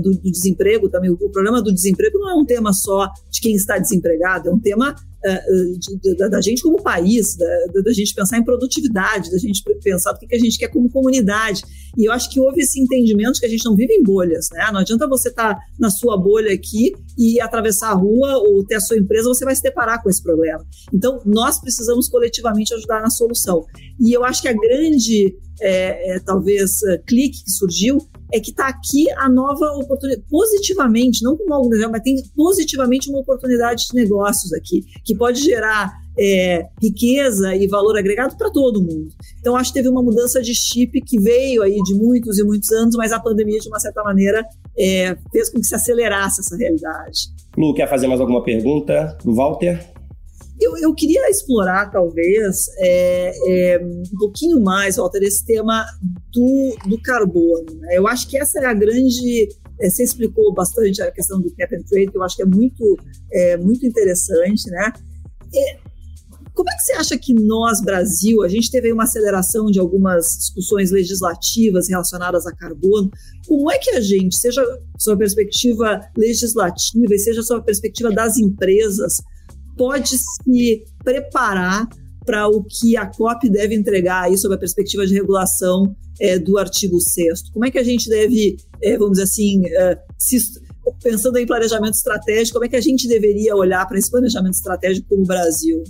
do, 0.00 0.12
do, 0.14 0.30
desemprego 0.30 0.88
também. 0.88 1.10
O 1.10 1.30
problema 1.30 1.60
do 1.60 1.70
desemprego 1.70 2.18
não 2.18 2.30
é 2.30 2.34
um 2.34 2.46
tema 2.46 2.72
só 2.72 3.10
de 3.30 3.42
quem 3.42 3.54
está 3.54 3.76
desempregado, 3.76 4.48
é 4.48 4.52
um 4.52 4.58
tema 4.58 4.94
da, 6.16 6.28
da, 6.28 6.40
gente 6.40 6.62
como 6.62 6.82
país, 6.82 7.36
da, 7.36 7.82
da, 7.82 7.92
gente 7.92 8.14
pensar 8.14 8.38
em 8.38 8.44
produtividade, 8.44 9.30
da 9.30 9.38
gente 9.38 9.62
pensar 9.82 10.12
o 10.12 10.18
que, 10.18 10.26
que 10.26 10.36
a 10.36 10.38
gente 10.38 10.58
quer 10.58 10.68
como 10.68 10.90
comunidade. 10.90 11.62
E 11.96 12.04
eu 12.04 12.12
acho 12.12 12.30
que 12.30 12.38
houve 12.38 12.60
esse 12.60 12.80
entendimento 12.80 13.40
que 13.40 13.46
a 13.46 13.48
gente 13.48 13.64
não 13.64 13.74
vive 13.74 13.92
em 13.92 14.02
bolhas, 14.02 14.48
né? 14.52 14.68
Não 14.72 14.80
adianta 14.80 15.08
você 15.08 15.28
estar 15.28 15.54
tá 15.54 15.60
na 15.78 15.90
sua 15.90 16.16
bolha 16.16 16.52
aqui 16.52 16.92
e 17.18 17.40
atravessar 17.40 17.90
a 17.90 17.94
rua 17.94 18.36
ou 18.36 18.64
ter 18.64 18.76
a 18.76 18.80
sua 18.80 18.98
empresa, 18.98 19.28
você 19.28 19.44
vai 19.44 19.56
se 19.56 19.62
deparar 19.62 20.02
com 20.02 20.10
esse 20.10 20.22
problema. 20.22 20.64
Então, 20.92 21.20
nós 21.24 21.60
precisamos 21.60 22.08
coletivamente 22.08 22.74
ajudar 22.74 23.00
na 23.00 23.10
solução. 23.10 23.64
E 23.98 24.12
eu 24.12 24.24
acho 24.24 24.42
que 24.42 24.48
a 24.48 24.52
grande, 24.52 25.36
é, 25.60 26.16
é, 26.16 26.20
talvez, 26.20 26.72
clique 27.06 27.42
que 27.42 27.50
surgiu 27.50 27.98
é 28.32 28.40
que 28.40 28.50
está 28.50 28.68
aqui 28.68 29.10
a 29.16 29.28
nova 29.28 29.66
oportunidade, 29.76 30.24
positivamente, 30.28 31.22
não 31.22 31.36
como 31.36 31.54
algo 31.54 31.70
mas 31.90 32.02
tem 32.02 32.16
positivamente 32.34 33.08
uma 33.08 33.20
oportunidade 33.20 33.86
de 33.88 33.94
negócios 33.94 34.52
aqui, 34.52 34.84
que 35.04 35.14
pode 35.14 35.40
gerar 35.40 35.92
é, 36.18 36.66
riqueza 36.82 37.54
e 37.54 37.66
valor 37.66 37.96
agregado 37.98 38.36
para 38.36 38.50
todo 38.50 38.80
mundo. 38.80 39.08
Então, 39.38 39.56
acho 39.56 39.72
que 39.72 39.78
teve 39.78 39.88
uma 39.88 40.02
mudança 40.02 40.40
de 40.40 40.54
chip 40.54 41.00
que 41.02 41.18
veio 41.18 41.62
aí 41.62 41.76
de 41.82 41.94
muitos 41.94 42.38
e 42.38 42.44
muitos 42.44 42.70
anos, 42.72 42.96
mas 42.96 43.12
a 43.12 43.20
pandemia, 43.20 43.60
de 43.60 43.68
uma 43.68 43.78
certa 43.78 44.02
maneira, 44.02 44.44
é, 44.78 45.16
fez 45.30 45.50
com 45.50 45.60
que 45.60 45.66
se 45.66 45.74
acelerasse 45.74 46.40
essa 46.40 46.56
realidade. 46.56 47.30
Lu, 47.56 47.74
quer 47.74 47.88
fazer 47.88 48.06
mais 48.06 48.20
alguma 48.20 48.42
pergunta 48.42 49.16
Walter? 49.24 49.95
Eu, 50.60 50.76
eu 50.78 50.94
queria 50.94 51.28
explorar, 51.28 51.90
talvez, 51.90 52.66
é, 52.78 53.32
é, 53.48 53.84
um 53.84 54.18
pouquinho 54.18 54.60
mais, 54.60 54.96
Walter, 54.96 55.22
esse 55.22 55.44
tema 55.44 55.84
do, 56.32 56.76
do 56.88 57.00
carbono. 57.02 57.74
Né? 57.80 57.98
Eu 57.98 58.06
acho 58.06 58.28
que 58.28 58.38
essa 58.38 58.58
é 58.60 58.66
a 58.66 58.72
grande. 58.72 59.48
É, 59.78 59.90
você 59.90 60.02
explicou 60.02 60.54
bastante 60.54 61.02
a 61.02 61.10
questão 61.10 61.40
do 61.40 61.54
cap 61.54 61.74
and 61.74 61.82
trade, 61.82 62.10
que 62.10 62.16
eu 62.16 62.22
acho 62.22 62.36
que 62.36 62.42
é 62.42 62.46
muito, 62.46 62.96
é, 63.30 63.56
muito 63.58 63.86
interessante. 63.86 64.70
Né? 64.70 64.92
como 66.56 66.70
é 66.70 66.74
que 66.74 66.82
você 66.82 66.92
acha 66.94 67.18
que 67.18 67.34
nós, 67.34 67.82
Brasil, 67.82 68.42
a 68.42 68.48
gente 68.48 68.70
teve 68.70 68.90
uma 68.90 69.04
aceleração 69.04 69.66
de 69.66 69.78
algumas 69.78 70.38
discussões 70.38 70.90
legislativas 70.90 71.86
relacionadas 71.86 72.46
a 72.46 72.52
carbono? 72.52 73.10
Como 73.46 73.70
é 73.70 73.76
que 73.78 73.90
a 73.90 74.00
gente, 74.00 74.38
seja 74.38 74.64
sob 74.98 75.16
a 75.16 75.18
perspectiva 75.18 76.00
legislativa 76.16 77.14
e 77.14 77.18
seja 77.18 77.42
sob 77.42 77.60
a 77.60 77.64
perspectiva 77.64 78.10
das 78.10 78.38
empresas, 78.38 79.18
pode 79.76 80.16
se 80.18 80.84
preparar 81.04 81.88
para 82.24 82.48
o 82.48 82.64
que 82.64 82.96
a 82.96 83.06
COP 83.06 83.48
deve 83.48 83.74
entregar 83.74 84.24
aí 84.24 84.36
sob 84.36 84.54
a 84.54 84.58
perspectiva 84.58 85.06
de 85.06 85.14
regulação 85.14 85.94
é, 86.20 86.38
do 86.38 86.58
artigo 86.58 86.98
6 87.00 87.50
Como 87.52 87.64
é 87.64 87.70
que 87.70 87.78
a 87.78 87.84
gente 87.84 88.08
deve, 88.08 88.56
é, 88.82 88.96
vamos 88.96 89.12
dizer 89.12 89.24
assim, 89.24 89.62
é, 89.66 89.98
se, 90.18 90.38
pensando 91.02 91.38
em 91.38 91.46
planejamento 91.46 91.94
estratégico, 91.94 92.54
como 92.54 92.64
é 92.64 92.68
que 92.68 92.76
a 92.76 92.80
gente 92.80 93.06
deveria 93.06 93.54
olhar 93.54 93.86
para 93.86 93.98
esse 93.98 94.10
planejamento 94.10 94.54
estratégico 94.54 95.08
como 95.08 95.22
o 95.22 95.26
Brasil? 95.26 95.84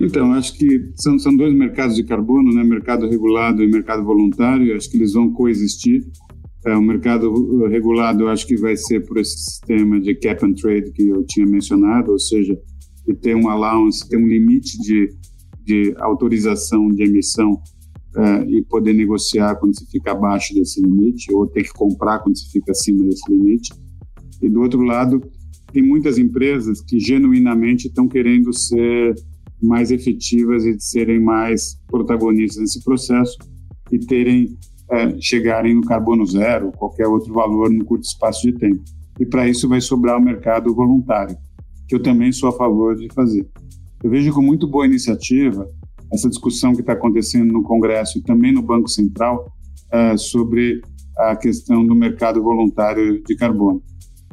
Então, 0.00 0.32
acho 0.32 0.54
que 0.54 0.90
são, 0.96 1.18
são 1.18 1.36
dois 1.36 1.52
mercados 1.54 1.94
de 1.94 2.04
carbono, 2.04 2.54
né? 2.54 2.64
mercado 2.64 3.08
regulado 3.08 3.62
e 3.62 3.70
mercado 3.70 4.02
voluntário, 4.04 4.74
acho 4.74 4.90
que 4.90 4.96
eles 4.96 5.12
vão 5.12 5.30
coexistir. 5.32 6.06
É, 6.68 6.76
o 6.76 6.82
mercado 6.82 7.66
regulado, 7.68 8.24
eu 8.24 8.28
acho 8.28 8.46
que 8.46 8.54
vai 8.54 8.76
ser 8.76 9.00
por 9.06 9.16
esse 9.16 9.38
sistema 9.38 9.98
de 9.98 10.14
cap 10.16 10.44
and 10.44 10.52
trade 10.52 10.92
que 10.92 11.08
eu 11.08 11.24
tinha 11.24 11.46
mencionado, 11.46 12.12
ou 12.12 12.18
seja, 12.18 12.54
que 13.06 13.14
tem 13.14 13.34
um 13.34 13.48
allowance, 13.48 14.06
tem 14.06 14.22
um 14.22 14.28
limite 14.28 14.76
de, 14.82 15.08
de 15.64 15.94
autorização 15.96 16.88
de 16.88 17.04
emissão 17.04 17.58
é, 18.14 18.44
e 18.50 18.62
poder 18.64 18.92
negociar 18.92 19.54
quando 19.54 19.78
se 19.78 19.86
fica 19.90 20.12
abaixo 20.12 20.52
desse 20.52 20.78
limite, 20.82 21.32
ou 21.32 21.46
ter 21.46 21.62
que 21.62 21.72
comprar 21.72 22.18
quando 22.18 22.36
se 22.36 22.50
fica 22.50 22.72
acima 22.72 23.02
desse 23.06 23.32
limite. 23.32 23.72
E 24.42 24.48
do 24.50 24.60
outro 24.60 24.82
lado, 24.82 25.22
tem 25.72 25.82
muitas 25.82 26.18
empresas 26.18 26.82
que 26.82 27.00
genuinamente 27.00 27.88
estão 27.88 28.06
querendo 28.06 28.52
ser 28.52 29.14
mais 29.62 29.90
efetivas 29.90 30.66
e 30.66 30.78
serem 30.78 31.18
mais 31.18 31.80
protagonistas 31.86 32.60
nesse 32.60 32.84
processo 32.84 33.38
e 33.90 33.98
terem 33.98 34.54
é, 34.90 35.20
chegarem 35.20 35.74
no 35.74 35.82
carbono 35.82 36.24
zero, 36.26 36.72
qualquer 36.72 37.06
outro 37.06 37.32
valor 37.32 37.70
no 37.70 37.84
curto 37.84 38.04
espaço 38.04 38.42
de 38.42 38.52
tempo. 38.52 38.82
E 39.18 39.26
para 39.26 39.48
isso 39.48 39.68
vai 39.68 39.80
sobrar 39.80 40.18
o 40.18 40.22
mercado 40.22 40.74
voluntário, 40.74 41.36
que 41.86 41.94
eu 41.94 42.02
também 42.02 42.32
sou 42.32 42.48
a 42.48 42.52
favor 42.52 42.96
de 42.96 43.08
fazer. 43.12 43.46
Eu 44.02 44.10
vejo 44.10 44.32
com 44.32 44.42
muito 44.42 44.66
boa 44.66 44.86
iniciativa 44.86 45.68
essa 46.12 46.28
discussão 46.28 46.72
que 46.72 46.80
está 46.80 46.92
acontecendo 46.92 47.52
no 47.52 47.62
Congresso 47.62 48.18
e 48.18 48.22
também 48.22 48.52
no 48.52 48.62
Banco 48.62 48.88
Central 48.88 49.52
é, 49.90 50.16
sobre 50.16 50.80
a 51.18 51.34
questão 51.34 51.84
do 51.84 51.94
mercado 51.94 52.42
voluntário 52.42 53.22
de 53.22 53.36
carbono. 53.36 53.82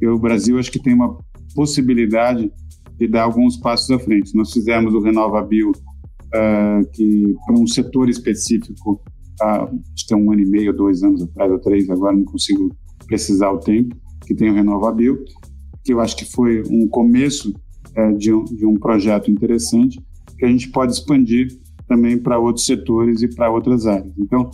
E 0.02 0.08
o 0.08 0.20
Brasil 0.20 0.60
acho 0.60 0.72
que 0.72 0.80
tem 0.80 0.94
uma 0.94 1.18
possibilidade 1.56 2.52
de 2.98 3.08
dar 3.08 3.24
alguns 3.24 3.58
passos 3.58 3.90
à 3.92 4.00
frente. 4.00 4.36
Nós 4.36 4.52
fizemos 4.52 4.94
o 4.94 5.02
RenovaBio, 5.02 5.72
uh, 5.72 6.92
que 6.94 7.36
para 7.46 7.56
um 7.56 7.68
setor 7.68 8.10
específico, 8.10 9.02
uh, 9.42 9.82
acho 9.94 10.08
que 10.08 10.14
é 10.14 10.18
um 10.18 10.32
ano 10.32 10.42
e 10.42 10.46
meio, 10.46 10.76
dois 10.76 11.04
anos 11.04 11.22
atrás, 11.22 11.52
ou 11.52 11.60
três, 11.60 11.90
agora 11.90 12.16
não 12.16 12.24
consigo 12.24 12.76
precisar 13.08 13.52
o 13.52 13.60
tempo, 13.60 13.96
que 14.26 14.34
tem 14.34 14.50
o 14.50 14.54
RenovaBio, 14.54 15.24
que 15.84 15.94
eu 15.94 16.00
acho 16.00 16.16
que 16.16 16.26
foi 16.26 16.64
um 16.70 16.88
começo 16.88 17.54
uh, 17.98 18.18
de, 18.18 18.34
um, 18.34 18.44
de 18.44 18.66
um 18.66 18.76
projeto 18.76 19.30
interessante, 19.30 20.02
que 20.38 20.46
a 20.46 20.50
gente 20.50 20.70
pode 20.70 20.94
expandir 20.94 21.48
também 21.88 22.18
para 22.18 22.40
outros 22.40 22.66
setores 22.66 23.22
e 23.22 23.28
para 23.28 23.50
outras 23.50 23.86
áreas. 23.86 24.14
Então, 24.18 24.50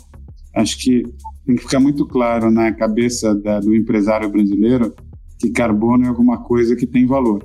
acho 0.55 0.77
que 0.77 1.03
tem 1.45 1.55
que 1.55 1.61
ficar 1.61 1.79
muito 1.79 2.05
claro 2.05 2.51
na 2.51 2.71
cabeça 2.71 3.33
da, 3.33 3.59
do 3.59 3.75
empresário 3.75 4.29
brasileiro 4.29 4.93
que 5.39 5.49
carbono 5.49 6.05
é 6.05 6.07
alguma 6.07 6.43
coisa 6.43 6.75
que 6.75 6.85
tem 6.85 7.05
valor. 7.05 7.43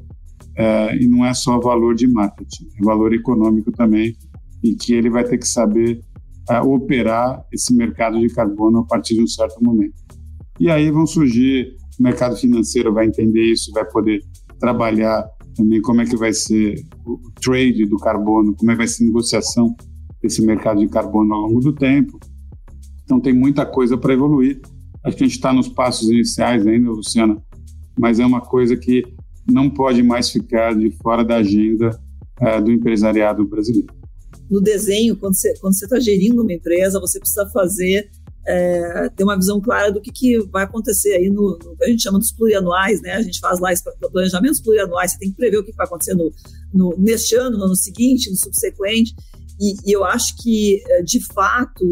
É, 0.55 0.97
e 0.97 1.07
não 1.07 1.25
é 1.25 1.33
só 1.33 1.59
valor 1.59 1.95
de 1.95 2.07
marketing, 2.07 2.69
é 2.79 2.85
valor 2.85 3.13
econômico 3.13 3.71
também, 3.73 4.15
e 4.63 4.75
que 4.75 4.95
ele 4.95 5.11
vai 5.11 5.25
ter 5.25 5.39
que 5.39 5.47
saber 5.47 6.01
é, 6.51 6.61
operar 6.61 7.45
esse 7.53 7.75
mercado 7.75 8.19
de 8.21 8.29
carbono 8.29 8.81
a 8.81 8.85
partir 8.85 9.15
de 9.15 9.23
um 9.23 9.27
certo 9.27 9.63
momento. 9.63 9.95
E 10.59 10.71
aí 10.71 10.91
vão 10.91 11.07
surgir, 11.07 11.77
o 11.99 12.03
mercado 12.03 12.37
financeiro 12.37 12.93
vai 12.93 13.07
entender 13.07 13.53
isso, 13.53 13.73
vai 13.73 13.85
poder 13.85 14.21
trabalhar 14.59 15.27
também 15.55 15.81
como 15.81 16.01
é 16.01 16.05
que 16.05 16.17
vai 16.17 16.33
ser 16.33 16.83
o 17.05 17.19
trade 17.41 17.87
do 17.87 17.97
carbono, 17.97 18.55
como 18.55 18.71
é 18.71 18.75
que 18.75 18.79
vai 18.79 18.89
ser 18.89 19.05
a 19.05 19.07
negociação 19.07 19.75
desse 20.23 20.45
mercado 20.45 20.81
de 20.81 20.89
carbono 20.89 21.35
ao 21.35 21.43
longo 21.43 21.61
do 21.61 21.73
tempo. 21.73 22.19
Então 23.05 23.21
tem 23.21 23.33
muita 23.33 23.65
coisa 23.65 23.97
para 23.97 24.13
evoluir. 24.13 24.61
Acho 25.05 25.17
que 25.17 25.25
a 25.25 25.27
gente 25.27 25.37
está 25.37 25.53
nos 25.53 25.69
passos 25.69 26.09
iniciais 26.09 26.67
ainda, 26.67 26.91
Luciana, 26.91 27.41
mas 27.99 28.19
é 28.19 28.27
uma 28.27 28.41
coisa 28.41 28.77
que 28.77 29.05
não 29.51 29.71
pode 29.71 30.03
mais 30.03 30.31
ficar 30.31 30.75
de 30.75 30.91
fora 31.03 31.25
da 31.25 31.37
agenda 31.37 31.91
uh, 32.41 32.63
do 32.63 32.73
empresariado 32.73 33.47
brasileiro. 33.47 33.95
No 34.51 34.61
desenho, 34.61 35.17
quando 35.17 35.35
você 35.35 35.51
está 35.51 35.99
gerindo 35.99 36.43
uma 36.43 36.53
empresa, 36.53 37.01
você 37.01 37.19
precisa 37.19 37.49
fazer 37.51 38.09
é, 38.47 39.09
ter 39.09 39.25
uma 39.25 39.37
visão 39.37 39.61
clara 39.61 39.91
do 39.91 40.01
que, 40.01 40.13
que 40.13 40.39
vai 40.47 40.63
acontecer 40.63 41.15
aí 41.15 41.29
no, 41.29 41.59
no, 41.59 41.77
a 41.83 41.89
gente 41.89 42.03
chama 42.03 42.19
dos 42.19 42.31
plurianuais, 42.31 43.03
né? 43.03 43.15
A 43.15 43.23
gente 43.23 43.41
faz 43.41 43.59
lá 43.59 43.71
planejamentos 44.13 44.61
plurianuais, 44.61 45.13
você 45.13 45.19
tem 45.19 45.31
que 45.31 45.37
prever 45.37 45.59
o 45.59 45.65
que 45.65 45.73
vai 45.73 45.87
acontecer 45.87 46.15
no, 46.15 46.33
no 46.73 46.95
neste 46.97 47.35
ano, 47.35 47.59
no 47.59 47.65
ano 47.65 47.77
seguinte, 47.77 48.31
no 48.31 48.37
subsequente. 48.37 49.15
E, 49.61 49.75
e, 49.87 49.93
eu 49.93 50.05
acho 50.05 50.37
que, 50.37 50.83
eh, 50.87 51.03
de 51.03 51.19
fato, 51.33 51.89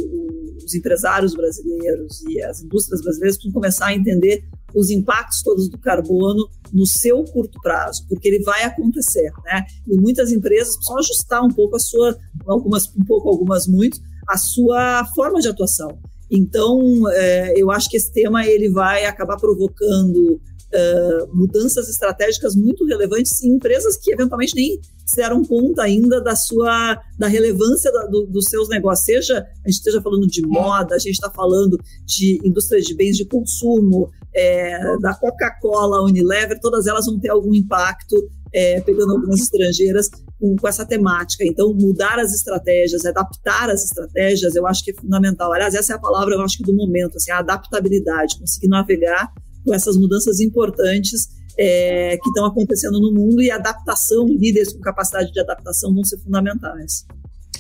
os 0.65 0.75
empresários 0.75 1.35
brasileiros 1.35 2.23
e 2.29 2.41
as 2.43 2.63
indústrias 2.63 3.01
brasileiras 3.01 3.37
precisam 3.37 3.55
começar 3.55 3.87
a 3.87 3.95
entender 3.95 4.45
os 4.75 4.91
impactos 4.91 5.43
todos 5.43 5.69
do 5.69 5.79
carbono 5.79 6.49
no 6.73 6.87
seu 6.87 7.23
curto 7.25 7.61
prazo, 7.61 8.05
porque 8.09 8.29
ele 8.29 8.43
vai 8.43 8.65
acontecer, 8.65 9.31
né? 9.45 9.65
E 9.87 9.97
muitas 9.97 10.33
empresas 10.33 10.75
precisam 10.77 10.99
ajustar 10.99 11.43
um 11.45 11.51
pouco 11.51 11.77
a 11.77 11.79
sua, 11.79 12.17
algumas 12.47 12.87
um 12.97 13.05
pouco, 13.05 13.29
algumas 13.29 13.67
muito, 13.67 13.99
a 14.29 14.37
sua 14.37 15.05
forma 15.15 15.41
de 15.41 15.49
atuação. 15.49 15.99
Então, 16.31 16.81
é, 17.13 17.55
eu 17.57 17.71
acho 17.71 17.89
que 17.89 17.97
esse 17.97 18.13
tema 18.13 18.47
ele 18.47 18.69
vai 18.69 19.05
acabar 19.05 19.37
provocando 19.37 20.41
uh, 20.75 21.37
mudanças 21.37 21.89
estratégicas 21.89 22.55
muito 22.55 22.85
relevantes 22.87 23.43
em 23.43 23.55
empresas 23.55 23.97
que 23.97 24.13
eventualmente 24.13 24.55
nem 24.55 24.81
se 25.07 25.17
deram 25.17 25.45
conta 25.45 25.83
ainda 25.83 26.21
da 26.21 26.35
sua 26.35 27.01
da 27.19 27.29
relevância 27.29 27.93
da, 27.93 28.07
do, 28.07 28.27
dos 28.27 28.47
seus 28.47 28.69
negócios. 28.69 29.07
Seja 29.07 29.39
a 29.39 29.69
gente 29.69 29.79
esteja 29.79 30.03
falando 30.03 30.27
de 30.27 30.43
moda, 30.47 30.95
a 30.95 30.99
gente 30.99 31.13
está 31.13 31.31
falando 31.31 31.79
de 32.05 32.41
indústria 32.45 32.81
de 32.81 32.95
bens 32.95 33.17
de 33.17 33.25
consumo, 33.25 34.11
é, 34.35 34.99
da 34.99 35.15
Coca-Cola, 35.15 36.03
Unilever, 36.03 36.59
todas 36.61 36.87
elas 36.87 37.07
vão 37.07 37.19
ter 37.21 37.31
algum 37.31 37.55
impacto, 37.55 38.17
é, 38.53 38.81
pegando 38.81 39.13
algumas 39.13 39.41
estrangeiras, 39.41 40.09
com, 40.41 40.57
com, 40.57 40.69
essa 40.69 40.85
temática. 40.85 41.45
Então, 41.45 41.73
mudar 41.73 42.19
as 42.19 42.35
estratégias, 42.35 43.05
adaptar 43.05 43.71
as 43.71 43.85
estratégias, 43.85 44.57
eu 44.57 44.67
acho 44.67 44.85
que 44.85 44.91
é 44.91 44.95
fundamental. 44.95 45.53
Aliás, 45.53 45.75
essa 45.75 45.93
é 45.93 45.97
a 45.97 46.01
palavra, 46.01 46.35
eu 46.35 46.41
acho 46.41 46.59
que 46.59 46.65
do 46.65 46.75
momento, 46.75 47.17
assim, 47.17 47.31
a 47.31 47.39
adaptabilidade, 47.39 48.39
conseguir 48.39 48.69
navegar 48.69 49.33
com 49.65 49.75
essas 49.75 49.97
mudanças 49.97 50.41
importantes 50.41 51.29
é, 51.59 52.17
que 52.17 52.29
estão 52.29 52.47
acontecendo 52.47 53.01
no 53.01 53.13
mundo 53.13 53.41
e 53.41 53.51
adaptação, 53.51 54.27
líderes 54.27 54.73
com 54.73 54.81
capacidade 54.81 55.33
de 55.33 55.41
adaptação 55.41 55.95
vão 55.95 56.05
ser 56.05 56.19
fundamentais. 56.19 57.07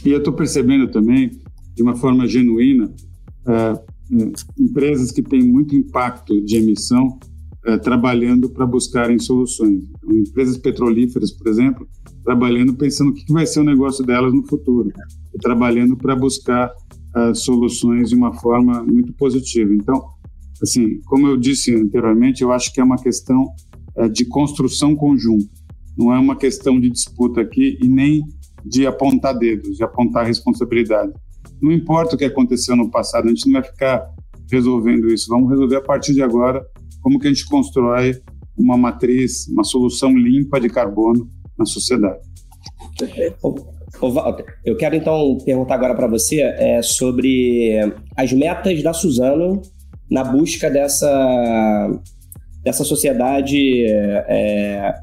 E 0.04 0.10
eu 0.10 0.18
estou 0.18 0.32
percebendo 0.32 0.90
também, 0.90 1.30
de 1.74 1.82
uma 1.82 1.94
forma 1.94 2.26
genuína, 2.26 2.92
é, 3.46 3.52
é, 3.52 4.32
empresas 4.58 5.10
que 5.10 5.22
têm 5.22 5.42
muito 5.42 5.74
impacto 5.74 6.40
de 6.44 6.56
emissão 6.56 7.18
é, 7.66 7.78
trabalhando 7.78 8.50
para 8.50 8.66
buscarem 8.66 9.18
soluções. 9.18 9.84
Então, 9.84 10.14
empresas 10.14 10.58
petrolíferas, 10.58 11.30
por 11.30 11.48
exemplo, 11.48 11.88
trabalhando 12.22 12.74
pensando 12.74 13.10
o 13.10 13.14
que 13.14 13.32
vai 13.32 13.46
ser 13.46 13.60
o 13.60 13.64
negócio 13.64 14.04
delas 14.04 14.32
no 14.32 14.46
futuro 14.46 14.92
e 15.34 15.38
trabalhando 15.38 15.96
para 15.96 16.14
buscar 16.14 16.70
uh, 17.16 17.34
soluções 17.34 18.10
de 18.10 18.14
uma 18.14 18.32
forma 18.34 18.82
muito 18.82 19.12
positiva. 19.14 19.72
Então, 19.74 20.13
assim, 20.62 21.00
como 21.06 21.26
eu 21.26 21.36
disse 21.36 21.74
anteriormente, 21.74 22.42
eu 22.42 22.52
acho 22.52 22.72
que 22.72 22.80
é 22.80 22.84
uma 22.84 22.96
questão 22.96 23.52
uh, 23.96 24.08
de 24.08 24.24
construção 24.24 24.94
conjunta. 24.94 25.48
Não 25.96 26.12
é 26.12 26.18
uma 26.18 26.36
questão 26.36 26.80
de 26.80 26.90
disputa 26.90 27.40
aqui 27.40 27.78
e 27.80 27.88
nem 27.88 28.22
de 28.64 28.86
apontar 28.86 29.38
dedos, 29.38 29.76
de 29.76 29.84
apontar 29.84 30.26
responsabilidade. 30.26 31.12
Não 31.60 31.70
importa 31.70 32.14
o 32.14 32.18
que 32.18 32.24
aconteceu 32.24 32.74
no 32.74 32.90
passado, 32.90 33.26
a 33.26 33.28
gente 33.28 33.46
não 33.46 33.60
vai 33.60 33.62
ficar 33.62 34.04
resolvendo 34.50 35.12
isso. 35.12 35.28
Vamos 35.28 35.50
resolver 35.50 35.76
a 35.76 35.82
partir 35.82 36.14
de 36.14 36.22
agora 36.22 36.64
como 37.00 37.18
que 37.18 37.26
a 37.26 37.30
gente 37.30 37.46
constrói 37.46 38.20
uma 38.56 38.76
matriz, 38.76 39.46
uma 39.48 39.64
solução 39.64 40.16
limpa 40.16 40.60
de 40.60 40.68
carbono 40.68 41.28
na 41.58 41.64
sociedade. 41.64 42.20
Ô, 44.00 44.10
Walter, 44.10 44.44
eu 44.64 44.76
quero 44.76 44.96
então 44.96 45.38
perguntar 45.44 45.74
agora 45.74 45.94
para 45.94 46.06
você 46.06 46.40
é, 46.40 46.82
sobre 46.82 47.78
as 48.16 48.32
metas 48.32 48.82
da 48.82 48.92
Suzano 48.92 49.62
na 50.14 50.22
busca 50.22 50.70
dessa, 50.70 51.90
dessa 52.62 52.84
sociedade 52.84 53.84
é, 53.84 54.94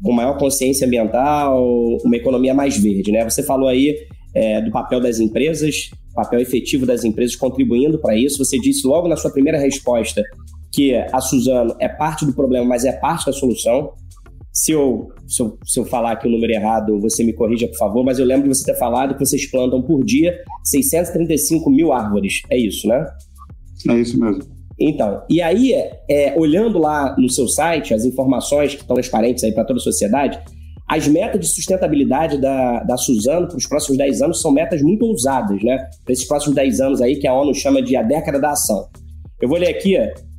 com 0.00 0.12
maior 0.12 0.38
consciência 0.38 0.86
ambiental, 0.86 1.66
uma 2.04 2.16
economia 2.16 2.54
mais 2.54 2.78
verde. 2.78 3.10
Né? 3.10 3.28
Você 3.28 3.42
falou 3.42 3.68
aí 3.68 3.96
é, 4.32 4.60
do 4.60 4.70
papel 4.70 5.00
das 5.00 5.18
empresas, 5.18 5.90
papel 6.14 6.38
efetivo 6.38 6.86
das 6.86 7.04
empresas 7.04 7.34
contribuindo 7.34 7.98
para 7.98 8.14
isso. 8.16 8.38
Você 8.38 8.56
disse 8.56 8.86
logo 8.86 9.08
na 9.08 9.16
sua 9.16 9.32
primeira 9.32 9.58
resposta 9.58 10.22
que 10.72 10.94
a 10.94 11.20
Suzano 11.20 11.74
é 11.80 11.88
parte 11.88 12.24
do 12.24 12.32
problema, 12.32 12.64
mas 12.64 12.84
é 12.84 12.92
parte 12.92 13.26
da 13.26 13.32
solução. 13.32 13.90
Se 14.52 14.70
eu, 14.70 15.08
se 15.26 15.42
eu, 15.42 15.58
se 15.64 15.80
eu 15.80 15.84
falar 15.84 16.12
aqui 16.12 16.28
o 16.28 16.30
número 16.30 16.52
errado, 16.52 17.00
você 17.00 17.24
me 17.24 17.32
corrija, 17.32 17.66
por 17.66 17.78
favor, 17.78 18.04
mas 18.04 18.20
eu 18.20 18.24
lembro 18.24 18.48
de 18.48 18.54
você 18.54 18.64
ter 18.64 18.78
falado 18.78 19.14
que 19.14 19.26
vocês 19.26 19.50
plantam 19.50 19.82
por 19.82 20.04
dia 20.04 20.38
635 20.62 21.68
mil 21.68 21.92
árvores. 21.92 22.42
É 22.48 22.56
isso, 22.56 22.86
né? 22.86 23.04
É 23.88 24.00
isso 24.00 24.18
mesmo. 24.18 24.42
Então, 24.78 25.22
e 25.28 25.40
aí, 25.40 25.72
é, 26.08 26.34
olhando 26.36 26.78
lá 26.78 27.14
no 27.16 27.28
seu 27.28 27.46
site, 27.46 27.94
as 27.94 28.04
informações 28.04 28.74
que 28.74 28.80
estão 28.80 28.94
transparentes 28.94 29.44
aí 29.44 29.52
para 29.52 29.64
toda 29.64 29.78
a 29.78 29.82
sociedade, 29.82 30.40
as 30.88 31.06
metas 31.06 31.40
de 31.40 31.46
sustentabilidade 31.46 32.38
da, 32.40 32.82
da 32.82 32.96
Suzano 32.96 33.46
para 33.46 33.56
os 33.56 33.66
próximos 33.66 33.96
10 33.96 34.22
anos 34.22 34.42
são 34.42 34.52
metas 34.52 34.82
muito 34.82 35.04
ousadas, 35.04 35.62
né? 35.62 35.78
Para 36.04 36.12
esses 36.12 36.26
próximos 36.26 36.54
10 36.54 36.80
anos 36.80 37.00
aí, 37.00 37.16
que 37.16 37.26
a 37.26 37.34
ONU 37.34 37.54
chama 37.54 37.80
de 37.80 37.96
a 37.96 38.02
década 38.02 38.40
da 38.40 38.50
ação. 38.50 38.88
Eu 39.40 39.48
vou 39.48 39.58
ler 39.58 39.68
aqui, 39.68 39.96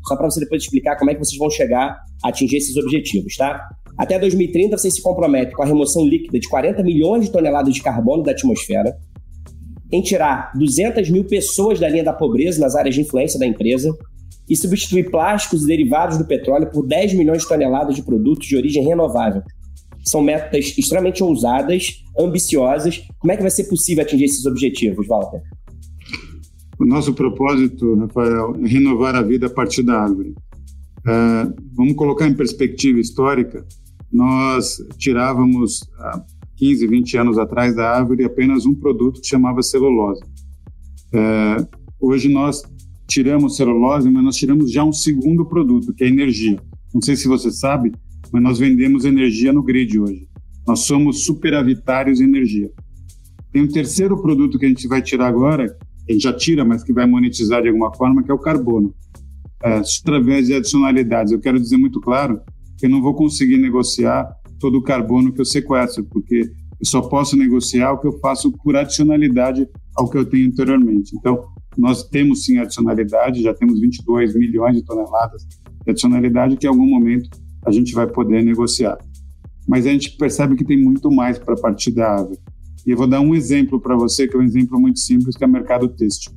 só 0.07 0.15
para 0.15 0.29
você 0.29 0.41
depois 0.41 0.61
explicar 0.61 0.97
como 0.97 1.09
é 1.09 1.13
que 1.15 1.19
vocês 1.23 1.39
vão 1.39 1.49
chegar 1.49 1.97
a 2.23 2.29
atingir 2.29 2.57
esses 2.57 2.75
objetivos, 2.75 3.35
tá? 3.35 3.67
Até 3.97 4.19
2030, 4.19 4.77
você 4.77 4.91
se 4.91 5.01
compromete 5.01 5.53
com 5.53 5.63
a 5.63 5.65
remoção 5.65 6.05
líquida 6.05 6.39
de 6.39 6.47
40 6.49 6.83
milhões 6.83 7.25
de 7.25 7.31
toneladas 7.31 7.73
de 7.73 7.81
carbono 7.81 8.23
da 8.23 8.31
atmosfera, 8.31 8.95
em 9.93 10.01
tirar 10.01 10.51
200 10.55 11.09
mil 11.09 11.23
pessoas 11.23 11.79
da 11.79 11.87
linha 11.87 12.03
da 12.03 12.13
pobreza 12.13 12.59
nas 12.59 12.75
áreas 12.75 12.95
de 12.95 13.01
influência 13.01 13.39
da 13.39 13.45
empresa 13.45 13.95
e 14.49 14.55
substituir 14.55 15.09
plásticos 15.09 15.63
e 15.63 15.67
derivados 15.67 16.17
do 16.17 16.25
petróleo 16.25 16.69
por 16.71 16.85
10 16.85 17.13
milhões 17.13 17.43
de 17.43 17.47
toneladas 17.47 17.95
de 17.95 18.03
produtos 18.03 18.47
de 18.47 18.57
origem 18.57 18.83
renovável. 18.83 19.41
São 20.05 20.21
metas 20.21 20.77
extremamente 20.77 21.23
ousadas, 21.23 22.03
ambiciosas. 22.19 23.01
Como 23.19 23.31
é 23.31 23.37
que 23.37 23.41
vai 23.41 23.51
ser 23.51 23.65
possível 23.69 24.03
atingir 24.03 24.25
esses 24.25 24.45
objetivos, 24.45 25.07
Walter? 25.07 25.41
O 26.77 26.85
nosso 26.85 27.13
propósito, 27.13 27.95
Rafael, 27.95 28.55
é 28.61 28.67
renovar 28.67 29.15
a 29.15 29.21
vida 29.21 29.47
a 29.47 29.49
partir 29.49 29.83
da 29.83 30.01
árvore. 30.01 30.35
Uh, 30.99 31.53
vamos 31.73 31.93
colocar 31.93 32.27
em 32.27 32.33
perspectiva 32.33 32.99
histórica 32.99 33.65
nós 34.13 34.77
tirávamos 34.97 35.79
15, 36.63 36.87
20 36.87 37.17
anos 37.17 37.37
atrás 37.37 37.75
da 37.75 37.89
árvore 37.89 38.23
apenas 38.23 38.65
um 38.65 38.73
produto 38.73 39.19
que 39.19 39.27
chamava 39.27 39.61
celulose. 39.61 40.21
É, 41.13 41.57
hoje 41.99 42.29
nós 42.29 42.63
tiramos 43.05 43.57
celulose, 43.57 44.09
mas 44.09 44.23
nós 44.23 44.37
tiramos 44.37 44.71
já 44.71 44.81
um 44.81 44.93
segundo 44.93 45.45
produto, 45.45 45.93
que 45.93 46.05
é 46.05 46.07
energia. 46.07 46.57
Não 46.93 47.01
sei 47.01 47.17
se 47.17 47.27
você 47.27 47.51
sabe, 47.51 47.91
mas 48.31 48.41
nós 48.41 48.59
vendemos 48.59 49.03
energia 49.03 49.51
no 49.51 49.61
grid 49.61 49.99
hoje. 49.99 50.25
Nós 50.65 50.85
somos 50.85 51.25
superavitários 51.25 52.21
em 52.21 52.23
energia. 52.23 52.71
Tem 53.51 53.61
um 53.61 53.67
terceiro 53.67 54.21
produto 54.21 54.57
que 54.57 54.65
a 54.65 54.69
gente 54.69 54.87
vai 54.87 55.01
tirar 55.01 55.27
agora, 55.27 55.65
a 56.07 56.11
gente 56.13 56.23
já 56.23 56.31
tira, 56.31 56.63
mas 56.63 56.81
que 56.81 56.93
vai 56.93 57.05
monetizar 57.05 57.61
de 57.61 57.67
alguma 57.67 57.93
forma, 57.93 58.23
que 58.23 58.31
é 58.31 58.33
o 58.33 58.39
carbono. 58.39 58.95
É, 59.61 59.81
através 59.99 60.47
de 60.47 60.53
adicionalidades. 60.53 61.33
Eu 61.33 61.41
quero 61.41 61.59
dizer 61.59 61.75
muito 61.75 61.99
claro 61.99 62.39
eu 62.85 62.89
não 62.89 63.01
vou 63.01 63.13
conseguir 63.13 63.57
negociar 63.57 64.29
todo 64.63 64.77
o 64.77 64.81
carbono 64.81 65.33
que 65.33 65.41
eu 65.41 65.45
sequestro, 65.45 66.05
porque 66.05 66.49
eu 66.79 66.85
só 66.85 67.01
posso 67.01 67.35
negociar 67.35 67.91
o 67.91 67.99
que 67.99 68.07
eu 68.07 68.17
faço 68.19 68.49
por 68.49 68.77
adicionalidade 68.77 69.67
ao 69.93 70.09
que 70.09 70.17
eu 70.17 70.23
tenho 70.23 70.47
anteriormente. 70.47 71.13
Então, 71.17 71.47
nós 71.77 72.07
temos 72.07 72.45
sim 72.45 72.59
adicionalidade, 72.59 73.43
já 73.43 73.53
temos 73.53 73.81
22 73.81 74.33
milhões 74.33 74.77
de 74.77 74.85
toneladas 74.85 75.45
de 75.83 75.91
adicionalidade 75.91 76.55
que 76.55 76.65
em 76.65 76.69
algum 76.69 76.87
momento 76.87 77.29
a 77.65 77.71
gente 77.73 77.93
vai 77.93 78.07
poder 78.07 78.41
negociar. 78.41 78.97
Mas 79.67 79.85
a 79.85 79.89
gente 79.89 80.15
percebe 80.15 80.55
que 80.55 80.63
tem 80.63 80.81
muito 80.81 81.11
mais 81.11 81.37
para 81.37 81.57
partir 81.57 81.91
da 81.91 82.13
árvore. 82.13 82.39
E 82.87 82.91
eu 82.91 82.97
vou 82.97 83.07
dar 83.07 83.19
um 83.19 83.35
exemplo 83.35 83.81
para 83.81 83.97
você, 83.97 84.29
que 84.29 84.37
é 84.37 84.39
um 84.39 84.43
exemplo 84.43 84.79
muito 84.79 84.99
simples, 84.99 85.35
que 85.35 85.43
é 85.43 85.47
o 85.47 85.51
mercado 85.51 85.89
têxtil. 85.89 86.31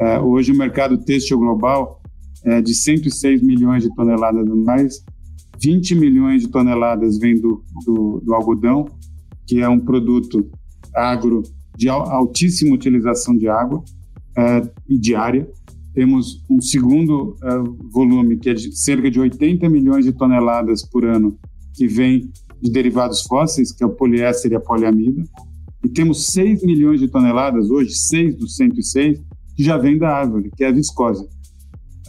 É, 0.00 0.18
hoje 0.18 0.50
o 0.50 0.58
mercado 0.58 0.98
têxtil 0.98 1.38
global 1.38 2.02
é 2.44 2.60
de 2.60 2.74
106 2.74 3.42
milhões 3.42 3.84
de 3.84 3.94
toneladas 3.94 4.44
anuais 4.44 5.04
20 5.60 5.94
milhões 5.94 6.42
de 6.42 6.48
toneladas 6.48 7.18
vem 7.18 7.40
do, 7.40 7.62
do, 7.84 8.20
do 8.24 8.34
algodão, 8.34 8.86
que 9.46 9.60
é 9.60 9.68
um 9.68 9.78
produto 9.78 10.50
agro 10.94 11.42
de 11.76 11.88
altíssima 11.88 12.74
utilização 12.74 13.36
de 13.36 13.48
água 13.48 13.82
é, 14.36 14.62
e 14.88 14.98
diária. 14.98 15.48
Temos 15.92 16.42
um 16.50 16.60
segundo 16.60 17.36
é, 17.42 17.58
volume, 17.90 18.36
que 18.36 18.50
é 18.50 18.54
de 18.54 18.76
cerca 18.76 19.10
de 19.10 19.20
80 19.20 19.68
milhões 19.68 20.04
de 20.04 20.12
toneladas 20.12 20.82
por 20.82 21.04
ano, 21.04 21.38
que 21.74 21.86
vem 21.86 22.30
de 22.60 22.70
derivados 22.70 23.22
fósseis, 23.22 23.72
que 23.72 23.82
é 23.82 23.86
o 23.86 23.94
poliéster 23.94 24.52
e 24.52 24.54
a 24.54 24.60
poliamida. 24.60 25.22
E 25.84 25.88
temos 25.88 26.26
6 26.28 26.62
milhões 26.64 27.00
de 27.00 27.08
toneladas, 27.08 27.70
hoje 27.70 27.94
6 27.94 28.36
dos 28.36 28.56
106, 28.56 29.20
que 29.54 29.62
já 29.62 29.76
vem 29.76 29.98
da 29.98 30.08
árvore, 30.08 30.50
que 30.56 30.64
é 30.64 30.68
a 30.68 30.72
viscose. 30.72 31.26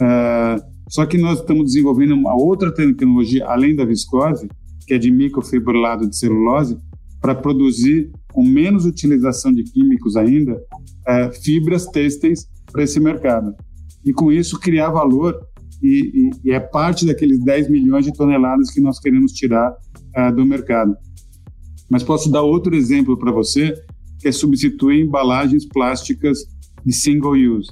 É, 0.00 0.56
só 0.88 1.04
que 1.04 1.18
nós 1.18 1.40
estamos 1.40 1.64
desenvolvendo 1.64 2.14
uma 2.14 2.34
outra 2.34 2.72
tecnologia, 2.72 3.46
além 3.46 3.74
da 3.74 3.84
viscose, 3.84 4.48
que 4.86 4.94
é 4.94 4.98
de 4.98 5.10
microfibrilado 5.10 6.08
de 6.08 6.16
celulose, 6.16 6.78
para 7.20 7.34
produzir, 7.34 8.10
com 8.32 8.44
menos 8.44 8.84
utilização 8.84 9.52
de 9.52 9.64
químicos 9.64 10.16
ainda, 10.16 10.60
é, 11.06 11.30
fibras 11.32 11.86
têxteis 11.86 12.46
para 12.70 12.84
esse 12.84 13.00
mercado. 13.00 13.54
E 14.04 14.12
com 14.12 14.30
isso 14.30 14.60
criar 14.60 14.90
valor, 14.90 15.36
e, 15.82 16.30
e, 16.44 16.48
e, 16.48 16.52
é 16.52 16.60
parte 16.60 17.04
daqueles 17.04 17.38
10 17.44 17.68
milhões 17.68 18.04
de 18.04 18.12
toneladas 18.12 18.70
que 18.70 18.80
nós 18.80 19.00
queremos 19.00 19.32
tirar 19.32 19.74
é, 20.14 20.30
do 20.30 20.46
mercado. 20.46 20.96
Mas 21.90 22.02
posso 22.02 22.30
dar 22.30 22.42
outro 22.42 22.74
exemplo 22.74 23.18
para 23.18 23.32
você, 23.32 23.74
que 24.20 24.28
é 24.28 24.32
substituir 24.32 25.02
embalagens 25.02 25.66
plásticas 25.66 26.38
de 26.84 26.94
single 26.94 27.34
use 27.34 27.70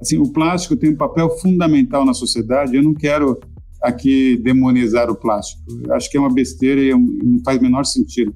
assim, 0.00 0.18
o 0.18 0.32
plástico 0.32 0.76
tem 0.76 0.90
um 0.90 0.96
papel 0.96 1.30
fundamental 1.38 2.04
na 2.04 2.14
sociedade. 2.14 2.76
Eu 2.76 2.82
não 2.82 2.94
quero 2.94 3.38
aqui 3.82 4.36
demonizar 4.38 5.10
o 5.10 5.16
plástico. 5.16 5.62
Acho 5.90 6.10
que 6.10 6.16
é 6.16 6.20
uma 6.20 6.32
besteira 6.32 6.80
e 6.80 6.90
não 6.90 7.40
faz 7.44 7.60
menor 7.60 7.84
sentido. 7.84 8.34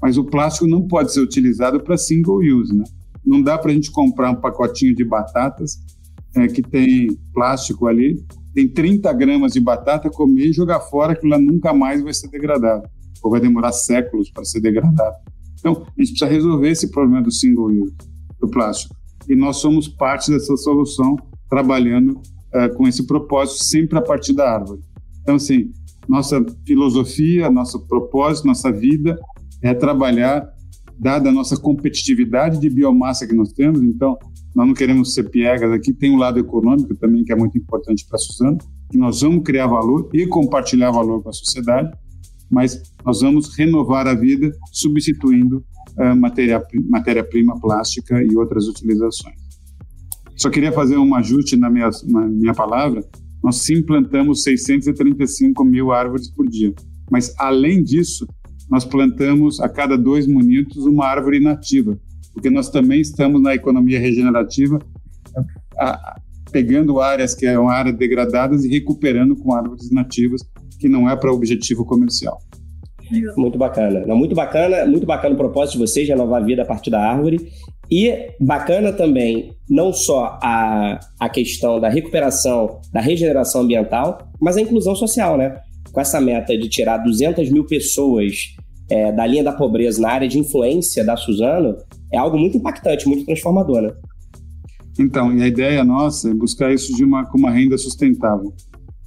Mas 0.00 0.16
o 0.16 0.24
plástico 0.24 0.66
não 0.66 0.86
pode 0.86 1.12
ser 1.12 1.20
utilizado 1.20 1.80
para 1.80 1.96
single 1.96 2.38
use, 2.38 2.74
né? 2.74 2.84
Não 3.24 3.42
dá 3.42 3.58
para 3.58 3.70
a 3.70 3.74
gente 3.74 3.90
comprar 3.90 4.30
um 4.30 4.36
pacotinho 4.36 4.94
de 4.94 5.04
batatas 5.04 5.78
é, 6.36 6.46
que 6.46 6.62
tem 6.62 7.08
plástico 7.32 7.86
ali, 7.86 8.24
tem 8.54 8.68
30 8.68 9.12
gramas 9.12 9.52
de 9.52 9.60
batata, 9.60 10.08
comer 10.08 10.46
e 10.46 10.52
jogar 10.52 10.80
fora, 10.80 11.12
aquilo 11.12 11.32
lá 11.32 11.38
nunca 11.38 11.74
mais 11.74 12.02
vai 12.02 12.14
ser 12.14 12.28
degradado, 12.28 12.88
ou 13.22 13.30
vai 13.30 13.40
demorar 13.40 13.72
séculos 13.72 14.30
para 14.30 14.44
ser 14.44 14.60
degradado. 14.60 15.16
Então, 15.58 15.72
a 15.72 16.02
gente 16.02 16.10
precisa 16.10 16.26
resolver 16.26 16.70
esse 16.70 16.90
problema 16.90 17.22
do 17.22 17.30
single 17.30 17.66
use, 17.66 17.94
do 18.40 18.48
plástico. 18.48 18.95
E 19.28 19.34
nós 19.34 19.58
somos 19.58 19.88
parte 19.88 20.30
dessa 20.30 20.56
solução, 20.56 21.16
trabalhando 21.48 22.12
uh, 22.12 22.74
com 22.76 22.86
esse 22.86 23.06
propósito, 23.06 23.64
sempre 23.64 23.98
a 23.98 24.02
partir 24.02 24.32
da 24.32 24.52
árvore. 24.52 24.80
Então, 25.22 25.36
assim, 25.36 25.72
nossa 26.08 26.44
filosofia, 26.64 27.50
nosso 27.50 27.86
propósito, 27.86 28.46
nossa 28.46 28.70
vida 28.70 29.18
é 29.62 29.74
trabalhar, 29.74 30.48
dada 30.98 31.28
a 31.28 31.32
nossa 31.32 31.56
competitividade 31.56 32.60
de 32.60 32.70
biomassa 32.70 33.26
que 33.26 33.34
nós 33.34 33.52
temos, 33.52 33.82
então, 33.82 34.16
nós 34.54 34.66
não 34.66 34.74
queremos 34.74 35.12
ser 35.12 35.28
piegas 35.28 35.70
aqui, 35.72 35.92
tem 35.92 36.10
um 36.10 36.16
lado 36.16 36.38
econômico 36.38 36.94
também 36.96 37.24
que 37.24 37.32
é 37.32 37.36
muito 37.36 37.58
importante 37.58 38.06
para 38.06 38.16
a 38.16 38.18
Suzana, 38.18 38.56
que 38.90 38.96
nós 38.96 39.20
vamos 39.20 39.42
criar 39.44 39.66
valor 39.66 40.08
e 40.14 40.26
compartilhar 40.26 40.90
valor 40.90 41.22
com 41.22 41.28
a 41.28 41.32
sociedade, 41.32 41.90
mas 42.50 42.80
nós 43.04 43.20
vamos 43.20 43.54
renovar 43.56 44.06
a 44.06 44.14
vida 44.14 44.50
substituindo 44.72 45.64
matéria-prima 46.14 46.86
matéria 46.88 47.24
plástica 47.60 48.22
e 48.22 48.36
outras 48.36 48.66
utilizações. 48.68 49.36
Só 50.36 50.50
queria 50.50 50.72
fazer 50.72 50.98
um 50.98 51.14
ajuste 51.14 51.56
na 51.56 51.70
minha, 51.70 51.88
na 52.04 52.26
minha 52.26 52.54
palavra. 52.54 53.02
Nós 53.42 53.62
sim 53.62 53.82
plantamos 53.82 54.42
635 54.42 55.64
mil 55.64 55.92
árvores 55.92 56.30
por 56.30 56.46
dia, 56.46 56.74
mas 57.10 57.34
além 57.38 57.82
disso, 57.82 58.26
nós 58.68 58.84
plantamos 58.84 59.60
a 59.60 59.68
cada 59.68 59.96
dois 59.96 60.26
minutos 60.26 60.84
uma 60.84 61.06
árvore 61.06 61.40
nativa, 61.40 61.98
porque 62.34 62.50
nós 62.50 62.68
também 62.68 63.00
estamos 63.00 63.40
na 63.40 63.54
economia 63.54 64.00
regenerativa, 64.00 64.78
a, 65.78 66.20
pegando 66.50 67.00
áreas 67.00 67.34
que 67.34 67.46
eram 67.46 67.68
áreas 67.68 67.96
degradadas 67.96 68.64
e 68.64 68.68
recuperando 68.68 69.36
com 69.36 69.54
árvores 69.54 69.90
nativas 69.90 70.42
que 70.78 70.88
não 70.88 71.08
é 71.08 71.16
para 71.16 71.32
objetivo 71.32 71.84
comercial. 71.84 72.38
Muito 73.36 73.58
bacana. 73.58 74.04
Não, 74.06 74.16
muito 74.16 74.34
bacana, 74.34 74.86
muito 74.86 75.06
bacana 75.06 75.34
o 75.34 75.38
propósito 75.38 75.74
de 75.74 75.86
vocês, 75.86 76.08
renovar 76.08 76.42
a 76.42 76.44
vida 76.44 76.62
a 76.62 76.66
partir 76.66 76.90
da 76.90 77.00
árvore. 77.00 77.50
E 77.90 78.30
bacana 78.40 78.92
também, 78.92 79.52
não 79.68 79.92
só 79.92 80.38
a, 80.42 80.98
a 81.20 81.28
questão 81.28 81.78
da 81.80 81.88
recuperação, 81.88 82.80
da 82.92 83.00
regeneração 83.00 83.62
ambiental, 83.62 84.30
mas 84.40 84.56
a 84.56 84.60
inclusão 84.60 84.94
social, 84.96 85.36
né? 85.36 85.60
Com 85.92 86.00
essa 86.00 86.20
meta 86.20 86.56
de 86.58 86.68
tirar 86.68 86.98
200 86.98 87.50
mil 87.50 87.64
pessoas 87.64 88.56
é, 88.90 89.12
da 89.12 89.26
linha 89.26 89.44
da 89.44 89.52
pobreza 89.52 90.00
na 90.00 90.10
área 90.10 90.28
de 90.28 90.38
influência 90.38 91.04
da 91.04 91.16
Suzano, 91.16 91.76
é 92.12 92.18
algo 92.18 92.38
muito 92.38 92.56
impactante, 92.56 93.06
muito 93.06 93.24
transformador, 93.24 93.82
né? 93.82 93.92
Então, 94.98 95.36
e 95.36 95.42
a 95.42 95.46
ideia 95.46 95.84
nossa 95.84 96.30
é 96.30 96.34
buscar 96.34 96.72
isso 96.72 96.94
de 96.96 97.04
uma, 97.04 97.26
com 97.26 97.38
uma 97.38 97.50
renda 97.50 97.76
sustentável. 97.76 98.52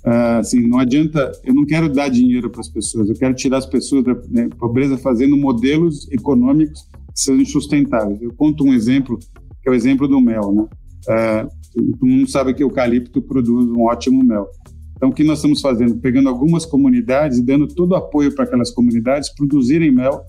Uh, 0.06 0.40
assim, 0.40 0.66
não 0.66 0.80
adianta, 0.80 1.32
eu 1.44 1.54
não 1.54 1.66
quero 1.66 1.92
dar 1.92 2.10
dinheiro 2.10 2.50
para 2.50 2.62
as 2.62 2.70
pessoas, 2.70 3.10
eu 3.10 3.16
quero 3.16 3.34
tirar 3.34 3.58
as 3.58 3.66
pessoas 3.66 4.04
da 4.04 4.16
né, 4.30 4.48
pobreza 4.58 4.98
fazendo 4.98 5.36
modelos 5.36 6.10
econômicos 6.10 6.88
que 7.14 7.20
sejam 7.20 7.46
sustentáveis. 7.46 8.22
Eu 8.22 8.34
conto 8.34 8.64
um 8.64 8.74
exemplo, 8.74 9.20
que 9.62 9.68
é 9.68 9.72
o 9.72 9.76
exemplo 9.76 10.08
do 10.08 10.22
mel, 10.22 10.54
né? 10.54 10.64
Uh, 10.64 11.60
todo 11.74 12.06
mundo 12.06 12.30
sabe 12.30 12.54
que 12.54 12.64
o 12.64 12.68
eucalipto 12.68 13.22
produz 13.22 13.66
um 13.66 13.84
ótimo 13.84 14.24
mel. 14.24 14.48
Então, 14.96 15.10
o 15.10 15.14
que 15.14 15.24
nós 15.24 15.38
estamos 15.38 15.62
fazendo? 15.62 15.96
Pegando 15.98 16.28
algumas 16.28 16.66
comunidades 16.66 17.38
e 17.38 17.42
dando 17.42 17.68
todo 17.68 17.92
o 17.92 17.96
apoio 17.96 18.34
para 18.36 18.44
aquelas 18.44 18.72
comunidades 18.72 19.30
produzirem 19.34 19.92
mel. 19.92 20.24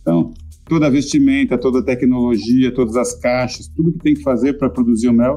Então, 0.00 0.32
toda 0.64 0.86
a 0.86 0.90
vestimenta, 0.90 1.56
toda 1.56 1.78
a 1.78 1.82
tecnologia, 1.82 2.74
todas 2.74 2.96
as 2.96 3.14
caixas, 3.14 3.68
tudo 3.68 3.92
que 3.92 3.98
tem 4.00 4.14
que 4.14 4.22
fazer 4.22 4.54
para 4.54 4.68
produzir 4.68 5.08
o 5.08 5.12
mel, 5.12 5.34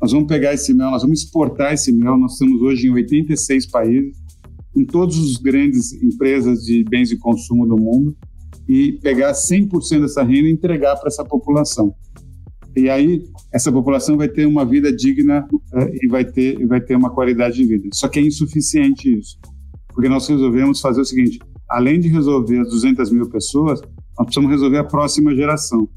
nós 0.00 0.12
vamos 0.12 0.26
pegar 0.26 0.52
esse 0.52 0.74
mel, 0.74 0.90
nós 0.90 1.02
vamos 1.02 1.22
exportar 1.22 1.72
esse 1.72 1.92
mel. 1.92 2.18
Nós 2.18 2.32
estamos 2.32 2.60
hoje 2.60 2.86
em 2.86 2.90
86 2.90 3.66
países, 3.66 4.16
com 4.72 4.84
todas 4.84 5.16
as 5.16 5.36
grandes 5.36 5.92
empresas 6.02 6.64
de 6.64 6.84
bens 6.84 7.08
de 7.08 7.16
consumo 7.16 7.66
do 7.66 7.76
mundo, 7.76 8.16
e 8.68 8.92
pegar 9.00 9.32
100% 9.32 10.00
dessa 10.00 10.22
renda 10.22 10.48
e 10.48 10.52
entregar 10.52 10.96
para 10.96 11.08
essa 11.08 11.24
população. 11.24 11.94
E 12.76 12.90
aí 12.90 13.24
essa 13.52 13.72
população 13.72 14.18
vai 14.18 14.28
ter 14.28 14.44
uma 14.46 14.64
vida 14.64 14.94
digna 14.94 15.48
uh, 15.50 15.88
e 16.02 16.08
vai 16.08 16.24
ter 16.24 16.66
vai 16.66 16.80
ter 16.80 16.94
uma 16.94 17.08
qualidade 17.08 17.56
de 17.56 17.64
vida. 17.64 17.88
Só 17.94 18.06
que 18.06 18.18
é 18.18 18.22
insuficiente 18.22 19.10
isso, 19.18 19.38
porque 19.88 20.10
nós 20.10 20.28
resolvemos 20.28 20.80
fazer 20.80 21.00
o 21.00 21.04
seguinte: 21.04 21.38
além 21.70 21.98
de 21.98 22.08
resolver 22.08 22.60
as 22.60 22.68
200 22.68 23.10
mil 23.10 23.30
pessoas, 23.30 23.80
nós 24.18 24.26
precisamos 24.26 24.50
resolver 24.50 24.78
a 24.78 24.84
próxima 24.84 25.34
geração. 25.34 25.88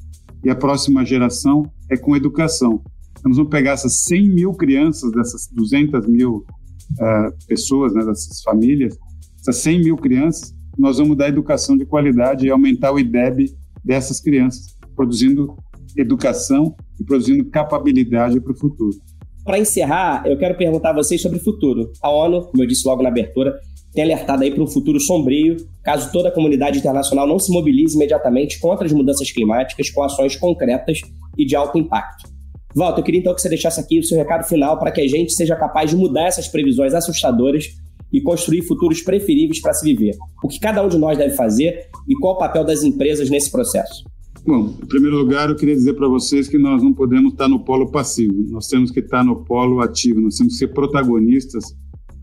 E 0.41 0.49
a 0.49 0.55
próxima 0.55 1.03
geração 1.03 1.69
é 1.91 1.97
com 1.97 2.15
educação. 2.15 2.81
Nós 3.25 3.37
vamos 3.37 3.49
pegar 3.49 3.71
essas 3.71 4.03
100 4.03 4.29
mil 4.29 4.53
crianças, 4.53 5.11
dessas 5.11 5.47
200 5.51 6.07
mil 6.07 6.37
uh, 6.37 7.47
pessoas, 7.47 7.93
né, 7.93 8.05
dessas 8.05 8.41
famílias, 8.41 8.97
essas 9.41 9.57
100 9.57 9.83
mil 9.83 9.95
crianças, 9.95 10.53
nós 10.77 10.97
vamos 10.97 11.17
dar 11.17 11.27
educação 11.27 11.77
de 11.77 11.85
qualidade 11.85 12.45
e 12.45 12.49
aumentar 12.49 12.91
o 12.91 12.99
IDEB 12.99 13.53
dessas 13.83 14.21
crianças, 14.21 14.77
produzindo 14.95 15.55
educação 15.97 16.75
e 16.99 17.03
produzindo 17.03 17.43
capabilidade 17.49 18.39
para 18.39 18.53
o 18.53 18.57
futuro. 18.57 18.97
Para 19.43 19.59
encerrar, 19.59 20.23
eu 20.25 20.37
quero 20.37 20.55
perguntar 20.55 20.91
a 20.91 20.93
vocês 20.93 21.21
sobre 21.21 21.39
o 21.39 21.43
futuro. 21.43 21.91
A 22.01 22.09
ONU, 22.09 22.43
como 22.43 22.63
eu 22.63 22.67
disse 22.67 22.87
logo 22.87 23.01
na 23.01 23.09
abertura, 23.09 23.59
tem 23.93 24.03
alertado 24.03 24.43
aí 24.43 24.51
para 24.51 24.63
um 24.63 24.67
futuro 24.67 24.99
sombrio, 24.99 25.57
caso 25.83 26.11
toda 26.11 26.29
a 26.29 26.31
comunidade 26.31 26.77
internacional 26.77 27.27
não 27.27 27.39
se 27.39 27.51
mobilize 27.51 27.95
imediatamente 27.95 28.59
contra 28.59 28.85
as 28.85 28.93
mudanças 28.93 29.31
climáticas 29.31 29.89
com 29.89 30.03
ações 30.03 30.35
concretas 30.35 31.01
e 31.37 31.45
de 31.45 31.55
alto 31.55 31.77
impacto. 31.77 32.29
Walter, 32.75 33.01
eu 33.01 33.03
queria 33.03 33.19
então 33.19 33.33
que 33.33 33.41
você 33.41 33.49
deixasse 33.49 33.79
aqui 33.79 33.99
o 33.99 34.03
seu 34.03 34.17
recado 34.17 34.47
final 34.47 34.77
para 34.77 34.91
que 34.91 35.01
a 35.01 35.07
gente 35.07 35.33
seja 35.33 35.55
capaz 35.55 35.89
de 35.89 35.95
mudar 35.95 36.27
essas 36.27 36.47
previsões 36.47 36.93
assustadoras 36.93 37.65
e 38.11 38.21
construir 38.21 38.63
futuros 38.63 39.01
preferíveis 39.01 39.61
para 39.61 39.73
se 39.73 39.85
viver. 39.85 40.15
O 40.43 40.47
que 40.47 40.59
cada 40.59 40.83
um 40.83 40.87
de 40.87 40.97
nós 40.97 41.17
deve 41.17 41.35
fazer 41.35 41.87
e 42.07 42.15
qual 42.15 42.35
o 42.35 42.37
papel 42.37 42.63
das 42.63 42.83
empresas 42.83 43.29
nesse 43.29 43.51
processo? 43.51 44.03
Bom, 44.45 44.73
em 44.81 44.85
primeiro 44.87 45.17
lugar, 45.17 45.49
eu 45.49 45.55
queria 45.55 45.75
dizer 45.75 45.93
para 45.93 46.07
vocês 46.07 46.47
que 46.47 46.57
nós 46.57 46.81
não 46.81 46.93
podemos 46.93 47.33
estar 47.33 47.47
no 47.47 47.63
polo 47.63 47.91
passivo, 47.91 48.33
nós 48.49 48.67
temos 48.67 48.89
que 48.89 48.99
estar 48.99 49.23
no 49.23 49.43
polo 49.43 49.81
ativo, 49.81 50.21
nós 50.21 50.37
temos 50.37 50.53
que 50.53 50.59
ser 50.59 50.69
protagonistas 50.69 51.63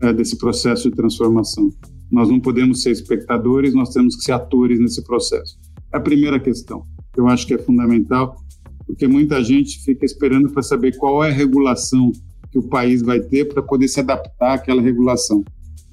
é, 0.01 0.11
desse 0.11 0.37
processo 0.37 0.89
de 0.89 0.95
transformação. 0.95 1.69
Nós 2.11 2.29
não 2.29 2.39
podemos 2.39 2.81
ser 2.81 2.91
espectadores, 2.91 3.73
nós 3.73 3.89
temos 3.89 4.15
que 4.15 4.23
ser 4.23 4.31
atores 4.31 4.79
nesse 4.79 5.03
processo. 5.03 5.57
A 5.91 5.99
primeira 5.99 6.39
questão, 6.39 6.83
eu 7.15 7.27
acho 7.27 7.45
que 7.45 7.53
é 7.53 7.57
fundamental, 7.57 8.35
porque 8.87 9.07
muita 9.07 9.43
gente 9.43 9.83
fica 9.83 10.05
esperando 10.05 10.49
para 10.49 10.63
saber 10.63 10.95
qual 10.95 11.23
é 11.23 11.29
a 11.29 11.33
regulação 11.33 12.11
que 12.49 12.57
o 12.57 12.63
país 12.63 13.01
vai 13.01 13.19
ter 13.19 13.45
para 13.45 13.61
poder 13.61 13.89
se 13.89 13.99
adaptar 13.99 14.53
àquela 14.53 14.81
regulação. 14.81 15.43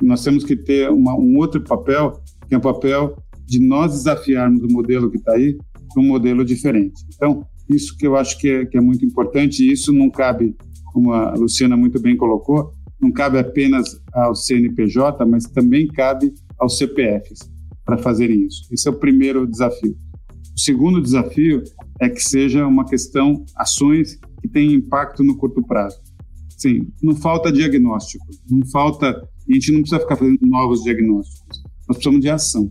Nós 0.01 0.23
temos 0.23 0.45
que 0.45 0.57
ter 0.57 0.89
uma, 0.91 1.15
um 1.15 1.37
outro 1.37 1.61
papel, 1.61 2.21
que 2.49 2.55
é 2.55 2.59
o 2.59 2.61
papel 2.61 3.17
de 3.45 3.61
nós 3.61 3.93
desafiarmos 3.93 4.63
o 4.63 4.69
modelo 4.69 5.11
que 5.11 5.17
está 5.17 5.33
aí 5.33 5.59
para 5.93 6.03
um 6.03 6.07
modelo 6.07 6.45
diferente. 6.45 7.05
Então, 7.15 7.45
isso 7.69 7.97
que 7.97 8.07
eu 8.07 8.17
acho 8.17 8.39
que 8.39 8.49
é, 8.49 8.67
que 8.67 8.77
é 8.77 8.81
muito 8.81 9.05
importante, 9.05 9.63
e 9.63 9.73
isso 9.73 9.93
não 9.93 10.11
cabe, 10.11 10.57
como 10.93 11.13
a 11.13 11.35
Luciana 11.35 11.77
muito 11.77 12.01
bem 12.01 12.17
colocou, 12.17 12.73
não 13.01 13.11
cabe 13.11 13.39
apenas 13.39 14.01
ao 14.13 14.35
CNPJ, 14.35 15.25
mas 15.27 15.45
também 15.45 15.87
cabe 15.89 16.33
aos 16.59 16.79
CPFs 16.79 17.51
para 17.85 17.99
fazerem 17.99 18.47
isso. 18.47 18.67
Esse 18.73 18.89
é 18.89 18.91
o 18.91 18.95
primeiro 18.95 19.47
desafio. 19.47 19.97
O 20.57 20.61
segundo 20.61 21.03
desafio 21.03 21.63
é 22.01 22.09
que 22.09 22.21
seja 22.21 22.67
uma 22.67 22.85
questão, 22.85 23.45
ações 23.57 24.19
que 24.41 24.49
tenham 24.49 24.75
impacto 24.75 25.25
no 25.25 25.37
curto 25.37 25.63
prazo. 25.63 25.99
Sim, 26.57 26.87
não 27.03 27.15
falta 27.17 27.53
diagnóstico, 27.53 28.25
não 28.49 28.65
falta, 28.67 29.11
a 29.11 29.53
gente 29.53 29.73
não 29.73 29.81
precisa 29.81 30.01
ficar 30.01 30.17
fazendo 30.17 30.39
novos 30.43 30.85
diagnósticos, 30.85 31.63
nós 31.89 31.97
precisamos 31.97 32.21
de 32.21 32.31
ação. 32.31 32.71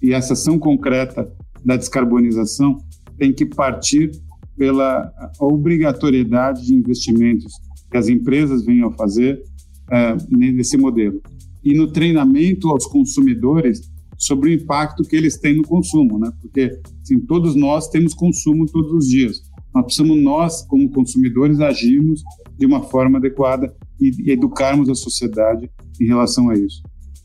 E 0.00 0.12
essa 0.12 0.34
ação 0.34 0.58
concreta 0.58 1.30
da 1.64 1.76
descarbonização 1.76 2.78
tem 3.18 3.32
que 3.32 3.44
partir 3.44 4.10
pela 4.56 5.12
obrigatoriedade 5.40 6.64
de 6.64 6.74
investimentos 6.74 7.52
que 7.90 7.96
as 7.96 8.08
empresas 8.08 8.64
venham 8.64 8.88
a 8.88 8.92
fazer 8.92 9.42
é, 9.90 10.16
nesse 10.30 10.76
modelo. 10.76 11.20
E 11.62 11.74
no 11.74 11.90
treinamento 11.90 12.70
aos 12.70 12.86
consumidores 12.86 13.90
sobre 14.18 14.50
o 14.50 14.52
impacto 14.52 15.02
que 15.02 15.14
eles 15.14 15.38
têm 15.38 15.56
no 15.56 15.62
consumo, 15.62 16.18
né? 16.18 16.30
Porque 16.40 16.78
assim, 17.02 17.20
todos 17.20 17.54
nós 17.54 17.88
temos 17.88 18.14
consumo 18.14 18.66
todos 18.66 18.92
os 18.92 19.08
dias. 19.08 19.42
Nós 19.74 19.84
precisamos 19.84 20.22
nós, 20.22 20.62
como 20.62 20.90
consumidores, 20.90 21.60
agirmos 21.60 22.22
de 22.56 22.64
uma 22.64 22.82
forma 22.82 23.18
adequada 23.18 23.74
e, 24.00 24.10
e 24.24 24.30
educarmos 24.32 24.88
a 24.88 24.94
sociedade 24.94 25.70
em 26.00 26.06
relação 26.06 26.48
a 26.48 26.54
isso. 26.54 26.82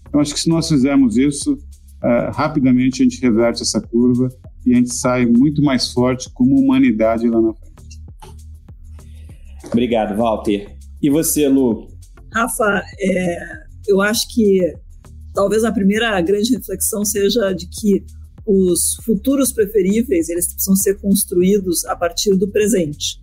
Então, 0.07 0.19
acho 0.19 0.33
que 0.33 0.39
se 0.41 0.49
nós 0.49 0.67
fizermos 0.67 1.15
isso, 1.15 1.53
uh, 1.53 2.31
rapidamente 2.33 3.01
a 3.01 3.05
gente 3.05 3.21
reverte 3.21 3.61
essa 3.61 3.79
curva 3.79 4.27
e 4.65 4.73
a 4.73 4.75
gente 4.75 4.93
sai 4.93 5.25
muito 5.25 5.63
mais 5.63 5.93
forte 5.93 6.29
como 6.33 6.59
humanidade 6.59 7.29
lá 7.29 7.41
na 7.41 7.53
frente. 7.53 7.71
Obrigado, 9.67 10.17
Walter. 10.17 10.75
E 11.01 11.09
você, 11.09 11.47
Lu? 11.47 11.87
Rafa, 12.33 12.83
é, 12.99 13.37
eu 13.87 14.01
acho 14.01 14.27
que 14.33 14.59
talvez 15.33 15.63
a 15.63 15.71
primeira 15.71 16.19
grande 16.21 16.53
reflexão 16.53 17.03
seja 17.05 17.53
de 17.53 17.67
que 17.67 18.03
os 18.45 18.95
futuros 19.03 19.51
preferíveis 19.51 20.29
eles 20.29 20.47
precisam 20.47 20.75
ser 20.75 20.99
construídos 20.99 21.85
a 21.85 21.95
partir 21.95 22.35
do 22.35 22.47
presente. 22.47 23.19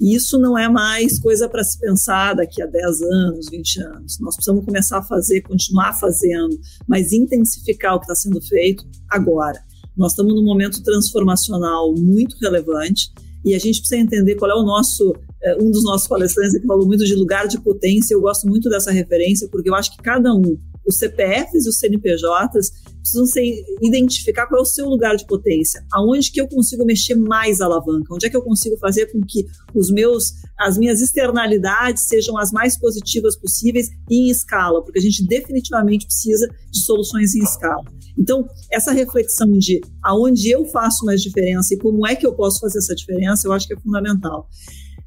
E 0.00 0.16
isso 0.16 0.38
não 0.38 0.58
é 0.58 0.68
mais 0.68 1.20
coisa 1.20 1.48
para 1.48 1.62
se 1.62 1.78
pensar 1.78 2.34
daqui 2.34 2.60
a 2.60 2.66
10 2.66 3.02
anos, 3.02 3.48
20 3.48 3.80
anos. 3.82 4.18
Nós 4.18 4.34
precisamos 4.34 4.64
começar 4.64 4.98
a 4.98 5.02
fazer, 5.02 5.42
continuar 5.42 5.92
fazendo, 5.92 6.58
mas 6.88 7.12
intensificar 7.12 7.94
o 7.94 8.00
que 8.00 8.06
está 8.06 8.14
sendo 8.16 8.40
feito 8.40 8.84
agora. 9.08 9.62
Nós 9.96 10.12
estamos 10.12 10.34
num 10.34 10.44
momento 10.44 10.82
transformacional 10.82 11.94
muito 11.94 12.36
relevante 12.38 13.12
e 13.44 13.54
a 13.54 13.58
gente 13.58 13.78
precisa 13.80 14.00
entender 14.00 14.34
qual 14.34 14.50
é 14.50 14.54
o 14.54 14.64
nosso 14.64 15.14
é, 15.42 15.56
um 15.62 15.70
dos 15.70 15.84
nossos 15.84 16.08
palestrantes 16.08 16.60
que 16.60 16.66
falou 16.66 16.86
muito 16.86 17.04
de 17.04 17.14
lugar 17.14 17.46
de 17.46 17.60
potência. 17.60 18.14
Eu 18.14 18.20
gosto 18.20 18.48
muito 18.48 18.68
dessa 18.68 18.90
referência 18.90 19.48
porque 19.48 19.68
eu 19.68 19.74
acho 19.74 19.96
que 19.96 20.02
cada 20.02 20.34
um 20.34 20.56
os 20.86 20.96
CPFs 20.96 21.66
e 21.66 21.68
os 21.68 21.78
CNPJs 21.78 22.70
precisam 23.00 23.26
ser, 23.26 23.64
identificar 23.82 24.46
qual 24.46 24.60
é 24.60 24.62
o 24.62 24.66
seu 24.66 24.88
lugar 24.88 25.16
de 25.16 25.26
potência, 25.26 25.84
aonde 25.92 26.30
que 26.30 26.40
eu 26.40 26.48
consigo 26.48 26.84
mexer 26.84 27.14
mais 27.14 27.60
a 27.60 27.66
alavanca, 27.66 28.14
onde 28.14 28.26
é 28.26 28.30
que 28.30 28.36
eu 28.36 28.42
consigo 28.42 28.76
fazer 28.78 29.06
com 29.12 29.20
que 29.20 29.44
os 29.74 29.90
meus, 29.90 30.32
as 30.58 30.78
minhas 30.78 31.00
externalidades 31.00 32.04
sejam 32.04 32.38
as 32.38 32.52
mais 32.52 32.78
positivas 32.78 33.36
possíveis 33.36 33.88
em 34.10 34.28
escala, 34.30 34.82
porque 34.82 34.98
a 34.98 35.02
gente 35.02 35.26
definitivamente 35.26 36.06
precisa 36.06 36.48
de 36.70 36.80
soluções 36.80 37.34
em 37.34 37.42
escala. 37.42 37.84
Então, 38.16 38.46
essa 38.70 38.92
reflexão 38.92 39.50
de 39.52 39.80
aonde 40.02 40.50
eu 40.50 40.64
faço 40.66 41.04
mais 41.04 41.22
diferença 41.22 41.74
e 41.74 41.78
como 41.78 42.06
é 42.06 42.14
que 42.14 42.26
eu 42.26 42.34
posso 42.34 42.60
fazer 42.60 42.78
essa 42.78 42.94
diferença, 42.94 43.48
eu 43.48 43.52
acho 43.52 43.66
que 43.66 43.74
é 43.74 43.80
fundamental. 43.80 44.48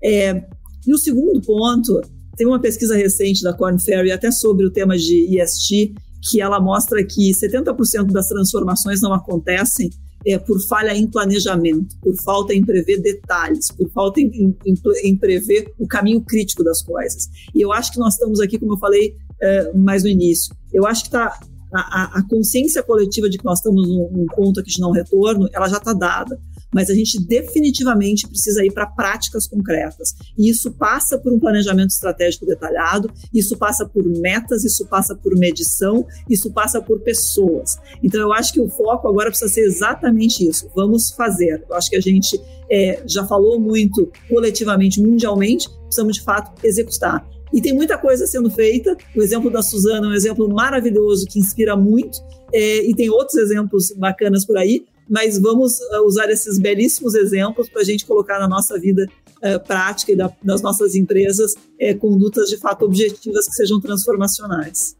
É, 0.03 0.43
e 0.85 0.93
o 0.93 0.97
segundo 0.97 1.41
ponto 1.41 2.01
tem 2.35 2.45
uma 2.45 2.59
pesquisa 2.59 2.95
recente 2.95 3.43
da 3.43 3.53
Corn 3.53 3.79
Ferry 3.79 4.11
até 4.11 4.31
sobre 4.31 4.65
o 4.65 4.71
tema 4.71 4.97
de 4.97 5.37
ESG, 5.37 5.93
que 6.29 6.41
ela 6.41 6.59
mostra 6.59 7.03
que 7.03 7.31
70% 7.31 8.11
das 8.11 8.27
transformações 8.27 9.01
não 9.01 9.13
acontecem 9.13 9.89
é, 10.25 10.39
por 10.39 10.59
falha 10.67 10.95
em 10.95 11.07
planejamento, 11.07 11.95
por 12.01 12.15
falta 12.23 12.53
em 12.53 12.63
prever 12.65 12.99
detalhes, 12.99 13.67
por 13.71 13.89
falta 13.91 14.19
em, 14.19 14.55
em, 14.65 14.75
em, 15.03 15.15
prever 15.15 15.71
o 15.77 15.87
caminho 15.87 16.19
crítico 16.21 16.63
das 16.63 16.81
coisas. 16.81 17.29
E 17.53 17.61
eu 17.61 17.71
acho 17.71 17.91
que 17.91 17.99
nós 17.99 18.13
estamos 18.13 18.39
aqui, 18.39 18.57
como 18.57 18.73
eu 18.73 18.77
falei 18.77 19.15
é, 19.41 19.71
mais 19.73 20.03
no 20.03 20.09
início, 20.09 20.55
eu 20.73 20.85
acho 20.85 21.03
que 21.03 21.09
está 21.09 21.39
a, 21.71 22.19
a, 22.19 22.27
consciência 22.27 22.81
coletiva 22.81 23.29
de 23.29 23.37
que 23.37 23.45
nós 23.45 23.59
estamos 23.59 23.87
num, 23.87 24.09
num 24.11 24.25
ponto 24.25 24.59
aqui 24.59 24.71
de 24.71 24.81
não 24.81 24.91
retorno, 24.91 25.47
ela 25.53 25.67
já 25.67 25.77
está 25.77 25.93
dada 25.93 26.39
mas 26.75 26.89
a 26.89 26.93
gente 26.93 27.25
definitivamente 27.25 28.27
precisa 28.27 28.65
ir 28.65 28.73
para 28.73 28.85
práticas 28.85 29.47
concretas. 29.47 30.13
E 30.37 30.49
isso 30.49 30.73
passa 30.73 31.17
por 31.17 31.31
um 31.31 31.39
planejamento 31.39 31.91
estratégico 31.91 32.45
detalhado, 32.45 33.09
isso 33.33 33.57
passa 33.57 33.85
por 33.85 34.03
metas, 34.03 34.65
isso 34.65 34.85
passa 34.87 35.15
por 35.15 35.37
medição, 35.37 36.05
isso 36.29 36.51
passa 36.51 36.81
por 36.81 36.99
pessoas. 36.99 37.77
Então, 38.03 38.19
eu 38.19 38.33
acho 38.33 38.51
que 38.51 38.59
o 38.59 38.67
foco 38.67 39.07
agora 39.07 39.29
precisa 39.29 39.49
ser 39.49 39.61
exatamente 39.61 40.45
isso. 40.45 40.69
Vamos 40.75 41.11
fazer. 41.11 41.63
Eu 41.69 41.75
acho 41.77 41.89
que 41.89 41.95
a 41.95 42.01
gente 42.01 42.37
é, 42.69 43.01
já 43.07 43.25
falou 43.25 43.57
muito 43.57 44.11
coletivamente, 44.27 45.01
mundialmente, 45.01 45.69
precisamos 45.83 46.17
de 46.17 46.23
fato 46.23 46.51
executar. 46.61 47.25
E 47.53 47.61
tem 47.61 47.71
muita 47.71 47.97
coisa 47.97 48.27
sendo 48.27 48.51
feita. 48.51 48.97
O 49.15 49.21
exemplo 49.21 49.49
da 49.49 49.61
Suzana 49.61 50.07
é 50.07 50.09
um 50.09 50.13
exemplo 50.13 50.53
maravilhoso 50.53 51.25
que 51.25 51.39
inspira 51.39 51.77
muito. 51.77 52.19
É, 52.53 52.85
e 52.85 52.93
tem 52.93 53.09
outros 53.09 53.37
exemplos 53.37 53.93
bacanas 53.97 54.45
por 54.45 54.57
aí 54.57 54.85
mas 55.09 55.39
vamos 55.39 55.79
uh, 55.79 56.05
usar 56.05 56.29
esses 56.29 56.59
belíssimos 56.59 57.15
exemplos 57.15 57.69
para 57.69 57.81
a 57.81 57.85
gente 57.85 58.05
colocar 58.05 58.39
na 58.39 58.47
nossa 58.47 58.79
vida 58.79 59.07
uh, 59.37 59.65
prática 59.65 60.11
e 60.11 60.15
da, 60.15 60.31
nossas 60.43 60.95
empresas 60.95 61.53
uh, 61.53 61.97
condutas 61.99 62.49
de 62.49 62.57
fato 62.57 62.85
objetivas 62.85 63.47
que 63.47 63.53
sejam 63.53 63.79
transformacionais. 63.79 64.95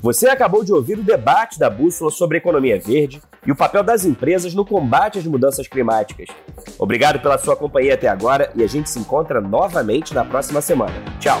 Você 0.00 0.28
acabou 0.28 0.62
de 0.62 0.72
ouvir 0.72 0.98
o 0.98 1.02
debate 1.02 1.58
da 1.58 1.70
Bússola 1.70 2.10
sobre 2.10 2.38
economia 2.38 2.78
verde 2.78 3.20
e 3.46 3.50
o 3.50 3.56
papel 3.56 3.82
das 3.82 4.04
empresas 4.04 4.54
no 4.54 4.64
combate 4.64 5.18
às 5.18 5.24
mudanças 5.24 5.66
climáticas. 5.66 6.28
Obrigado 6.78 7.20
pela 7.20 7.38
sua 7.38 7.56
companhia 7.56 7.94
até 7.94 8.08
agora 8.08 8.52
e 8.54 8.62
a 8.62 8.66
gente 8.66 8.90
se 8.90 8.98
encontra 8.98 9.40
novamente 9.40 10.14
na 10.14 10.24
próxima 10.24 10.60
semana. 10.60 10.94
Tchau! 11.18 11.40